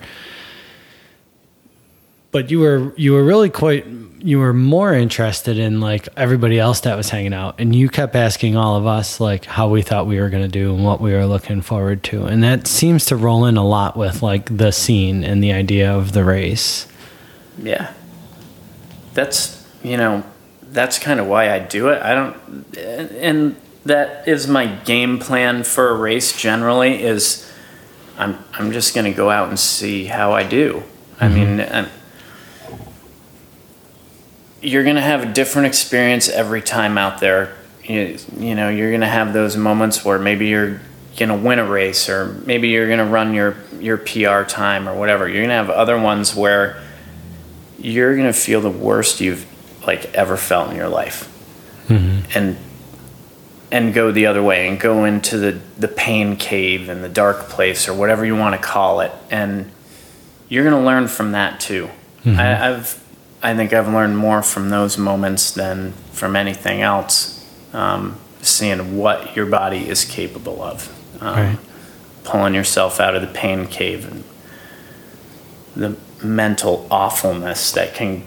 But 2.35 2.51
you 2.51 2.61
were 2.61 2.93
you 2.97 3.15
were 3.15 3.25
really 3.25 3.49
quite 3.49 3.87
you 4.19 4.39
were 4.39 4.53
more 4.53 4.93
interested 4.93 5.59
in 5.59 5.81
like 5.81 6.09
everybody 6.17 6.59
else 6.59 6.81
that 6.81 6.97
was 6.97 7.09
hanging 7.11 7.33
out 7.33 7.55
and 7.61 7.75
you 7.75 7.89
kept 7.89 8.17
asking 8.17 8.57
all 8.57 8.77
of 8.77 8.87
us 8.87 9.21
like 9.21 9.45
how 9.45 9.69
we 9.69 9.83
thought 9.83 10.07
we 10.07 10.19
were 10.19 10.29
going 10.29 10.43
to 10.43 10.49
do 10.49 10.75
and 10.75 10.85
what 10.85 11.01
we 11.01 11.13
were 11.13 11.27
looking 11.27 11.63
forward 11.63 12.03
to 12.03 12.25
and 12.25 12.43
that 12.43 12.67
seems 12.67 13.07
to 13.07 13.17
roll 13.17 13.45
in 13.45 13.57
a 13.57 13.65
lot 13.65 13.97
with 13.97 14.23
like 14.23 14.55
the 14.57 14.73
scene 14.73 15.23
and 15.23 15.43
the 15.45 15.53
idea 15.53 15.95
of 15.95 16.13
the 16.13 16.25
race 16.25 16.87
Yeah, 17.59 17.93
that's 19.13 19.65
you 19.83 19.97
know 19.97 20.25
that's 20.63 20.99
kind 20.99 21.21
of 21.21 21.27
why 21.27 21.53
I 21.53 21.61
do 21.61 21.89
it. 21.89 22.03
I 22.03 22.15
don't, 22.15 22.77
and 22.77 23.57
that 23.85 24.27
is 24.27 24.49
my 24.49 24.67
game 24.67 25.19
plan 25.19 25.63
for 25.63 25.91
a 25.91 25.95
race. 25.95 26.37
Generally, 26.37 27.03
is 27.03 27.51
I'm 28.19 28.39
I'm 28.55 28.73
just 28.73 28.95
going 28.95 29.05
to 29.05 29.17
go 29.17 29.31
out 29.31 29.49
and 29.49 29.59
see 29.59 30.07
how 30.07 30.33
I 30.33 30.43
do. 30.43 30.83
I 31.21 31.29
mm-hmm. 31.29 31.57
mean. 31.57 31.91
You're 34.65 34.85
going 34.85 34.97
to 34.97 35.03
have 35.03 35.23
a 35.23 35.33
different 35.33 35.67
experience 35.67 36.29
every 36.29 36.63
time 36.63 36.99
out 36.99 37.21
there. 37.21 37.55
You, 37.85 38.19
you 38.39 38.55
know, 38.55 38.71
you're 38.71 38.91
going 38.91 39.03
to 39.03 39.07
have 39.07 39.33
those 39.33 39.57
moments 39.57 40.05
where 40.05 40.19
maybe 40.19 40.49
you're 40.49 40.81
going 41.17 41.29
to 41.29 41.37
win 41.37 41.59
a 41.59 41.65
race 41.65 42.09
or 42.09 42.27
maybe 42.47 42.69
you're 42.69 42.87
going 42.87 42.99
to 42.99 43.05
run 43.05 43.35
your, 43.35 43.57
your 43.79 43.99
PR 43.99 44.43
time 44.43 44.89
or 44.89 44.97
whatever. 44.97 45.29
You're 45.29 45.43
going 45.43 45.51
to 45.51 45.55
have 45.55 45.71
other 45.71 45.99
ones 46.01 46.35
where 46.35 46.83
you're 47.79 48.17
going 48.17 48.27
to 48.27 48.39
feel 48.39 48.61
the 48.61 48.71
worst 48.71 49.21
you've 49.21 49.47
like 49.87 50.13
ever 50.15 50.37
felt 50.37 50.71
in 50.71 50.77
your 50.77 50.89
life. 50.89 51.31
Mm-hmm. 51.89 52.39
And 52.39 52.57
and 53.71 53.93
go 53.93 54.13
the 54.13 54.27
other 54.27 54.41
way 54.41 54.69
and 54.69 54.79
go 54.79 55.05
into 55.05 55.37
the, 55.37 55.61
the 55.79 55.89
pain 55.89 56.37
cave 56.37 56.89
and 56.89 57.03
the 57.03 57.09
dark 57.09 57.49
place 57.49 57.89
or 57.89 57.95
whatever 57.95 58.25
you 58.25 58.37
want 58.37 58.55
to 58.55 58.65
call 58.65 59.01
it. 59.01 59.11
And 59.33 59.69
you're 60.49 60.63
going 60.63 60.81
to 60.81 60.87
learn 60.87 61.09
from 61.09 61.33
that 61.33 61.59
too. 61.59 61.91
Mm-hmm. 62.25 62.39
I, 62.39 62.69
I've 62.69 63.04
I 63.45 63.55
think 63.55 63.73
I've 63.75 63.87
learned 63.93 64.17
more 64.17 64.43
from 64.43 64.71
those 64.71 64.97
moments 64.97 65.51
than 65.51 65.93
from 66.13 66.35
anything 66.35 66.81
else. 66.81 67.45
Um, 67.75 68.17
seeing 68.41 68.97
what 68.97 69.37
your 69.37 69.47
body 69.47 69.89
is 69.89 70.05
capable 70.05 70.63
of, 70.63 70.89
um, 71.21 71.35
Right. 71.37 71.59
pulling 72.25 72.55
yourself 72.55 73.01
out 73.01 73.15
of 73.15 73.23
the 73.23 73.29
pain 73.29 73.67
cave, 73.67 74.07
and 74.11 74.25
the 75.77 75.97
mental 76.25 76.87
awfulness 76.91 77.71
that 77.73 77.95
can 77.95 78.23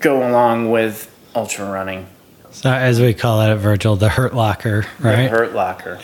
go 0.00 0.26
along 0.28 0.70
with 0.70 1.08
ultra 1.34 1.66
running. 1.66 2.06
So 2.50 2.70
as 2.72 3.00
we 3.00 3.12
call 3.14 3.40
it 3.42 3.50
at 3.50 3.58
Virgil, 3.58 3.96
the 3.96 4.08
hurt 4.08 4.34
locker, 4.34 4.86
right? 5.00 5.24
The 5.24 5.28
hurt 5.28 5.54
locker. 5.54 5.98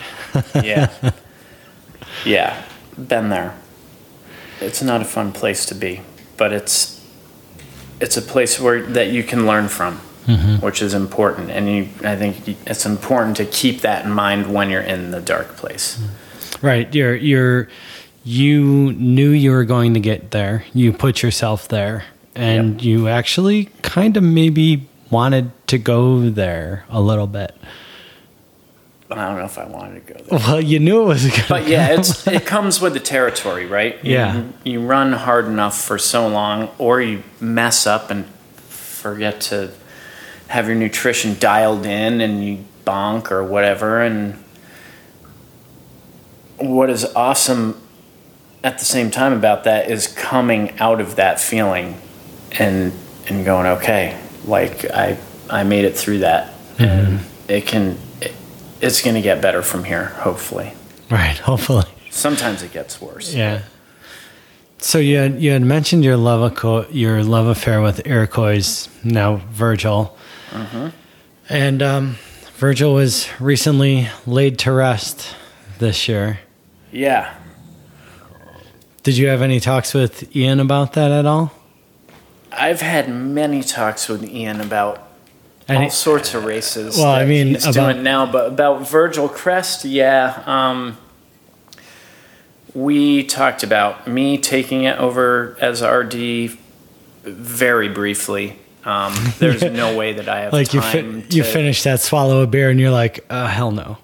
Yeah. 0.54 0.90
yeah. 2.24 2.62
Been 2.98 3.28
there. 3.28 3.54
It's 4.60 4.82
not 4.82 5.00
a 5.00 5.04
fun 5.04 5.32
place 5.32 5.64
to 5.66 5.74
be, 5.74 6.02
but 6.36 6.52
it's 6.52 6.99
it's 8.00 8.16
a 8.16 8.22
place 8.22 8.58
where 8.58 8.82
that 8.82 9.08
you 9.08 9.22
can 9.22 9.46
learn 9.46 9.68
from, 9.68 10.00
mm-hmm. 10.26 10.64
which 10.64 10.82
is 10.82 10.94
important. 10.94 11.50
And 11.50 11.68
you, 11.68 11.88
I 12.04 12.16
think 12.16 12.48
it's 12.66 12.86
important 12.86 13.36
to 13.38 13.44
keep 13.44 13.80
that 13.82 14.04
in 14.04 14.10
mind 14.10 14.52
when 14.52 14.70
you're 14.70 14.80
in 14.80 15.10
the 15.10 15.20
dark 15.20 15.56
place. 15.56 15.98
Mm-hmm. 15.98 16.66
Right. 16.66 16.94
You're 16.94 17.14
you're 17.14 17.68
you 18.24 18.92
knew 18.92 19.30
you 19.30 19.50
were 19.50 19.64
going 19.64 19.94
to 19.94 20.00
get 20.00 20.30
there. 20.30 20.64
You 20.74 20.92
put 20.92 21.22
yourself 21.22 21.68
there 21.68 22.04
and 22.34 22.74
Yep. 22.74 22.84
you 22.84 23.08
actually 23.08 23.68
kind 23.82 24.16
of 24.16 24.22
maybe 24.22 24.86
wanted 25.10 25.50
to 25.68 25.78
go 25.78 26.28
there 26.30 26.84
a 26.90 27.00
little 27.00 27.26
bit. 27.26 27.54
But 29.10 29.18
I 29.18 29.26
don't 29.28 29.38
know 29.38 29.44
if 29.44 29.58
I 29.58 29.64
wanted 29.64 30.06
to 30.06 30.14
go 30.14 30.20
there. 30.24 30.38
Well, 30.38 30.60
you 30.60 30.78
knew 30.78 31.02
it 31.02 31.06
was 31.06 31.26
going 31.26 31.42
But 31.48 31.66
yeah, 31.66 31.88
it's 31.98 32.24
it 32.28 32.46
comes 32.46 32.80
with 32.80 32.92
the 32.94 33.00
territory, 33.00 33.66
right? 33.66 33.98
You- 34.04 34.12
Yeah. 34.14 34.44
You, 34.62 34.80
run 34.86 35.12
hard 35.12 35.46
enough 35.46 35.76
for 35.82 35.98
so 35.98 36.28
long, 36.28 36.68
or 36.78 37.02
you 37.02 37.24
mess 37.40 37.88
up 37.88 38.12
and 38.12 38.24
forget 38.68 39.40
to 39.50 39.72
have 40.46 40.68
your 40.68 40.76
nutrition 40.76 41.36
dialed 41.40 41.86
in, 41.86 42.20
and 42.20 42.44
you 42.44 42.64
bonk 42.86 43.32
or 43.32 43.42
whatever. 43.42 44.00
And 44.00 44.38
what 46.58 46.88
is 46.88 47.04
awesome 47.16 47.80
at 48.62 48.78
the 48.78 48.84
same 48.84 49.10
time 49.10 49.32
about 49.32 49.64
that 49.64 49.90
is 49.90 50.06
coming 50.06 50.78
out 50.78 51.00
of 51.00 51.16
that 51.16 51.40
feeling 51.40 51.96
and 52.60 52.92
and 53.28 53.44
going, 53.44 53.66
okay, 53.66 54.16
like 54.44 54.84
I 54.90 55.18
I 55.48 55.64
made 55.64 55.84
it 55.84 55.96
through 55.96 56.18
that, 56.20 56.54
and 56.78 57.18
it 57.48 57.66
can. 57.66 57.98
It, 58.80 58.86
it's 58.86 59.02
going 59.02 59.14
to 59.14 59.22
get 59.22 59.40
better 59.40 59.62
from 59.62 59.84
here, 59.84 60.06
hopefully. 60.06 60.72
Right, 61.10 61.38
hopefully. 61.50 61.84
Sometimes 62.10 62.62
it 62.62 62.72
gets 62.72 63.00
worse. 63.00 63.34
Yeah. 63.34 63.62
So 64.78 64.98
you 64.98 65.18
had, 65.18 65.42
you 65.42 65.50
had 65.50 65.62
mentioned 65.62 66.04
your 66.04 66.16
love 66.16 66.52
aco- 66.52 66.88
your 66.88 67.22
love 67.22 67.46
affair 67.46 67.82
with 67.82 68.06
Iroquois, 68.06 68.88
now 69.04 69.36
Virgil, 69.50 70.16
and 71.50 71.82
um, 71.82 72.16
Virgil 72.56 72.94
was 72.94 73.28
recently 73.38 74.08
laid 74.26 74.58
to 74.60 74.72
rest 74.72 75.36
this 75.78 76.08
year. 76.08 76.40
Yeah. 76.92 77.34
Did 79.02 79.18
you 79.18 79.28
have 79.28 79.42
any 79.42 79.60
talks 79.60 79.92
with 79.92 80.34
Ian 80.34 80.60
about 80.60 80.94
that 80.94 81.10
at 81.10 81.26
all? 81.26 81.52
I've 82.52 82.80
had 82.80 83.08
many 83.08 83.62
talks 83.62 84.08
with 84.08 84.24
Ian 84.24 84.60
about 84.60 85.09
Any- 85.70 85.84
all 85.84 85.90
sorts 85.90 86.34
of 86.34 86.44
races. 86.44 86.96
Well, 86.98 87.06
I 87.06 87.24
mean, 87.24 87.48
he's 87.48 87.64
about- 87.66 87.92
doing 87.92 88.02
now, 88.02 88.26
but 88.26 88.46
about 88.48 88.88
Virgil 88.88 89.28
Crest, 89.28 89.84
yeah. 89.84 90.42
Um, 90.46 90.98
we 92.74 93.24
talked 93.24 93.62
about 93.62 94.06
me 94.06 94.38
taking 94.38 94.84
it 94.84 94.98
over 94.98 95.56
as 95.60 95.82
RD 95.82 96.56
very 97.24 97.88
briefly. 97.88 98.56
Um, 98.84 99.12
there's 99.38 99.62
no 99.82 99.96
way 99.96 100.12
that 100.14 100.28
I 100.28 100.40
have 100.42 100.52
like 100.52 100.72
you 100.72 100.80
fi- 100.80 101.24
you 101.30 101.44
finish 101.44 101.82
that 101.82 102.00
swallow 102.00 102.42
a 102.42 102.46
beer 102.46 102.70
and 102.70 102.78
you're 102.80 102.90
like, 102.90 103.24
uh, 103.28 103.46
hell 103.48 103.70
no. 103.72 103.98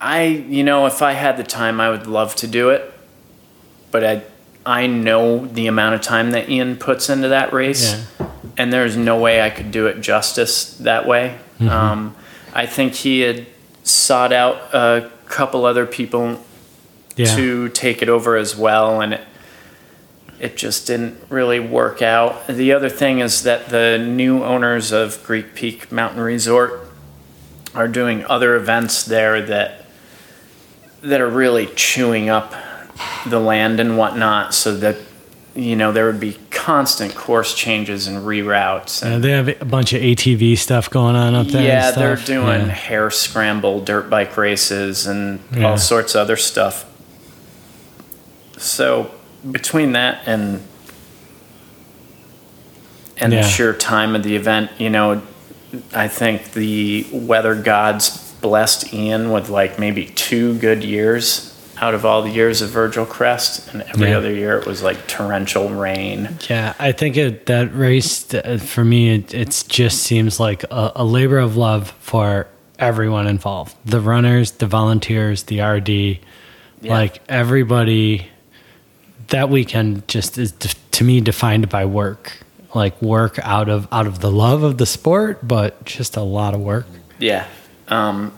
I, 0.00 0.24
you 0.24 0.62
know, 0.62 0.86
if 0.86 1.02
I 1.02 1.12
had 1.12 1.36
the 1.36 1.42
time, 1.42 1.80
I 1.80 1.88
would 1.90 2.06
love 2.06 2.34
to 2.36 2.46
do 2.46 2.68
it, 2.70 2.92
but 3.90 4.04
I, 4.04 4.22
I 4.64 4.86
know 4.86 5.46
the 5.46 5.66
amount 5.66 5.94
of 5.94 6.02
time 6.02 6.30
that 6.32 6.48
Ian 6.50 6.76
puts 6.76 7.08
into 7.08 7.28
that 7.28 7.52
race, 7.52 7.92
Yeah. 7.94 8.04
And 8.58 8.72
there's 8.72 8.96
no 8.96 9.18
way 9.18 9.40
I 9.42 9.50
could 9.50 9.70
do 9.70 9.86
it 9.86 10.00
justice 10.00 10.76
that 10.78 11.06
way. 11.06 11.38
Mm-hmm. 11.58 11.68
Um, 11.68 12.16
I 12.54 12.66
think 12.66 12.94
he 12.94 13.20
had 13.20 13.46
sought 13.82 14.32
out 14.32 14.56
a 14.74 15.10
couple 15.26 15.64
other 15.64 15.86
people 15.86 16.40
Yeah. 17.16 17.34
to 17.36 17.68
take 17.70 18.02
it 18.02 18.08
over 18.08 18.36
as 18.36 18.56
well, 18.56 19.00
and 19.00 19.14
it, 19.14 19.20
it 20.38 20.56
just 20.56 20.86
didn't 20.86 21.16
really 21.30 21.60
work 21.60 22.02
out. 22.02 22.46
The 22.46 22.72
other 22.72 22.88
thing 22.90 23.20
is 23.20 23.42
that 23.44 23.68
the 23.70 23.98
new 23.98 24.42
owners 24.44 24.92
of 24.92 25.22
Greek 25.24 25.54
Peak 25.54 25.90
Mountain 25.90 26.20
Resort 26.20 26.80
are 27.74 27.88
doing 27.88 28.24
other 28.26 28.54
events 28.56 29.02
there 29.04 29.40
that 29.42 29.82
that 31.02 31.20
are 31.20 31.28
really 31.28 31.66
chewing 31.76 32.28
up 32.28 32.52
the 33.26 33.38
land 33.38 33.80
and 33.80 33.96
whatnot, 33.98 34.54
so 34.54 34.74
that 34.76 34.96
you 35.54 35.76
know 35.76 35.92
there 35.92 36.06
would 36.06 36.20
be 36.20 36.36
constant 36.66 37.14
course 37.14 37.54
changes 37.54 38.08
and 38.08 38.18
reroutes. 38.26 39.00
And, 39.00 39.22
they 39.22 39.30
have 39.30 39.46
a 39.62 39.64
bunch 39.64 39.92
of 39.92 40.02
ATV 40.02 40.58
stuff 40.58 40.90
going 40.90 41.14
on 41.14 41.32
up 41.36 41.46
there. 41.46 41.58
and 41.58 41.64
yeah, 41.68 41.90
they're 41.92 42.16
doing 42.16 42.62
Yeah. 42.62 42.72
hare 42.72 43.08
scramble, 43.08 43.78
dirt 43.80 44.10
bike 44.10 44.36
races, 44.36 45.06
and 45.06 45.38
Yeah. 45.56 45.68
all 45.70 45.78
sorts 45.78 46.16
of 46.16 46.22
other 46.22 46.36
stuff. 46.36 46.84
So 48.58 49.12
between 49.48 49.92
that 49.92 50.18
and 50.26 50.62
and 53.18 53.32
Yeah. 53.32 53.42
the 53.42 53.48
sheer 53.48 53.72
time 53.72 54.16
of 54.16 54.24
the 54.24 54.34
event, 54.34 54.72
you 54.76 54.90
know, 54.90 55.22
I 55.94 56.08
think 56.08 56.52
the 56.52 57.06
weather 57.12 57.54
gods 57.54 58.32
blessed 58.40 58.92
Ian 58.92 59.30
with 59.30 59.48
like 59.48 59.78
maybe 59.78 60.06
two 60.06 60.54
good 60.58 60.82
years 60.82 61.52
out 61.78 61.94
of 61.94 62.04
all 62.04 62.22
the 62.22 62.30
years 62.30 62.62
of 62.62 62.70
Virgil 62.70 63.04
Crest, 63.06 63.72
and 63.72 63.82
every 63.82 64.10
Yeah. 64.10 64.18
other 64.18 64.32
year 64.32 64.56
it 64.58 64.66
was 64.66 64.82
like 64.82 65.06
torrential 65.06 65.68
rain. 65.68 66.36
Yeah, 66.48 66.74
I 66.78 66.92
think 66.92 67.16
it, 67.16 67.46
that 67.46 67.74
race 67.74 68.32
uh, 68.34 68.58
for 68.62 68.84
me, 68.84 69.14
it 69.16 69.34
it's 69.34 69.62
just 69.62 70.02
seems 70.02 70.40
like 70.40 70.64
a, 70.64 70.92
a 70.96 71.04
labor 71.04 71.38
of 71.38 71.56
love 71.56 71.90
for 72.00 72.46
everyone 72.78 73.26
involved 73.26 73.74
the 73.84 74.00
runners, 74.00 74.52
the 74.52 74.66
volunteers, 74.66 75.44
the 75.44 75.60
RD. 75.60 75.88
Yeah. 76.82 76.92
Like 76.92 77.20
everybody, 77.28 78.28
that 79.28 79.48
weekend 79.50 80.06
just 80.08 80.38
is 80.38 80.52
to 80.92 81.04
me 81.04 81.20
defined 81.20 81.68
by 81.68 81.84
work. 81.84 82.38
Like 82.74 83.00
work 83.00 83.38
out 83.42 83.68
of 83.70 83.88
out 83.90 84.06
of 84.06 84.20
the 84.20 84.30
love 84.30 84.62
of 84.62 84.76
the 84.76 84.84
sport, 84.86 85.46
but 85.46 85.84
just 85.86 86.16
a 86.16 86.22
lot 86.22 86.52
of 86.54 86.60
work. 86.60 86.86
Yeah. 87.18 87.46
Um, 87.88 88.32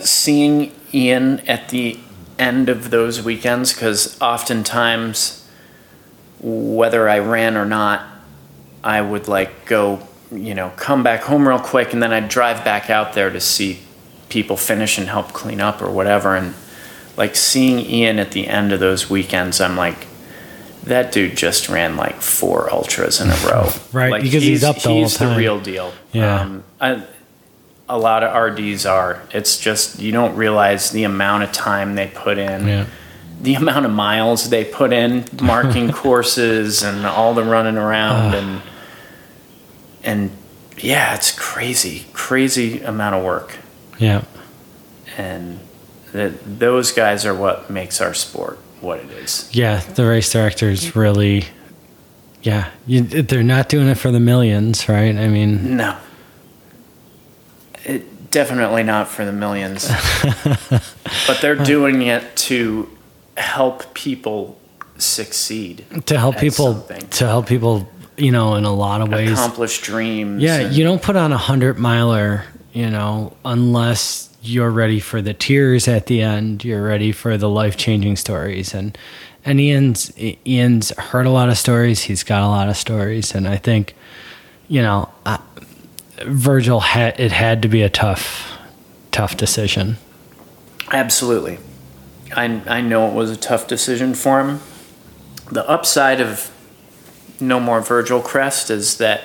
seeing 0.00 0.72
Ian 0.94 1.40
at 1.40 1.68
the 1.68 1.98
end 2.38 2.68
of 2.68 2.90
those 2.90 3.22
weekends, 3.22 3.72
because 3.72 4.20
oftentimes, 4.20 5.46
whether 6.40 7.08
I 7.08 7.18
ran 7.18 7.56
or 7.56 7.64
not, 7.64 8.06
I 8.84 9.00
would 9.00 9.26
like 9.28 9.66
go, 9.66 10.06
you 10.30 10.54
know, 10.54 10.70
come 10.76 11.02
back 11.02 11.22
home 11.22 11.48
real 11.48 11.58
quick 11.58 11.92
and 11.92 12.02
then 12.02 12.12
I'd 12.12 12.28
drive 12.28 12.64
back 12.64 12.88
out 12.90 13.14
there 13.14 13.30
to 13.30 13.40
see 13.40 13.80
people 14.28 14.56
finish 14.56 14.98
and 14.98 15.08
help 15.08 15.32
clean 15.32 15.60
up 15.60 15.80
or 15.82 15.90
whatever. 15.90 16.36
And 16.36 16.54
like 17.16 17.34
seeing 17.34 17.78
Ian 17.80 18.18
at 18.18 18.32
the 18.32 18.46
end 18.46 18.72
of 18.72 18.80
those 18.80 19.08
weekends, 19.10 19.60
I'm 19.60 19.76
like, 19.76 20.06
that 20.84 21.10
dude 21.10 21.36
just 21.36 21.68
ran 21.68 21.96
like 21.96 22.20
four 22.20 22.72
ultras 22.72 23.20
in 23.20 23.28
a 23.28 23.36
row. 23.46 23.70
Right, 23.92 24.10
Like, 24.10 24.22
because 24.22 24.42
he's 24.42 24.62
up 24.62 24.76
the 24.76 24.88
whole 24.88 24.94
time. 24.94 25.02
he's 25.04 25.18
the 25.18 25.36
real 25.36 25.58
deal. 25.58 25.92
Yeah. 26.12 26.40
Um, 26.42 26.64
I, 26.80 27.02
a 27.88 27.98
lot 27.98 28.22
of 28.24 28.34
RDs 28.58 28.84
are. 28.86 29.22
It's 29.32 29.58
just 29.58 29.98
you 30.00 30.12
don't 30.12 30.36
realize 30.36 30.90
the 30.90 31.04
amount 31.04 31.44
of 31.44 31.52
time 31.52 31.94
they 31.94 32.08
put 32.08 32.38
in, 32.38 32.66
Yeah. 32.66 32.86
the 33.40 33.54
amount 33.54 33.86
of 33.86 33.92
miles 33.92 34.50
they 34.50 34.64
put 34.64 34.92
in, 34.92 35.24
marking 35.40 35.92
courses 36.04 36.82
and 36.82 37.06
all 37.06 37.34
the 37.34 37.44
running 37.44 37.76
around 37.76 38.34
ah. 38.34 38.38
and 38.38 38.62
and 40.02 40.30
yeah, 40.78 41.14
it's 41.14 41.32
crazy, 41.32 42.06
crazy 42.12 42.80
amount 42.82 43.14
of 43.14 43.24
work. 43.24 43.56
Yeah. 43.98 44.22
And 45.16 45.60
that 46.12 46.58
those 46.58 46.92
guys 46.92 47.24
are 47.24 47.34
what 47.34 47.70
makes 47.70 48.00
our 48.00 48.14
sport 48.14 48.58
what 48.80 49.00
it 49.00 49.10
is. 49.10 49.48
Yeah, 49.52 49.80
the 49.80 50.06
race 50.06 50.30
directors 50.32 50.94
really, 50.94 51.46
yeah, 52.42 52.70
you, 52.86 53.00
they're 53.02 53.42
not 53.42 53.68
doing 53.68 53.88
it 53.88 53.96
for 53.96 54.10
the 54.10 54.20
millions, 54.20 54.88
right? 54.88 55.16
I 55.16 55.28
mean, 55.28 55.76
No. 55.76 55.96
It, 58.26 58.30
definitely 58.30 58.82
not 58.82 59.08
for 59.08 59.24
the 59.24 59.32
millions. 59.32 59.88
but 61.26 61.40
they're 61.40 61.54
doing 61.56 62.02
it 62.02 62.36
to 62.36 62.88
help 63.36 63.94
people 63.94 64.58
succeed. 64.98 65.84
to 66.06 66.18
help 66.18 66.38
people, 66.38 66.72
something. 66.74 67.08
to 67.08 67.26
help 67.26 67.46
people, 67.46 67.88
you 68.16 68.32
know, 68.32 68.54
in 68.54 68.64
a 68.64 68.72
lot 68.72 69.00
of 69.00 69.08
ways. 69.08 69.32
Accomplish 69.32 69.82
dreams. 69.82 70.42
Yeah, 70.42 70.60
and- 70.60 70.74
you 70.74 70.84
don't 70.84 71.02
put 71.02 71.16
on 71.16 71.32
a 71.32 71.38
hundred 71.38 71.78
miler, 71.78 72.44
you 72.72 72.90
know, 72.90 73.34
unless 73.44 74.30
you're 74.42 74.70
ready 74.70 75.00
for 75.00 75.20
the 75.20 75.34
tears 75.34 75.88
at 75.88 76.06
the 76.06 76.22
end. 76.22 76.64
You're 76.64 76.82
ready 76.84 77.12
for 77.12 77.36
the 77.36 77.48
life 77.48 77.76
changing 77.76 78.16
stories, 78.16 78.74
and 78.74 78.96
and 79.44 79.60
Ian's 79.60 80.12
Ian's 80.46 80.90
heard 80.96 81.26
a 81.26 81.30
lot 81.30 81.48
of 81.48 81.58
stories. 81.58 82.02
He's 82.02 82.22
got 82.22 82.42
a 82.42 82.48
lot 82.48 82.68
of 82.68 82.76
stories, 82.76 83.34
and 83.34 83.48
I 83.48 83.56
think, 83.56 83.94
you 84.68 84.82
know, 84.82 85.08
Virgil 86.24 86.80
had 86.80 87.18
it 87.20 87.32
had 87.32 87.62
to 87.62 87.68
be 87.68 87.82
a 87.82 87.90
tough, 87.90 88.52
tough 89.12 89.36
decision. 89.36 89.96
Absolutely. 90.90 91.58
I, 92.34 92.44
I 92.66 92.80
know 92.80 93.08
it 93.08 93.14
was 93.14 93.30
a 93.30 93.36
tough 93.36 93.66
decision 93.66 94.14
for 94.14 94.40
him. 94.40 94.60
The 95.50 95.68
upside 95.68 96.20
of 96.20 96.50
no 97.40 97.60
more 97.60 97.80
Virgil 97.80 98.20
Crest 98.20 98.70
is 98.70 98.98
that 98.98 99.22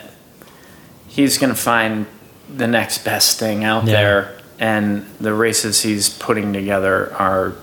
he's 1.08 1.38
going 1.38 1.54
to 1.54 1.60
find 1.60 2.06
the 2.54 2.68
next 2.68 3.04
best 3.04 3.40
thing 3.40 3.64
out 3.64 3.86
Yeah. 3.86 3.92
there, 3.94 4.38
and 4.60 5.06
the 5.20 5.34
races 5.34 5.82
he's 5.82 6.10
putting 6.10 6.52
together 6.54 7.14
are 7.16 7.54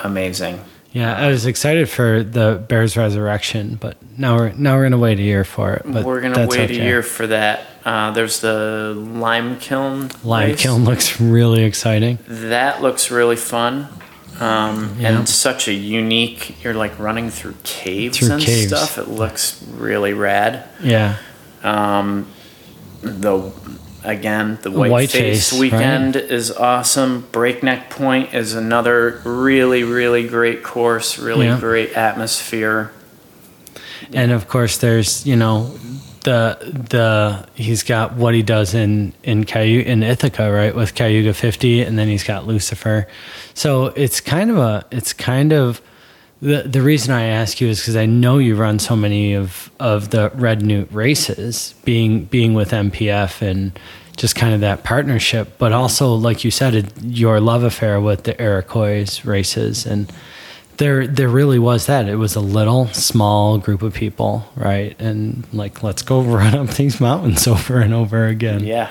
amazing. 0.00 0.60
Yeah, 0.92 1.14
I 1.14 1.28
was 1.28 1.44
excited 1.46 1.88
for 1.90 2.22
the 2.22 2.64
Bears 2.66 2.96
Resurrection, 2.96 3.76
but 3.80 3.96
now 4.16 4.36
we're 4.36 4.52
now 4.52 4.76
we're 4.76 4.84
gonna 4.84 4.98
wait 4.98 5.18
a 5.18 5.22
year 5.22 5.44
for 5.44 5.74
it. 5.74 5.82
But 5.84 6.04
We're 6.04 6.20
going 6.22 6.32
to 6.32 6.40
that's 6.40 6.56
wait 6.56 6.70
okay. 6.70 6.80
a 6.80 6.82
year 6.84 7.02
for 7.02 7.26
that. 7.26 7.66
Uh, 7.84 8.10
there's 8.10 8.40
the 8.40 8.94
Lime 8.96 9.58
Kiln. 9.58 10.10
Lime 10.24 10.50
race. 10.50 10.60
Kiln 10.62 10.84
looks 10.84 11.20
really 11.20 11.62
exciting. 11.64 12.18
That 12.26 12.82
looks 12.82 13.10
really 13.10 13.36
fun. 13.36 13.88
Um, 14.40 14.96
Yeah. 14.98 15.18
And 15.18 15.28
such 15.28 15.66
a 15.68 15.72
unique, 15.72 16.62
you're 16.62 16.74
like 16.74 16.98
running 16.98 17.30
through 17.30 17.54
caves 17.64 18.18
Through 18.18 18.32
and 18.34 18.42
caves. 18.42 18.68
stuff. 18.68 18.98
It 18.98 19.08
looks 19.08 19.62
really 19.72 20.12
rad. 20.12 20.64
Yeah, 20.82 21.16
Um, 21.64 22.26
the 23.02 23.50
again 24.04 24.58
the 24.62 24.70
white, 24.70 24.90
White 24.92 25.10
face, 25.10 25.50
Face, 25.50 25.58
weekend 25.58 26.14
is 26.16 26.52
awesome. 26.52 27.26
Breakneck 27.32 27.90
Point 27.90 28.32
is 28.32 28.54
another 28.54 29.20
really 29.24 29.82
really 29.82 30.26
great 30.26 30.62
course. 30.62 31.18
Really 31.18 31.46
Yeah. 31.46 31.58
great 31.58 31.92
atmosphere. 31.96 32.92
and 34.12 34.30
of 34.32 34.46
course 34.48 34.78
there's 34.78 35.26
you 35.26 35.34
know 35.36 35.72
the 36.28 36.58
the 36.90 37.48
he's 37.54 37.82
got 37.82 38.14
what 38.14 38.34
he 38.34 38.42
does 38.42 38.74
in 38.74 39.14
in 39.22 39.44
Cayu 39.44 39.82
in 39.82 40.02
Ithaca 40.02 40.52
right 40.52 40.74
with 40.74 40.94
Cayuga 40.94 41.32
50, 41.32 41.80
and 41.82 41.98
then 41.98 42.06
he's 42.06 42.22
got 42.22 42.46
Lucifer. 42.46 43.08
So 43.54 43.86
it's 43.96 44.20
kind 44.20 44.50
of 44.50 44.58
a 44.58 44.84
it's 44.90 45.14
kind 45.14 45.54
of 45.54 45.80
the 46.42 46.62
the 46.62 46.82
reason 46.82 47.14
I 47.14 47.24
ask 47.24 47.62
you 47.62 47.68
is 47.68 47.80
because 47.80 47.96
I 47.96 48.04
know 48.04 48.36
you 48.36 48.56
run 48.56 48.78
so 48.78 48.94
many 48.94 49.32
of 49.32 49.70
of 49.80 50.10
the 50.10 50.30
Red 50.34 50.60
Newt 50.62 50.92
races, 50.92 51.74
being 51.84 52.24
being 52.26 52.52
with 52.52 52.72
MPF 52.72 53.40
and 53.40 53.78
just 54.18 54.34
kind 54.34 54.52
of 54.52 54.60
that 54.60 54.84
partnership, 54.84 55.56
but 55.56 55.72
also 55.72 56.12
like 56.14 56.44
you 56.44 56.50
said, 56.50 56.92
your 57.02 57.40
love 57.40 57.62
affair 57.62 58.00
with 58.00 58.24
the 58.24 58.40
Iroquois 58.42 59.24
races, 59.24 59.86
and 59.86 60.12
there 60.78 61.06
there 61.06 61.28
really 61.28 61.58
was 61.58 61.86
that. 61.86 62.08
It 62.08 62.16
was 62.16 62.34
a 62.36 62.40
little 62.40 62.86
small 62.88 63.58
group 63.58 63.82
of 63.82 63.94
people, 63.94 64.50
right? 64.56 64.96
And 65.00 65.46
like, 65.52 65.82
let's 65.82 66.02
go 66.02 66.20
run 66.38 66.54
up 66.54 66.70
these 66.70 67.00
mountains 67.00 67.46
over 67.46 67.80
and 67.80 67.92
over 67.94 68.26
again. 68.26 68.64
Yeah. 68.64 68.90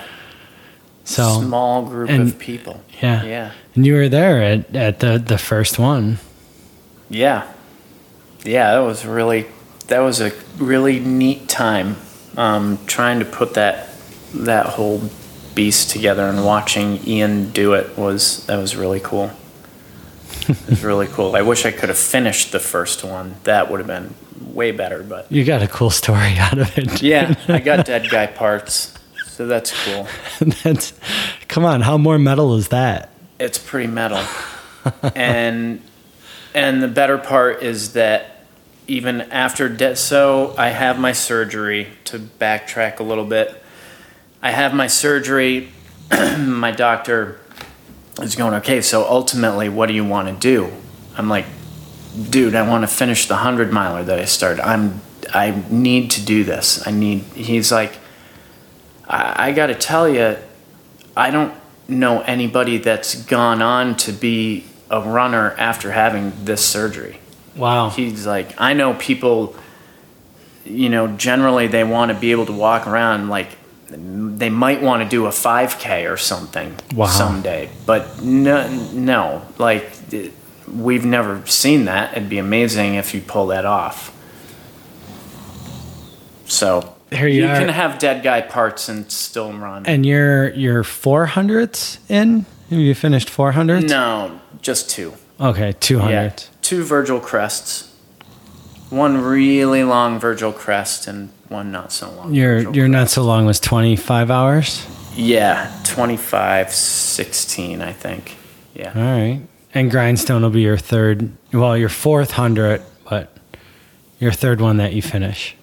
So 1.03 1.41
small 1.41 1.83
group 1.85 2.09
and- 2.09 2.27
of 2.27 2.38
people. 2.39 2.81
yeah, 3.01 3.23
Yeah. 3.23 3.51
And 3.75 3.85
you 3.85 3.93
were 3.93 4.09
there 4.09 4.41
at 4.43 4.75
at 4.75 4.99
the 4.99 5.17
the 5.17 5.38
first 5.38 5.79
one. 5.79 6.19
Yeah. 7.09 7.47
Yeah, 8.43 8.73
that 8.73 8.79
was 8.85 9.05
really 9.05 9.47
that 9.88 9.99
was 9.99 10.19
a 10.21 10.31
really 10.57 10.99
neat 10.99 11.47
time. 11.47 11.95
Um, 12.35 12.77
trying 12.85 13.19
to 13.19 13.25
put 13.25 13.53
that 13.55 13.89
that 14.33 14.65
whole 14.67 15.01
beast 15.55 15.89
together 15.89 16.27
and 16.27 16.45
watching 16.45 16.99
Ian 17.07 17.49
do 17.51 17.73
it 17.73 17.97
was 17.97 18.45
that 18.47 18.57
was 18.57 18.75
really 18.75 18.99
cool. 18.99 19.31
it 20.49 20.69
was 20.69 20.83
really 20.83 21.07
cool. 21.07 21.35
I 21.35 21.41
wish 21.41 21.65
I 21.65 21.71
could 21.71 21.89
have 21.89 21.97
finished 21.97 22.51
the 22.51 22.59
first 22.59 23.03
one. 23.03 23.35
That 23.43 23.69
would 23.71 23.79
have 23.79 23.88
been 23.88 24.13
way 24.53 24.71
better, 24.71 25.03
but 25.03 25.31
You 25.31 25.43
got 25.43 25.61
a 25.63 25.67
cool 25.67 25.89
story 25.89 26.35
out 26.38 26.57
of 26.57 26.77
it. 26.77 27.01
yeah, 27.01 27.35
I 27.47 27.59
got 27.59 27.85
dead 27.85 28.09
guy 28.09 28.27
parts. 28.27 28.93
So 29.27 29.45
that's 29.45 29.71
cool. 29.85 30.07
That's 30.63 30.93
come 31.47 31.63
on. 31.63 31.81
How 31.81 31.95
more 31.97 32.17
metal 32.17 32.55
is 32.55 32.69
that? 32.69 33.09
it's 33.39 33.59
pretty 33.59 33.85
metal 33.85 34.23
and 35.15 35.79
and 36.55 36.81
the 36.81 36.88
better 36.88 37.19
part 37.19 37.61
is 37.61 37.93
that 37.93 38.45
even 38.88 39.21
after 39.21 39.69
de- 39.69 39.95
so 39.95 40.55
i 40.57 40.69
have 40.69 40.97
my 40.99 41.11
surgery 41.11 41.88
to 42.03 42.17
backtrack 42.17 42.97
a 42.99 43.03
little 43.03 43.25
bit 43.25 43.61
i 44.41 44.49
have 44.49 44.73
my 44.73 44.88
surgery 44.88 45.69
my 46.39 46.71
doctor 46.71 47.39
is 48.22 48.36
going 48.36 48.53
okay 48.53 48.82
so 48.82 49.07
ultimately 49.07 49.70
what 49.70 49.88
do 49.88 49.93
you 49.93 50.05
want 50.05 50.28
to 50.28 50.34
do 50.34 50.72
i'm 51.18 51.30
like 51.30 51.45
dude 52.30 52.55
i 52.55 52.68
want 52.68 52.84
to 52.84 52.88
finish 52.88 53.28
the 53.28 53.36
100 53.36 53.72
miler 53.72 54.03
that 54.03 54.20
i 54.20 54.26
started 54.26 54.61
i'm 54.65 55.01
i 55.34 55.63
need 55.70 56.09
to 56.09 56.26
do 56.26 56.43
this 56.43 56.86
i 56.88 56.91
need 56.91 57.20
he's 57.36 57.72
like 57.72 57.97
i, 59.07 59.49
I 59.49 59.51
got 59.51 59.68
to 59.68 59.76
tell 59.76 60.09
you 60.09 60.38
I 61.18 61.32
don't 61.32 61.51
know 61.88 62.22
anybody 62.22 62.78
that's 62.78 63.15
gone 63.24 63.63
on 63.63 63.97
to 63.97 64.11
be 64.11 64.65
a 64.91 65.01
runner 65.01 65.55
after 65.57 65.91
having 65.91 66.32
this 66.45 66.63
surgery. 66.63 67.20
Wow. 67.55 67.89
He's 67.89 68.28
like, 68.28 68.53
I 68.61 68.74
know 68.74 68.93
people, 68.93 69.55
you 70.63 70.89
know, 70.89 71.07
generally 71.07 71.65
they 71.65 71.84
want 71.84 72.11
to 72.11 72.18
be 72.18 72.30
able 72.30 72.45
to 72.45 72.53
walk 72.53 72.86
around 72.86 73.30
like 73.30 73.57
they 73.89 74.49
might 74.49 74.81
want 74.81 75.03
to 75.03 75.09
do 75.09 75.25
a 75.25 75.29
5K 75.29 76.11
or 76.11 76.17
something 76.17 76.75
Wow. 76.95 77.07
someday, 77.07 77.69
but 77.85 78.21
no, 78.21 78.67
no, 78.93 79.41
like 79.57 79.89
we've 80.71 81.05
never 81.05 81.45
seen 81.47 81.85
that. 81.85 82.11
It'd 82.17 82.29
be 82.29 82.38
amazing 82.39 82.95
if 82.95 83.13
you 83.13 83.21
pull 83.21 83.47
that 83.47 83.65
off. 83.65 84.13
So 86.45 86.95
Here 87.11 87.27
you 87.27 87.45
are. 87.47 87.57
can 87.57 87.69
have 87.69 87.99
dead 87.99 88.23
guy 88.23 88.41
parts 88.41 88.89
and 88.89 89.11
still 89.11 89.51
run. 89.53 89.85
and 89.85 90.05
you're 90.05 90.49
you're 90.51 90.83
four 90.83 91.25
hundredths 91.27 91.99
in. 92.09 92.45
Have 92.69 92.79
you 92.79 92.95
finished 92.95 93.29
four 93.29 93.53
hundredths? 93.53 93.89
No, 93.89 94.39
just 94.61 94.89
two. 94.89 95.13
Okay, 95.39 95.73
two 95.79 95.97
Yeah, 95.99 96.33
two 96.61 96.83
Virgil 96.83 97.19
crests. 97.19 97.93
One 98.89 99.21
really 99.21 99.83
long 99.83 100.19
Virgil 100.19 100.53
crest 100.53 101.07
and 101.07 101.29
one 101.49 101.71
not 101.71 101.91
so 101.91 102.09
long. 102.11 102.33
Your 102.33 102.57
Virgil 102.57 102.75
your 102.75 102.88
not 102.88 103.09
so 103.09 103.23
long 103.23 103.45
was 103.45 103.59
twenty 103.59 103.95
five 103.95 104.31
hours. 104.31 104.85
Yeah, 105.17 105.75
25, 105.83 106.71
16, 106.71 107.81
I 107.81 107.91
think. 107.91 108.38
Yeah. 108.75 108.93
All 108.95 109.01
right. 109.01 109.41
And 109.73 109.89
grindstone 109.89 110.43
will 110.43 110.51
be 110.51 110.61
your 110.61 110.77
third. 110.77 111.31
Well, 111.51 111.75
your 111.75 111.89
fourth 111.89 112.31
hundred, 112.31 112.83
but 113.09 113.35
your 114.19 114.31
third 114.31 114.61
one 114.61 114.77
that 114.77 114.93
you 114.93 115.01
finish. 115.01 115.55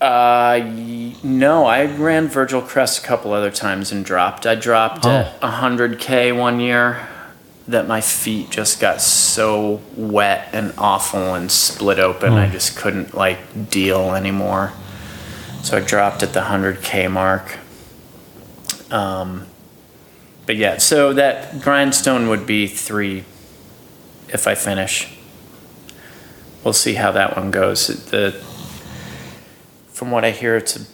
Uh, 0.00 0.60
no, 1.22 1.66
I 1.66 1.84
ran 1.84 2.28
Virgil 2.28 2.62
Crest 2.62 3.04
a 3.04 3.06
couple 3.06 3.32
other 3.32 3.50
times 3.50 3.92
and 3.92 4.04
dropped. 4.04 4.46
I 4.46 4.54
dropped 4.54 5.06
at 5.06 5.40
100K 5.40 6.36
one 6.36 6.58
year 6.60 7.06
that 7.68 7.86
my 7.86 8.00
feet 8.00 8.50
just 8.50 8.80
got 8.80 9.00
so 9.00 9.80
wet 9.96 10.48
and 10.52 10.72
awful 10.76 11.34
and 11.34 11.50
split 11.50 11.98
open. 11.98 12.32
I 12.34 12.48
Oh. 12.48 12.50
just 12.50 12.76
couldn't 12.76 13.14
like 13.14 13.70
deal 13.70 14.14
anymore. 14.14 14.72
So 15.62 15.76
I 15.76 15.80
dropped 15.80 16.22
at 16.24 16.32
the 16.32 16.40
100K 16.42 17.08
mark. 17.08 17.58
Um, 18.90 19.46
but 20.44 20.56
yeah, 20.56 20.78
so 20.78 21.12
that 21.12 21.60
grindstone 21.62 22.28
would 22.28 22.46
be 22.46 22.66
three 22.66 23.24
if 24.28 24.46
I 24.48 24.54
finish. 24.56 25.08
We'll 26.64 26.74
see 26.74 26.94
how 26.94 27.12
that 27.12 27.36
one 27.36 27.50
goes. 27.50 27.86
The 27.86 28.32
from 29.92 30.10
what 30.10 30.24
I 30.24 30.30
hear, 30.32 30.56
it's 30.56 30.88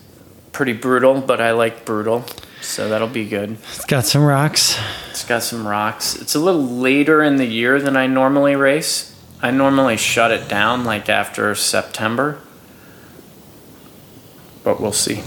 pretty 0.52 0.74
brutal, 0.74 1.20
but 1.22 1.40
I 1.40 1.52
like 1.52 1.84
brutal, 1.86 2.26
so 2.68 2.88
that'll 2.90 3.08
be 3.08 3.24
good. 3.28 3.56
It's 3.74 3.84
got 3.86 4.04
some 4.04 4.22
rocks. 4.24 4.78
It's 5.10 5.24
got 5.24 5.42
some 5.42 5.66
rocks. 5.66 6.14
It's 6.16 6.34
a 6.34 6.38
little 6.38 6.62
later 6.64 7.22
in 7.22 7.36
the 7.36 7.46
year 7.46 7.80
than 7.80 7.96
I 7.96 8.06
normally 8.06 8.54
race. 8.56 9.14
I 9.40 9.50
normally 9.50 9.96
shut 9.96 10.30
it 10.32 10.48
down 10.48 10.84
like 10.84 11.08
after 11.08 11.54
September, 11.54 12.40
but 14.64 14.80
we'll 14.80 14.92
see. 14.92 15.20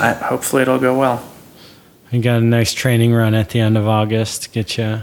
I, 0.00 0.12
hopefully, 0.12 0.62
it'll 0.62 0.78
go 0.78 0.98
well. 0.98 1.22
You 2.10 2.22
got 2.22 2.38
a 2.38 2.44
nice 2.44 2.72
training 2.72 3.12
run 3.12 3.34
at 3.34 3.50
the 3.50 3.60
end 3.60 3.76
of 3.76 3.86
August. 3.88 4.52
Get 4.52 4.78
you 4.78 5.02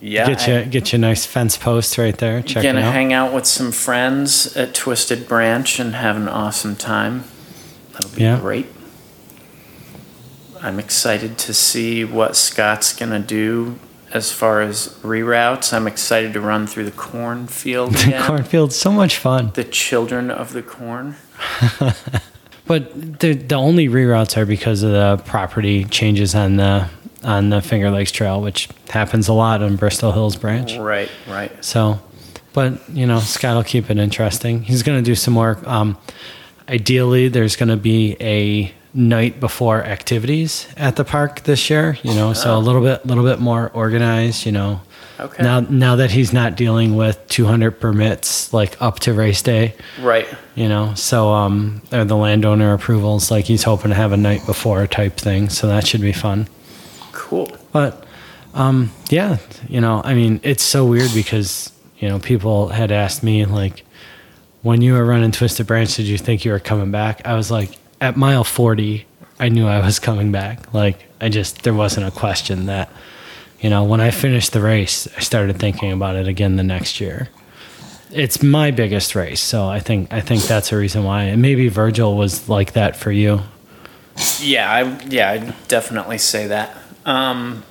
Yeah, 0.00 0.26
get 0.26 0.46
you 0.48 0.64
get 0.70 0.92
you 0.92 0.96
a 0.96 1.00
nice 1.00 1.24
fence 1.24 1.56
post 1.56 1.96
right 1.98 2.16
there. 2.18 2.42
Check 2.42 2.64
it 2.64 2.68
gonna 2.72 2.80
out. 2.84 2.92
hang 2.92 3.12
out 3.12 3.32
with 3.32 3.46
some 3.46 3.70
friends 3.72 4.56
at 4.56 4.74
Twisted 4.74 5.26
Branch 5.28 5.78
and 5.78 5.94
have 5.94 6.16
an 6.16 6.28
awesome 6.28 6.74
time. 6.76 7.24
That'll 7.92 8.10
be 8.10 8.22
Yeah. 8.22 8.38
great. 8.40 8.66
I'm 10.64 10.80
excited 10.80 11.38
to 11.38 11.54
see 11.54 12.04
what 12.04 12.36
Scott's 12.36 12.92
gonna 12.94 13.20
do 13.20 13.78
as 14.12 14.32
far 14.32 14.62
as 14.62 14.88
reroutes. 15.02 15.72
I'm 15.72 15.86
excited 15.86 16.32
to 16.34 16.40
run 16.40 16.66
through 16.66 16.84
the 16.84 16.90
cornfield 16.92 17.94
again. 17.94 18.22
Cornfield's 18.26 18.76
so 18.76 18.90
much 18.90 19.18
fun. 19.18 19.50
the 19.54 19.64
children 19.64 20.30
of 20.30 20.52
the 20.52 20.62
corn. 20.62 21.16
But 22.66 23.20
the 23.20 23.34
the 23.34 23.56
only 23.56 23.88
reroutes 23.88 24.38
are 24.38 24.46
because 24.46 24.82
of 24.82 24.92
the 24.92 25.22
property 25.26 25.84
changes 25.84 26.34
on 26.34 26.56
the 26.56 26.88
on 27.22 27.50
the 27.50 27.60
Finger 27.60 27.90
Lakes 27.90 28.10
Trail, 28.10 28.40
which 28.40 28.70
happens 28.88 29.28
a 29.28 29.34
lot 29.34 29.62
on 29.62 29.76
Bristol 29.76 30.12
Hills 30.12 30.36
Branch. 30.36 30.74
Right, 30.78 31.10
right. 31.28 31.62
So 31.62 32.00
but 32.54 32.88
you 32.88 33.06
know, 33.06 33.18
Scott 33.18 33.56
will 33.56 33.64
keep 33.64 33.90
it 33.90 33.98
interesting. 33.98 34.62
He's 34.62 34.82
going 34.82 34.98
to 34.98 35.04
do 35.04 35.14
some 35.14 35.34
more. 35.34 35.58
Um, 35.66 35.98
ideally, 36.68 37.28
there's 37.28 37.56
going 37.56 37.68
to 37.68 37.76
be 37.76 38.16
a 38.20 38.72
night 38.94 39.40
before 39.40 39.82
activities 39.84 40.68
at 40.76 40.96
the 40.96 41.04
park 41.04 41.42
this 41.42 41.68
year. 41.68 41.98
You 42.02 42.14
know, 42.14 42.32
so 42.32 42.56
a 42.56 42.58
little 42.60 42.80
bit, 42.82 43.04
little 43.04 43.24
bit 43.24 43.40
more 43.40 43.70
organized. 43.74 44.46
You 44.46 44.52
know, 44.52 44.80
Okay. 45.20 45.42
now 45.44 45.60
now 45.60 45.96
that 45.96 46.10
he's 46.10 46.32
not 46.32 46.56
dealing 46.56 46.96
with 46.96 47.18
200 47.28 47.72
permits 47.80 48.52
like 48.52 48.80
up 48.82 48.98
to 49.00 49.12
race 49.12 49.42
day. 49.42 49.74
Right. 50.00 50.26
You 50.54 50.68
know, 50.68 50.94
so 50.94 51.28
um, 51.32 51.82
or 51.92 52.04
the 52.04 52.16
landowner 52.16 52.72
approvals, 52.72 53.30
like 53.30 53.44
he's 53.44 53.62
hoping 53.62 53.90
to 53.90 53.94
have 53.94 54.12
a 54.12 54.16
night 54.16 54.44
before 54.46 54.86
type 54.86 55.16
thing. 55.16 55.48
So 55.50 55.68
that 55.68 55.86
should 55.86 56.00
be 56.00 56.12
fun. 56.12 56.48
Cool. 57.12 57.48
But 57.72 58.04
um, 58.54 58.90
yeah, 59.08 59.38
you 59.68 59.80
know, 59.80 60.00
I 60.04 60.14
mean, 60.14 60.40
it's 60.42 60.62
so 60.62 60.84
weird 60.84 61.12
because 61.14 61.72
you 61.98 62.08
know 62.08 62.18
people 62.18 62.68
had 62.68 62.90
asked 62.92 63.22
me 63.22 63.44
like, 63.44 63.84
when 64.62 64.80
you 64.82 64.94
were 64.94 65.04
running 65.04 65.30
Twisted 65.32 65.66
Branch, 65.66 65.94
did 65.94 66.06
you 66.06 66.18
think 66.18 66.44
you 66.44 66.50
were 66.52 66.60
coming 66.60 66.90
back? 66.90 67.24
I 67.26 67.34
was 67.34 67.50
like, 67.50 67.70
at 68.04 68.16
mile 68.16 68.44
forty, 68.44 69.06
I 69.40 69.48
knew 69.48 69.66
I 69.66 69.80
was 69.84 69.98
coming 69.98 70.30
back. 70.30 70.74
Like, 70.74 71.06
I 71.20 71.28
just 71.28 71.62
there 71.62 71.74
wasn't 71.74 72.06
a 72.06 72.10
question 72.10 72.66
that, 72.66 72.88
you 73.60 73.70
know, 73.70 73.82
when 73.84 74.00
I 74.00 74.10
finished 74.10 74.52
the 74.52 74.60
race, 74.60 75.08
I 75.16 75.20
started 75.20 75.58
thinking 75.58 75.90
about 75.92 76.16
it 76.16 76.28
again 76.28 76.56
the 76.56 76.62
next 76.62 77.00
year. 77.00 77.28
It's 78.12 78.42
my 78.42 78.70
biggest 78.70 79.14
race, 79.14 79.40
so 79.40 79.66
I 79.66 79.80
think 79.80 80.12
I 80.12 80.20
think 80.20 80.42
that's 80.42 80.70
a 80.70 80.76
reason 80.76 81.02
why. 81.02 81.24
And 81.24 81.42
maybe 81.42 81.68
Virgil 81.68 82.16
was 82.16 82.48
like 82.48 82.74
that 82.74 82.94
for 82.94 83.10
you. 83.10 83.40
Yeah, 84.40 84.70
I 84.70 84.80
yeah, 85.08 85.30
I 85.30 85.54
definitely 85.66 86.18
say 86.18 86.46
that. 86.48 86.76
Um, 87.04 87.64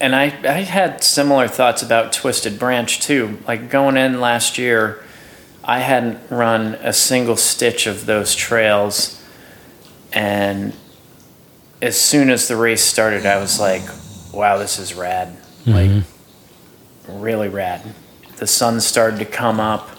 and 0.00 0.14
I 0.14 0.24
I 0.44 0.60
had 0.64 1.02
similar 1.02 1.48
thoughts 1.48 1.82
about 1.82 2.12
Twisted 2.12 2.58
Branch 2.58 3.00
too. 3.00 3.38
Like 3.48 3.70
going 3.70 3.96
in 3.96 4.20
last 4.20 4.58
year, 4.58 5.02
I 5.66 5.80
hadn't 5.80 6.20
run 6.30 6.74
a 6.76 6.92
single 6.92 7.36
stitch 7.36 7.86
of 7.88 8.06
those 8.06 8.34
trails, 8.36 9.20
and 10.12 10.72
as 11.82 12.00
soon 12.00 12.30
as 12.30 12.46
the 12.46 12.56
race 12.56 12.82
started, 12.82 13.26
I 13.26 13.38
was 13.38 13.58
like, 13.58 13.82
"Wow, 14.32 14.58
this 14.58 14.78
is 14.78 14.94
rad! 14.94 15.36
Mm-hmm. 15.64 15.72
Like, 15.72 16.04
really 17.08 17.48
rad." 17.48 17.82
The 18.36 18.46
sun 18.46 18.80
started 18.80 19.18
to 19.18 19.24
come 19.24 19.58
up. 19.58 19.90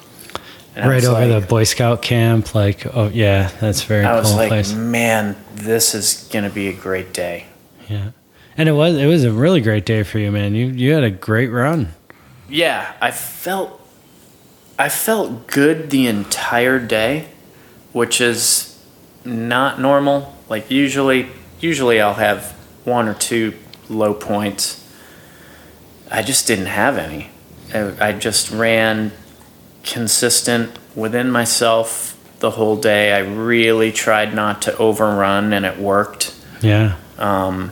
right 0.77 1.03
over 1.03 1.25
like- 1.25 1.41
the 1.41 1.47
Boy 1.47 1.63
Scout 1.65 2.01
camp, 2.01 2.55
like 2.55 2.85
oh 2.95 3.09
yeah, 3.09 3.49
that's 3.59 3.81
very 3.83 4.05
I 4.05 4.11
cool 4.11 4.19
was 4.19 4.35
like, 4.35 4.49
place. 4.49 4.73
man, 4.73 5.35
this 5.53 5.93
is 5.93 6.29
gonna 6.31 6.49
be 6.49 6.69
a 6.69 6.73
great 6.73 7.13
day. 7.13 7.47
Yeah, 7.89 8.11
and 8.57 8.69
it 8.69 8.73
was 8.73 8.95
it 8.95 9.07
was 9.07 9.25
a 9.25 9.31
really 9.33 9.59
great 9.59 9.85
day 9.85 10.03
for 10.03 10.19
you, 10.19 10.31
man. 10.31 10.55
You 10.55 10.67
you 10.67 10.93
had 10.93 11.03
a 11.03 11.11
great 11.11 11.49
run. 11.49 11.89
Yeah, 12.47 12.93
I 13.01 13.11
felt 13.11 13.76
I 14.79 14.89
felt 14.89 15.47
good 15.47 15.89
the 15.89 16.07
entire 16.07 16.79
day, 16.79 17.29
which 17.93 18.21
is 18.21 18.79
not 19.25 19.79
normal. 19.79 20.35
Like 20.49 20.69
usually 20.69 21.29
usually 21.59 21.99
I'll 21.99 22.13
have 22.13 22.51
one 22.85 23.07
or 23.07 23.13
two 23.13 23.53
low 23.89 24.13
points. 24.13 24.83
I 26.11 26.21
just 26.21 26.47
didn't 26.47 26.67
have 26.67 26.97
any. 26.97 27.29
I, 27.73 28.09
I 28.09 28.11
just 28.13 28.51
ran 28.51 29.11
consistent 29.83 30.77
within 30.95 31.31
myself 31.31 32.13
the 32.39 32.51
whole 32.51 32.75
day. 32.77 33.13
I 33.13 33.19
really 33.19 33.91
tried 33.91 34.33
not 34.33 34.61
to 34.63 34.77
overrun 34.77 35.53
and 35.53 35.65
it 35.65 35.77
worked. 35.79 36.33
Yeah, 36.61 36.95
Um, 37.17 37.71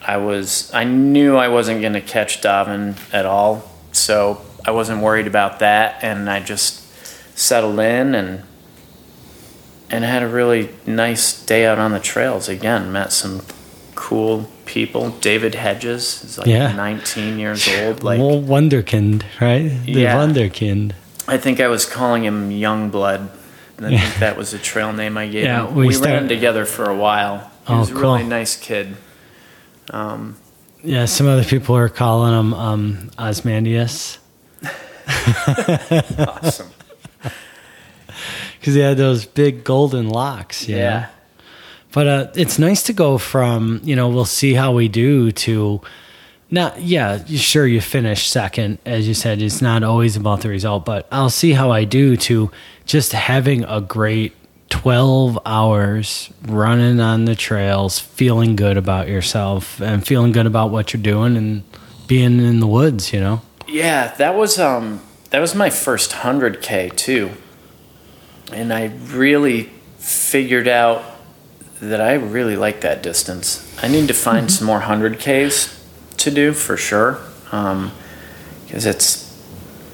I 0.00 0.16
was 0.18 0.70
I 0.72 0.84
knew 0.84 1.36
I 1.36 1.48
wasn't 1.48 1.80
going 1.80 1.92
to 1.94 2.00
catch 2.00 2.40
Davin 2.40 2.96
at 3.12 3.26
all, 3.26 3.70
so 3.92 4.40
I 4.68 4.70
wasn't 4.70 5.00
worried 5.02 5.26
about 5.26 5.60
that, 5.60 5.98
and 6.04 6.28
I 6.28 6.40
just 6.40 6.82
settled 7.38 7.78
in 7.80 8.14
and 8.14 8.42
and 9.90 10.04
had 10.04 10.22
a 10.22 10.28
really 10.28 10.68
nice 10.86 11.42
day 11.46 11.64
out 11.64 11.78
on 11.78 11.92
the 11.92 12.00
trails. 12.00 12.50
Again, 12.50 12.92
met 12.92 13.10
some 13.10 13.40
cool 13.94 14.46
people. 14.66 15.08
David 15.22 15.54
Hedges 15.54 16.22
is 16.22 16.36
like 16.36 16.46
Yeah. 16.46 16.72
19 16.72 17.38
years 17.38 17.66
old. 17.66 18.02
Like 18.04 18.20
well, 18.20 18.42
Wonderkind, 18.42 19.22
right? 19.40 19.70
The 19.86 19.92
Yeah. 20.02 20.16
Wonderkind. 20.16 20.92
I 21.26 21.38
think 21.38 21.58
I 21.60 21.68
was 21.68 21.86
calling 21.86 22.24
him 22.24 22.50
Youngblood. 22.50 23.28
And 23.78 23.86
I 23.86 23.90
Yeah. 23.90 24.00
think 24.00 24.18
that 24.20 24.36
was 24.36 24.50
the 24.50 24.58
trail 24.58 24.92
name 24.92 25.16
I 25.16 25.26
gave 25.28 25.44
Yeah, 25.44 25.66
him. 25.66 25.74
we 25.74 25.86
We, 25.86 25.94
start- 25.94 26.10
ran 26.10 26.28
together 26.28 26.66
for 26.66 26.84
a 26.90 26.94
while. 26.94 27.50
He 27.66 27.72
Oh, 27.72 27.78
was 27.80 27.90
a 27.90 27.94
really 27.94 28.24
nice 28.24 28.54
kid. 28.56 28.96
Um, 29.88 30.36
Yeah, 30.84 31.06
some 31.06 31.26
other 31.26 31.44
people 31.44 31.74
are 31.76 31.88
calling 31.88 32.34
him 32.38 32.52
um, 32.52 33.10
Ozymandias 33.18 34.18
awesome. 36.18 36.70
because 38.58 38.74
he 38.74 38.80
had 38.80 38.96
those 38.96 39.24
big 39.24 39.64
golden 39.64 40.08
locks. 40.08 40.68
you 40.68 40.76
know? 40.76 40.82
Yeah. 40.82 41.08
But 41.92 42.06
uh, 42.06 42.26
it's 42.34 42.58
nice 42.58 42.82
to 42.84 42.92
go 42.92 43.18
from, 43.18 43.80
you 43.82 43.96
know, 43.96 44.08
we'll 44.08 44.24
see 44.24 44.54
how 44.54 44.72
we 44.72 44.88
do 44.88 45.32
to 45.32 45.80
not, 46.50 46.80
yeah, 46.80 47.24
sure, 47.24 47.66
you 47.66 47.80
finish 47.80 48.28
second. 48.28 48.78
As 48.86 49.06
you 49.06 49.14
said, 49.14 49.40
it's 49.42 49.60
not 49.60 49.82
always 49.82 50.16
about 50.16 50.40
the 50.40 50.48
result, 50.48 50.84
but 50.84 51.06
I'll 51.12 51.30
see 51.30 51.52
how 51.52 51.70
I 51.70 51.84
do 51.84 52.16
to 52.16 52.50
just 52.86 53.12
having 53.12 53.64
a 53.64 53.80
great 53.80 54.34
12 54.70 55.38
hours 55.44 56.30
running 56.46 57.00
on 57.00 57.24
the 57.24 57.34
trails, 57.34 57.98
feeling 57.98 58.56
good 58.56 58.76
about 58.76 59.08
yourself 59.08 59.80
and 59.80 60.06
feeling 60.06 60.32
good 60.32 60.46
about 60.46 60.70
what 60.70 60.92
you're 60.92 61.02
doing 61.02 61.36
and 61.36 61.64
being 62.06 62.38
in 62.38 62.60
the 62.60 62.66
woods, 62.66 63.12
you 63.12 63.20
know? 63.20 63.42
Yeah, 63.68 64.14
that 64.16 64.34
was 64.34 64.58
um 64.58 65.00
that 65.30 65.40
was 65.40 65.54
my 65.54 65.70
first 65.70 66.10
100k 66.12 66.96
too. 66.96 67.30
And 68.52 68.72
I 68.72 68.86
really 69.10 69.64
figured 69.98 70.66
out 70.68 71.04
that 71.80 72.00
I 72.00 72.14
really 72.14 72.56
like 72.56 72.80
that 72.80 73.02
distance. 73.02 73.64
I 73.82 73.88
need 73.88 74.08
to 74.08 74.14
find 74.14 74.50
some 74.50 74.66
more 74.66 74.80
100ks 74.80 75.78
to 76.18 76.30
do 76.30 76.52
for 76.52 76.76
sure. 76.76 77.18
Um 77.52 77.92
cuz 78.70 78.86
it's 78.86 79.24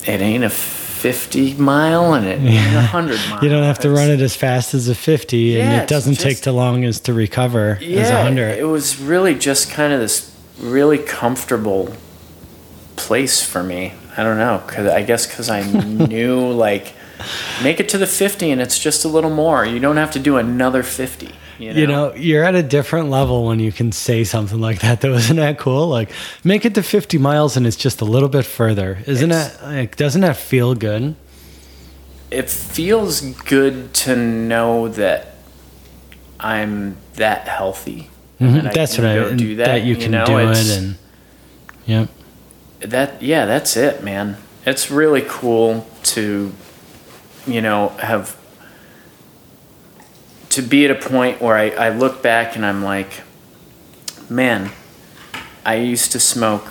it 0.07 0.21
ain't 0.21 0.45
a 0.45 0.51
50 0.51 1.55
mile 1.55 2.15
and 2.15 2.27
it 2.27 2.39
ain't 2.41 2.73
a 2.73 2.77
100 2.79 3.19
mile. 3.31 3.39
You 3.45 3.49
don't 3.51 3.65
have 3.65 3.79
to 3.81 3.91
run 3.91 4.11
it 4.11 4.21
as 4.21 4.35
fast 4.37 4.73
as 4.73 4.89
a 4.89 4.95
50 4.95 5.61
and 5.61 5.83
it 5.83 5.89
doesn't 5.89 6.15
take 6.19 6.35
just- 6.35 6.45
too 6.45 6.53
long 6.53 6.85
as 6.85 7.01
to 7.01 7.13
recover 7.13 7.77
as 7.81 7.83
a 7.83 7.85
Yeah, 7.85 8.15
100. 8.25 8.59
it 8.59 8.65
was 8.69 8.99
really 8.99 9.35
just 9.35 9.71
kind 9.71 9.93
of 9.93 10.01
this 10.01 10.31
really 10.61 10.99
comfortable 10.99 11.93
place 12.97 13.43
for 13.43 13.63
me. 13.63 13.93
I 14.17 14.23
don't 14.23 14.39
know, 14.39 14.63
cause 14.67 14.87
I 14.87 15.03
guess 15.03 15.27
because 15.27 15.51
I 15.51 15.63
knew 15.85 16.51
like 16.53 16.93
make 17.63 17.81
it 17.81 17.89
to 17.91 17.99
the 17.99 18.07
fifty 18.07 18.51
and 18.51 18.61
it's 18.61 18.79
just 18.79 19.05
a 19.05 19.09
little 19.09 19.31
more. 19.31 19.65
You 19.65 19.81
don't 19.81 19.97
have 19.97 20.11
to 20.13 20.19
do 20.19 20.37
another 20.37 20.83
fifty. 20.83 21.31
You 21.59 21.73
know, 21.73 21.79
You 21.81 21.87
know, 21.87 22.15
you're 22.15 22.43
at 22.45 22.57
a 22.57 22.63
different 22.65 23.11
level 23.11 23.47
when 23.47 23.61
you 23.61 23.71
can 23.71 23.93
say 23.93 24.25
something 24.25 24.61
like 24.61 24.81
that, 24.81 25.01
though. 25.01 25.15
Isn't 25.23 25.37
that 25.37 25.57
cool? 25.57 25.87
Like, 25.87 26.11
make 26.43 26.65
it 26.65 26.75
to 26.75 26.83
50 26.83 27.17
miles 27.19 27.57
and 27.57 27.65
it's 27.65 27.77
just 27.77 28.01
a 28.01 28.05
little 28.05 28.29
bit 28.29 28.45
further. 28.45 28.99
Isn't 29.07 29.31
It's- 29.31 29.57
that, 29.59 29.67
like, 29.69 29.97
doesn't 29.97 30.21
that 30.23 30.37
feel 30.37 30.75
good? 30.75 31.15
it 32.33 32.51
feels 32.51 33.21
good 33.21 33.95
to 33.95 34.17
know 34.17 34.89
that 34.89 35.37
I'm 36.41 36.97
that 37.15 37.47
healthy. 37.47 38.11
that 38.41 38.45
Mhm, 38.65 38.75
That's 38.75 38.99
what 38.99 39.07
I 39.07 39.15
go 39.15 39.35
do 39.37 39.57
that. 39.57 39.85
you 39.85 39.95
can 39.95 40.11
know, 40.11 40.27
do 40.27 40.39
it. 40.39 40.57
And, 40.77 40.97
yep. 41.87 42.09
That 42.91 43.23
yeah 43.23 43.47
that's 43.47 43.77
it 43.77 44.03
man. 44.03 44.37
It's 44.67 44.91
really 44.91 45.23
cool 45.27 45.87
to 46.05 46.53
you 47.47 47.61
know 47.61 47.89
have 47.89 48.39
to 50.51 50.63
be 50.63 50.85
at 50.85 50.91
a 50.91 51.09
point 51.09 51.41
where 51.41 51.57
I, 51.57 51.71
I 51.71 51.89
look 51.91 52.23
back 52.23 52.57
and 52.57 52.65
i'm 52.65 52.83
like 52.83 53.23
man 54.31 54.71
i 55.67 55.75
used 55.75 56.13
to 56.13 56.21
smoke 56.21 56.69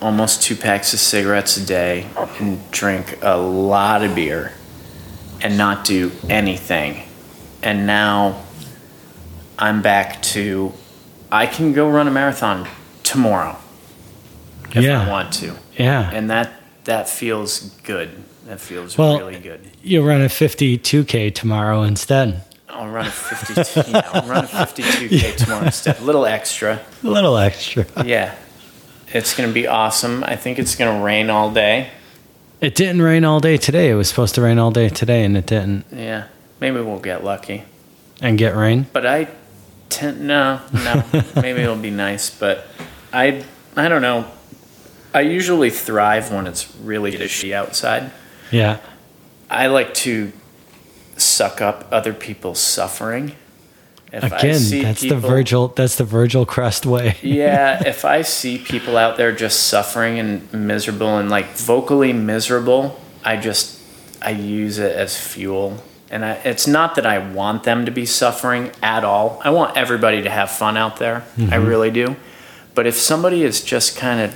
almost 0.00 0.42
two 0.42 0.56
packs 0.56 0.92
of 0.94 0.98
cigarettes 0.98 1.56
a 1.56 1.64
day 1.64 2.08
and 2.40 2.70
drink 2.70 3.18
a 3.22 3.36
lot 3.36 4.02
of 4.02 4.14
beer 4.14 4.52
and 5.40 5.56
not 5.56 5.84
do 5.84 6.10
anything. 6.28 7.02
And 7.62 7.86
now 7.86 8.42
i'm 9.58 9.82
back 9.82 10.22
to 10.22 10.72
i 11.30 11.46
can 11.46 11.72
go 11.72 11.88
run 11.88 12.08
a 12.08 12.10
marathon 12.10 12.66
tomorrow 13.02 13.56
if 14.76 14.82
Yeah. 14.84 15.06
I 15.06 15.10
want 15.10 15.32
to. 15.34 15.52
Yeah. 15.76 16.10
And 16.12 16.30
that 16.30 16.50
that 16.84 17.08
feels 17.08 17.60
good. 17.84 18.10
That 18.48 18.60
feels 18.60 18.98
Well- 18.98 19.18
really 19.18 19.38
good. 19.38 19.60
You'll 19.82 20.04
run 20.04 20.20
a 20.20 20.28
52K 20.28 21.30
tomorrow 21.30 21.82
instead. 21.82 22.42
I'll 22.68 22.88
run 22.88 23.06
a 23.06 23.10
52. 23.10 23.90
yeah, 23.90 24.08
I'll 24.12 24.26
run 24.28 24.44
a 24.44 24.48
52k 24.48 25.36
tomorrow 25.36 25.66
instead. 25.66 26.00
A 26.00 26.04
little 26.04 26.26
extra. 26.26 26.80
A 27.04 27.06
little 27.08 27.36
extra. 27.38 27.86
Yeah, 28.04 28.34
it's 29.12 29.34
gonna 29.36 29.52
be 29.52 29.66
awesome. 29.68 30.24
I 30.26 30.36
think 30.36 30.58
it's 30.58 30.74
gonna 30.74 31.00
rain 31.02 31.30
all 31.30 31.50
day. 31.52 31.88
It 32.60 32.74
didn't 32.74 33.02
rain 33.02 33.24
all 33.24 33.40
day 33.40 33.56
today. 33.58 33.90
It 33.90 33.94
was 33.94 34.08
supposed 34.08 34.34
to 34.36 34.40
rain 34.42 34.58
all 34.58 34.70
day 34.70 34.88
today, 34.88 35.24
and 35.24 35.36
it 35.36 35.46
didn't. 35.46 35.84
Yeah, 35.92 36.24
maybe 36.60 36.80
we'll 36.80 36.98
get 36.98 37.22
lucky. 37.24 37.64
And 38.20 38.38
get 38.38 38.54
rain. 38.56 38.86
But 38.92 39.04
I 39.06 39.28
tend 39.88 40.20
no, 40.22 40.60
no. 40.72 41.04
maybe 41.36 41.60
it'll 41.60 41.76
be 41.76 41.90
nice, 41.90 42.30
but 42.30 42.66
I 43.12 43.44
I 43.76 43.88
don't 43.88 44.02
know. 44.02 44.24
I 45.14 45.20
usually 45.20 45.70
thrive 45.70 46.32
when 46.32 46.46
it's 46.46 46.74
really 46.76 47.12
shitty 47.12 47.52
outside. 47.52 48.10
Yeah. 48.50 48.78
I 49.50 49.66
like 49.66 49.94
to 49.94 50.32
suck 51.16 51.60
up 51.60 51.86
other 51.90 52.12
people's 52.12 52.58
suffering. 52.58 53.36
If 54.12 54.24
Again, 54.24 54.82
that's 54.82 55.00
people, 55.00 55.20
the 55.20 55.26
Virgil. 55.26 55.68
That's 55.68 55.96
the 55.96 56.04
Virgil 56.04 56.44
Crest 56.44 56.84
way. 56.84 57.16
yeah, 57.22 57.82
if 57.86 58.04
I 58.04 58.22
see 58.22 58.58
people 58.58 58.98
out 58.98 59.16
there 59.16 59.32
just 59.32 59.68
suffering 59.68 60.18
and 60.18 60.52
miserable 60.52 61.16
and 61.16 61.30
like 61.30 61.46
vocally 61.46 62.12
miserable, 62.12 63.00
I 63.24 63.38
just 63.38 63.80
I 64.20 64.30
use 64.30 64.78
it 64.78 64.94
as 64.94 65.18
fuel. 65.18 65.82
And 66.10 66.26
I, 66.26 66.32
it's 66.44 66.66
not 66.66 66.94
that 66.96 67.06
I 67.06 67.18
want 67.18 67.64
them 67.64 67.86
to 67.86 67.90
be 67.90 68.04
suffering 68.04 68.70
at 68.82 69.02
all. 69.02 69.40
I 69.44 69.50
want 69.50 69.78
everybody 69.78 70.20
to 70.22 70.28
have 70.28 70.50
fun 70.50 70.76
out 70.76 70.98
there. 70.98 71.24
Mm-hmm. 71.36 71.54
I 71.54 71.56
really 71.56 71.90
do. 71.90 72.16
But 72.74 72.86
if 72.86 72.96
somebody 72.96 73.42
is 73.44 73.64
just 73.64 73.96
kind 73.96 74.20
of 74.20 74.34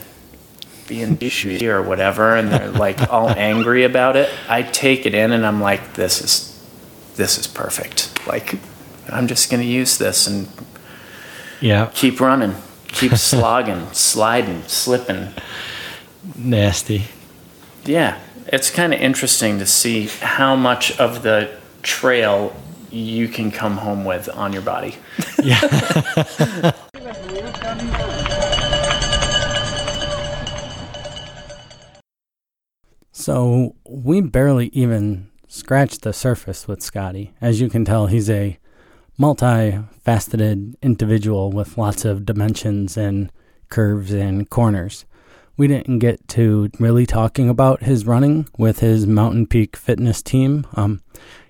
being 0.87 1.17
douchey 1.17 1.63
or 1.63 1.83
whatever, 1.83 2.37
and 2.37 2.51
they're 2.51 2.71
like 2.71 3.13
all 3.13 3.29
angry 3.31 3.85
about 3.85 4.17
it, 4.17 4.33
I 4.49 4.63
take 4.63 5.07
it 5.07 5.15
in 5.15 5.33
and 5.33 5.47
I'm 5.47 5.61
like, 5.61 5.95
this 5.95 6.21
is 6.21 6.53
this 7.17 7.39
is 7.39 7.47
perfect. 7.47 8.27
Like 8.27 8.59
I'm 9.09 9.27
just 9.27 9.51
going 9.51 9.63
to 9.63 9.69
use 9.69 9.99
this 9.99 10.27
and 10.27 10.49
yeah, 11.61 11.91
keep 11.95 12.21
running, 12.21 12.55
keep 12.89 13.13
slogging, 13.13 13.89
sliding, 13.93 14.63
slipping. 14.65 15.29
Nasty. 16.37 17.05
Yeah, 17.85 18.21
it's 18.49 18.71
kind 18.71 18.93
of 18.93 19.01
interesting 19.01 19.59
to 19.59 19.67
see 19.67 20.07
how 20.07 20.57
much 20.57 20.99
of 20.99 21.23
the 21.23 21.57
trail 21.83 22.55
you 22.91 23.29
can 23.29 23.51
come 23.51 23.79
home 23.79 24.05
with 24.05 24.29
on 24.29 24.53
your 24.53 24.63
body. 24.63 24.97
Yeah. 25.43 26.73
so 33.17 33.75
we 33.89 34.21
barely 34.21 34.67
even 34.75 35.31
scratched 35.49 36.03
the 36.03 36.13
surface 36.13 36.69
with 36.69 36.83
Scotty. 36.83 37.33
As 37.41 37.63
you 37.63 37.71
can 37.71 37.83
tell, 37.83 38.09
he's 38.09 38.29
a 38.29 38.59
multifaceted 39.19 40.75
individual 40.83 41.51
with 41.51 41.79
lots 41.79 42.05
of 42.05 42.27
dimensions 42.27 42.99
and 42.99 43.33
curves 43.71 44.13
and 44.13 44.51
corners. 44.51 45.07
We 45.57 45.67
didn't 45.67 46.01
get 46.01 46.29
to 46.29 46.69
really 46.79 47.07
talking 47.07 47.49
about 47.49 47.85
his 47.85 48.05
running 48.05 48.51
with 48.59 48.81
his 48.81 49.07
Mountain 49.07 49.47
Peak 49.47 49.77
Fitness 49.77 50.21
team. 50.21 50.67
Um, 50.75 51.01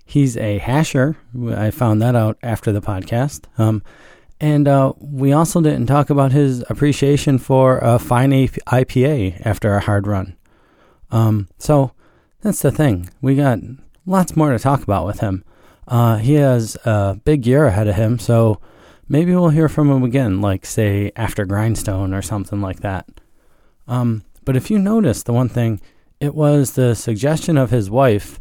he's 0.04 0.36
a 0.36 0.60
hasher. 0.60 1.16
I 1.52 1.72
found 1.72 2.00
that 2.00 2.14
out 2.14 2.38
after 2.44 2.70
the 2.70 2.80
podcast. 2.80 3.46
Um, 3.58 3.82
and 4.40 4.68
uh, 4.68 4.92
we 5.00 5.32
also 5.32 5.60
didn't 5.60 5.86
talk 5.86 6.10
about 6.10 6.30
his 6.30 6.62
appreciation 6.70 7.38
for 7.38 7.78
a 7.78 7.98
fine 7.98 8.30
IPA 8.30 9.44
after 9.44 9.74
a 9.74 9.80
hard 9.80 10.06
run. 10.06 10.36
Um, 11.10 11.48
so 11.58 11.92
that's 12.40 12.62
the 12.62 12.70
thing. 12.70 13.10
We 13.20 13.34
got 13.34 13.58
lots 14.04 14.36
more 14.36 14.52
to 14.52 14.58
talk 14.58 14.82
about 14.82 15.06
with 15.06 15.20
him. 15.20 15.44
Uh, 15.88 16.16
he 16.16 16.34
has 16.34 16.76
a 16.84 17.20
big 17.24 17.46
year 17.46 17.66
ahead 17.66 17.88
of 17.88 17.94
him, 17.94 18.18
so 18.18 18.60
maybe 19.08 19.34
we'll 19.34 19.50
hear 19.50 19.68
from 19.68 19.90
him 19.90 20.02
again, 20.02 20.40
like, 20.40 20.66
say, 20.66 21.12
after 21.14 21.44
Grindstone 21.44 22.12
or 22.12 22.22
something 22.22 22.60
like 22.60 22.80
that. 22.80 23.08
Um, 23.86 24.24
but 24.44 24.56
if 24.56 24.70
you 24.70 24.78
notice 24.78 25.22
the 25.22 25.32
one 25.32 25.48
thing, 25.48 25.80
it 26.20 26.34
was 26.34 26.72
the 26.72 26.94
suggestion 26.94 27.56
of 27.56 27.70
his 27.70 27.90
wife 27.90 28.40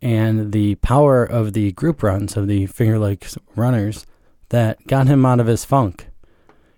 and 0.00 0.52
the 0.52 0.76
power 0.76 1.24
of 1.24 1.52
the 1.52 1.72
group 1.72 2.02
runs 2.02 2.36
of 2.36 2.46
the 2.46 2.66
Finger 2.66 2.98
Lakes 2.98 3.36
runners 3.54 4.06
that 4.50 4.86
got 4.86 5.06
him 5.06 5.26
out 5.26 5.40
of 5.40 5.46
his 5.46 5.64
funk. 5.64 6.08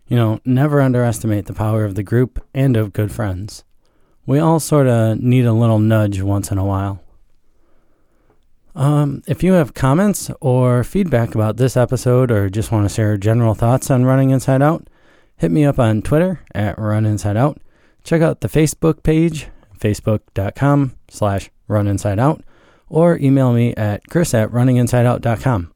You 0.06 0.16
know, 0.16 0.40
never 0.44 0.80
underestimate 0.80 1.46
the 1.46 1.52
power 1.52 1.84
of 1.84 1.94
the 1.94 2.02
group 2.02 2.42
and 2.54 2.76
of 2.76 2.92
good 2.92 3.12
friends. 3.12 3.64
We 4.28 4.40
all 4.40 4.60
sort 4.60 4.86
of 4.88 5.22
need 5.22 5.46
a 5.46 5.54
little 5.54 5.78
nudge 5.78 6.20
once 6.20 6.50
in 6.50 6.58
a 6.58 6.64
while. 6.64 7.00
Um, 8.74 9.22
if 9.26 9.42
you 9.42 9.54
have 9.54 9.72
comments 9.72 10.30
or 10.42 10.84
feedback 10.84 11.34
about 11.34 11.56
this 11.56 11.78
episode 11.78 12.30
or 12.30 12.50
just 12.50 12.70
want 12.70 12.86
to 12.86 12.94
share 12.94 13.16
general 13.16 13.54
thoughts 13.54 13.90
on 13.90 14.04
Running 14.04 14.28
Inside 14.28 14.60
Out, 14.60 14.86
hit 15.38 15.50
me 15.50 15.64
up 15.64 15.78
on 15.78 16.02
Twitter 16.02 16.40
at 16.54 16.78
Run 16.78 17.06
Inside 17.06 17.38
Out. 17.38 17.58
Check 18.04 18.20
out 18.20 18.42
the 18.42 18.48
Facebook 18.48 19.02
page, 19.02 19.48
facebook.com 19.78 20.94
slash 21.08 21.48
Run 21.66 21.86
Inside 21.86 22.18
Out, 22.18 22.44
or 22.90 23.16
email 23.16 23.54
me 23.54 23.74
at 23.76 24.06
chris 24.10 24.34
at 24.34 24.50
runninginsideout.com. 24.50 25.72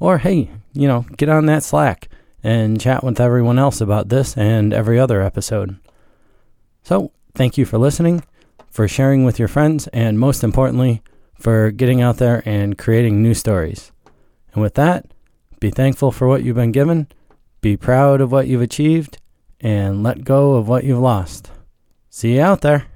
Or 0.00 0.18
hey, 0.18 0.50
you 0.72 0.88
know, 0.88 1.06
get 1.18 1.28
on 1.28 1.46
that 1.46 1.62
Slack 1.62 2.08
and 2.42 2.80
chat 2.80 3.04
with 3.04 3.20
everyone 3.20 3.60
else 3.60 3.80
about 3.80 4.08
this 4.08 4.36
and 4.36 4.74
every 4.74 4.98
other 4.98 5.22
episode. 5.22 5.78
So, 6.82 7.12
thank 7.34 7.58
you 7.58 7.64
for 7.64 7.78
listening, 7.78 8.24
for 8.70 8.88
sharing 8.88 9.24
with 9.24 9.38
your 9.38 9.48
friends, 9.48 9.86
and 9.88 10.18
most 10.18 10.44
importantly, 10.44 11.02
for 11.34 11.70
getting 11.70 12.00
out 12.00 12.18
there 12.18 12.42
and 12.46 12.78
creating 12.78 13.22
new 13.22 13.34
stories. 13.34 13.92
And 14.52 14.62
with 14.62 14.74
that, 14.74 15.06
be 15.60 15.70
thankful 15.70 16.12
for 16.12 16.28
what 16.28 16.42
you've 16.42 16.56
been 16.56 16.72
given, 16.72 17.08
be 17.60 17.76
proud 17.76 18.20
of 18.20 18.32
what 18.32 18.46
you've 18.46 18.62
achieved, 18.62 19.18
and 19.60 20.02
let 20.02 20.24
go 20.24 20.54
of 20.54 20.68
what 20.68 20.84
you've 20.84 20.98
lost. 20.98 21.50
See 22.10 22.34
you 22.34 22.42
out 22.42 22.60
there. 22.60 22.86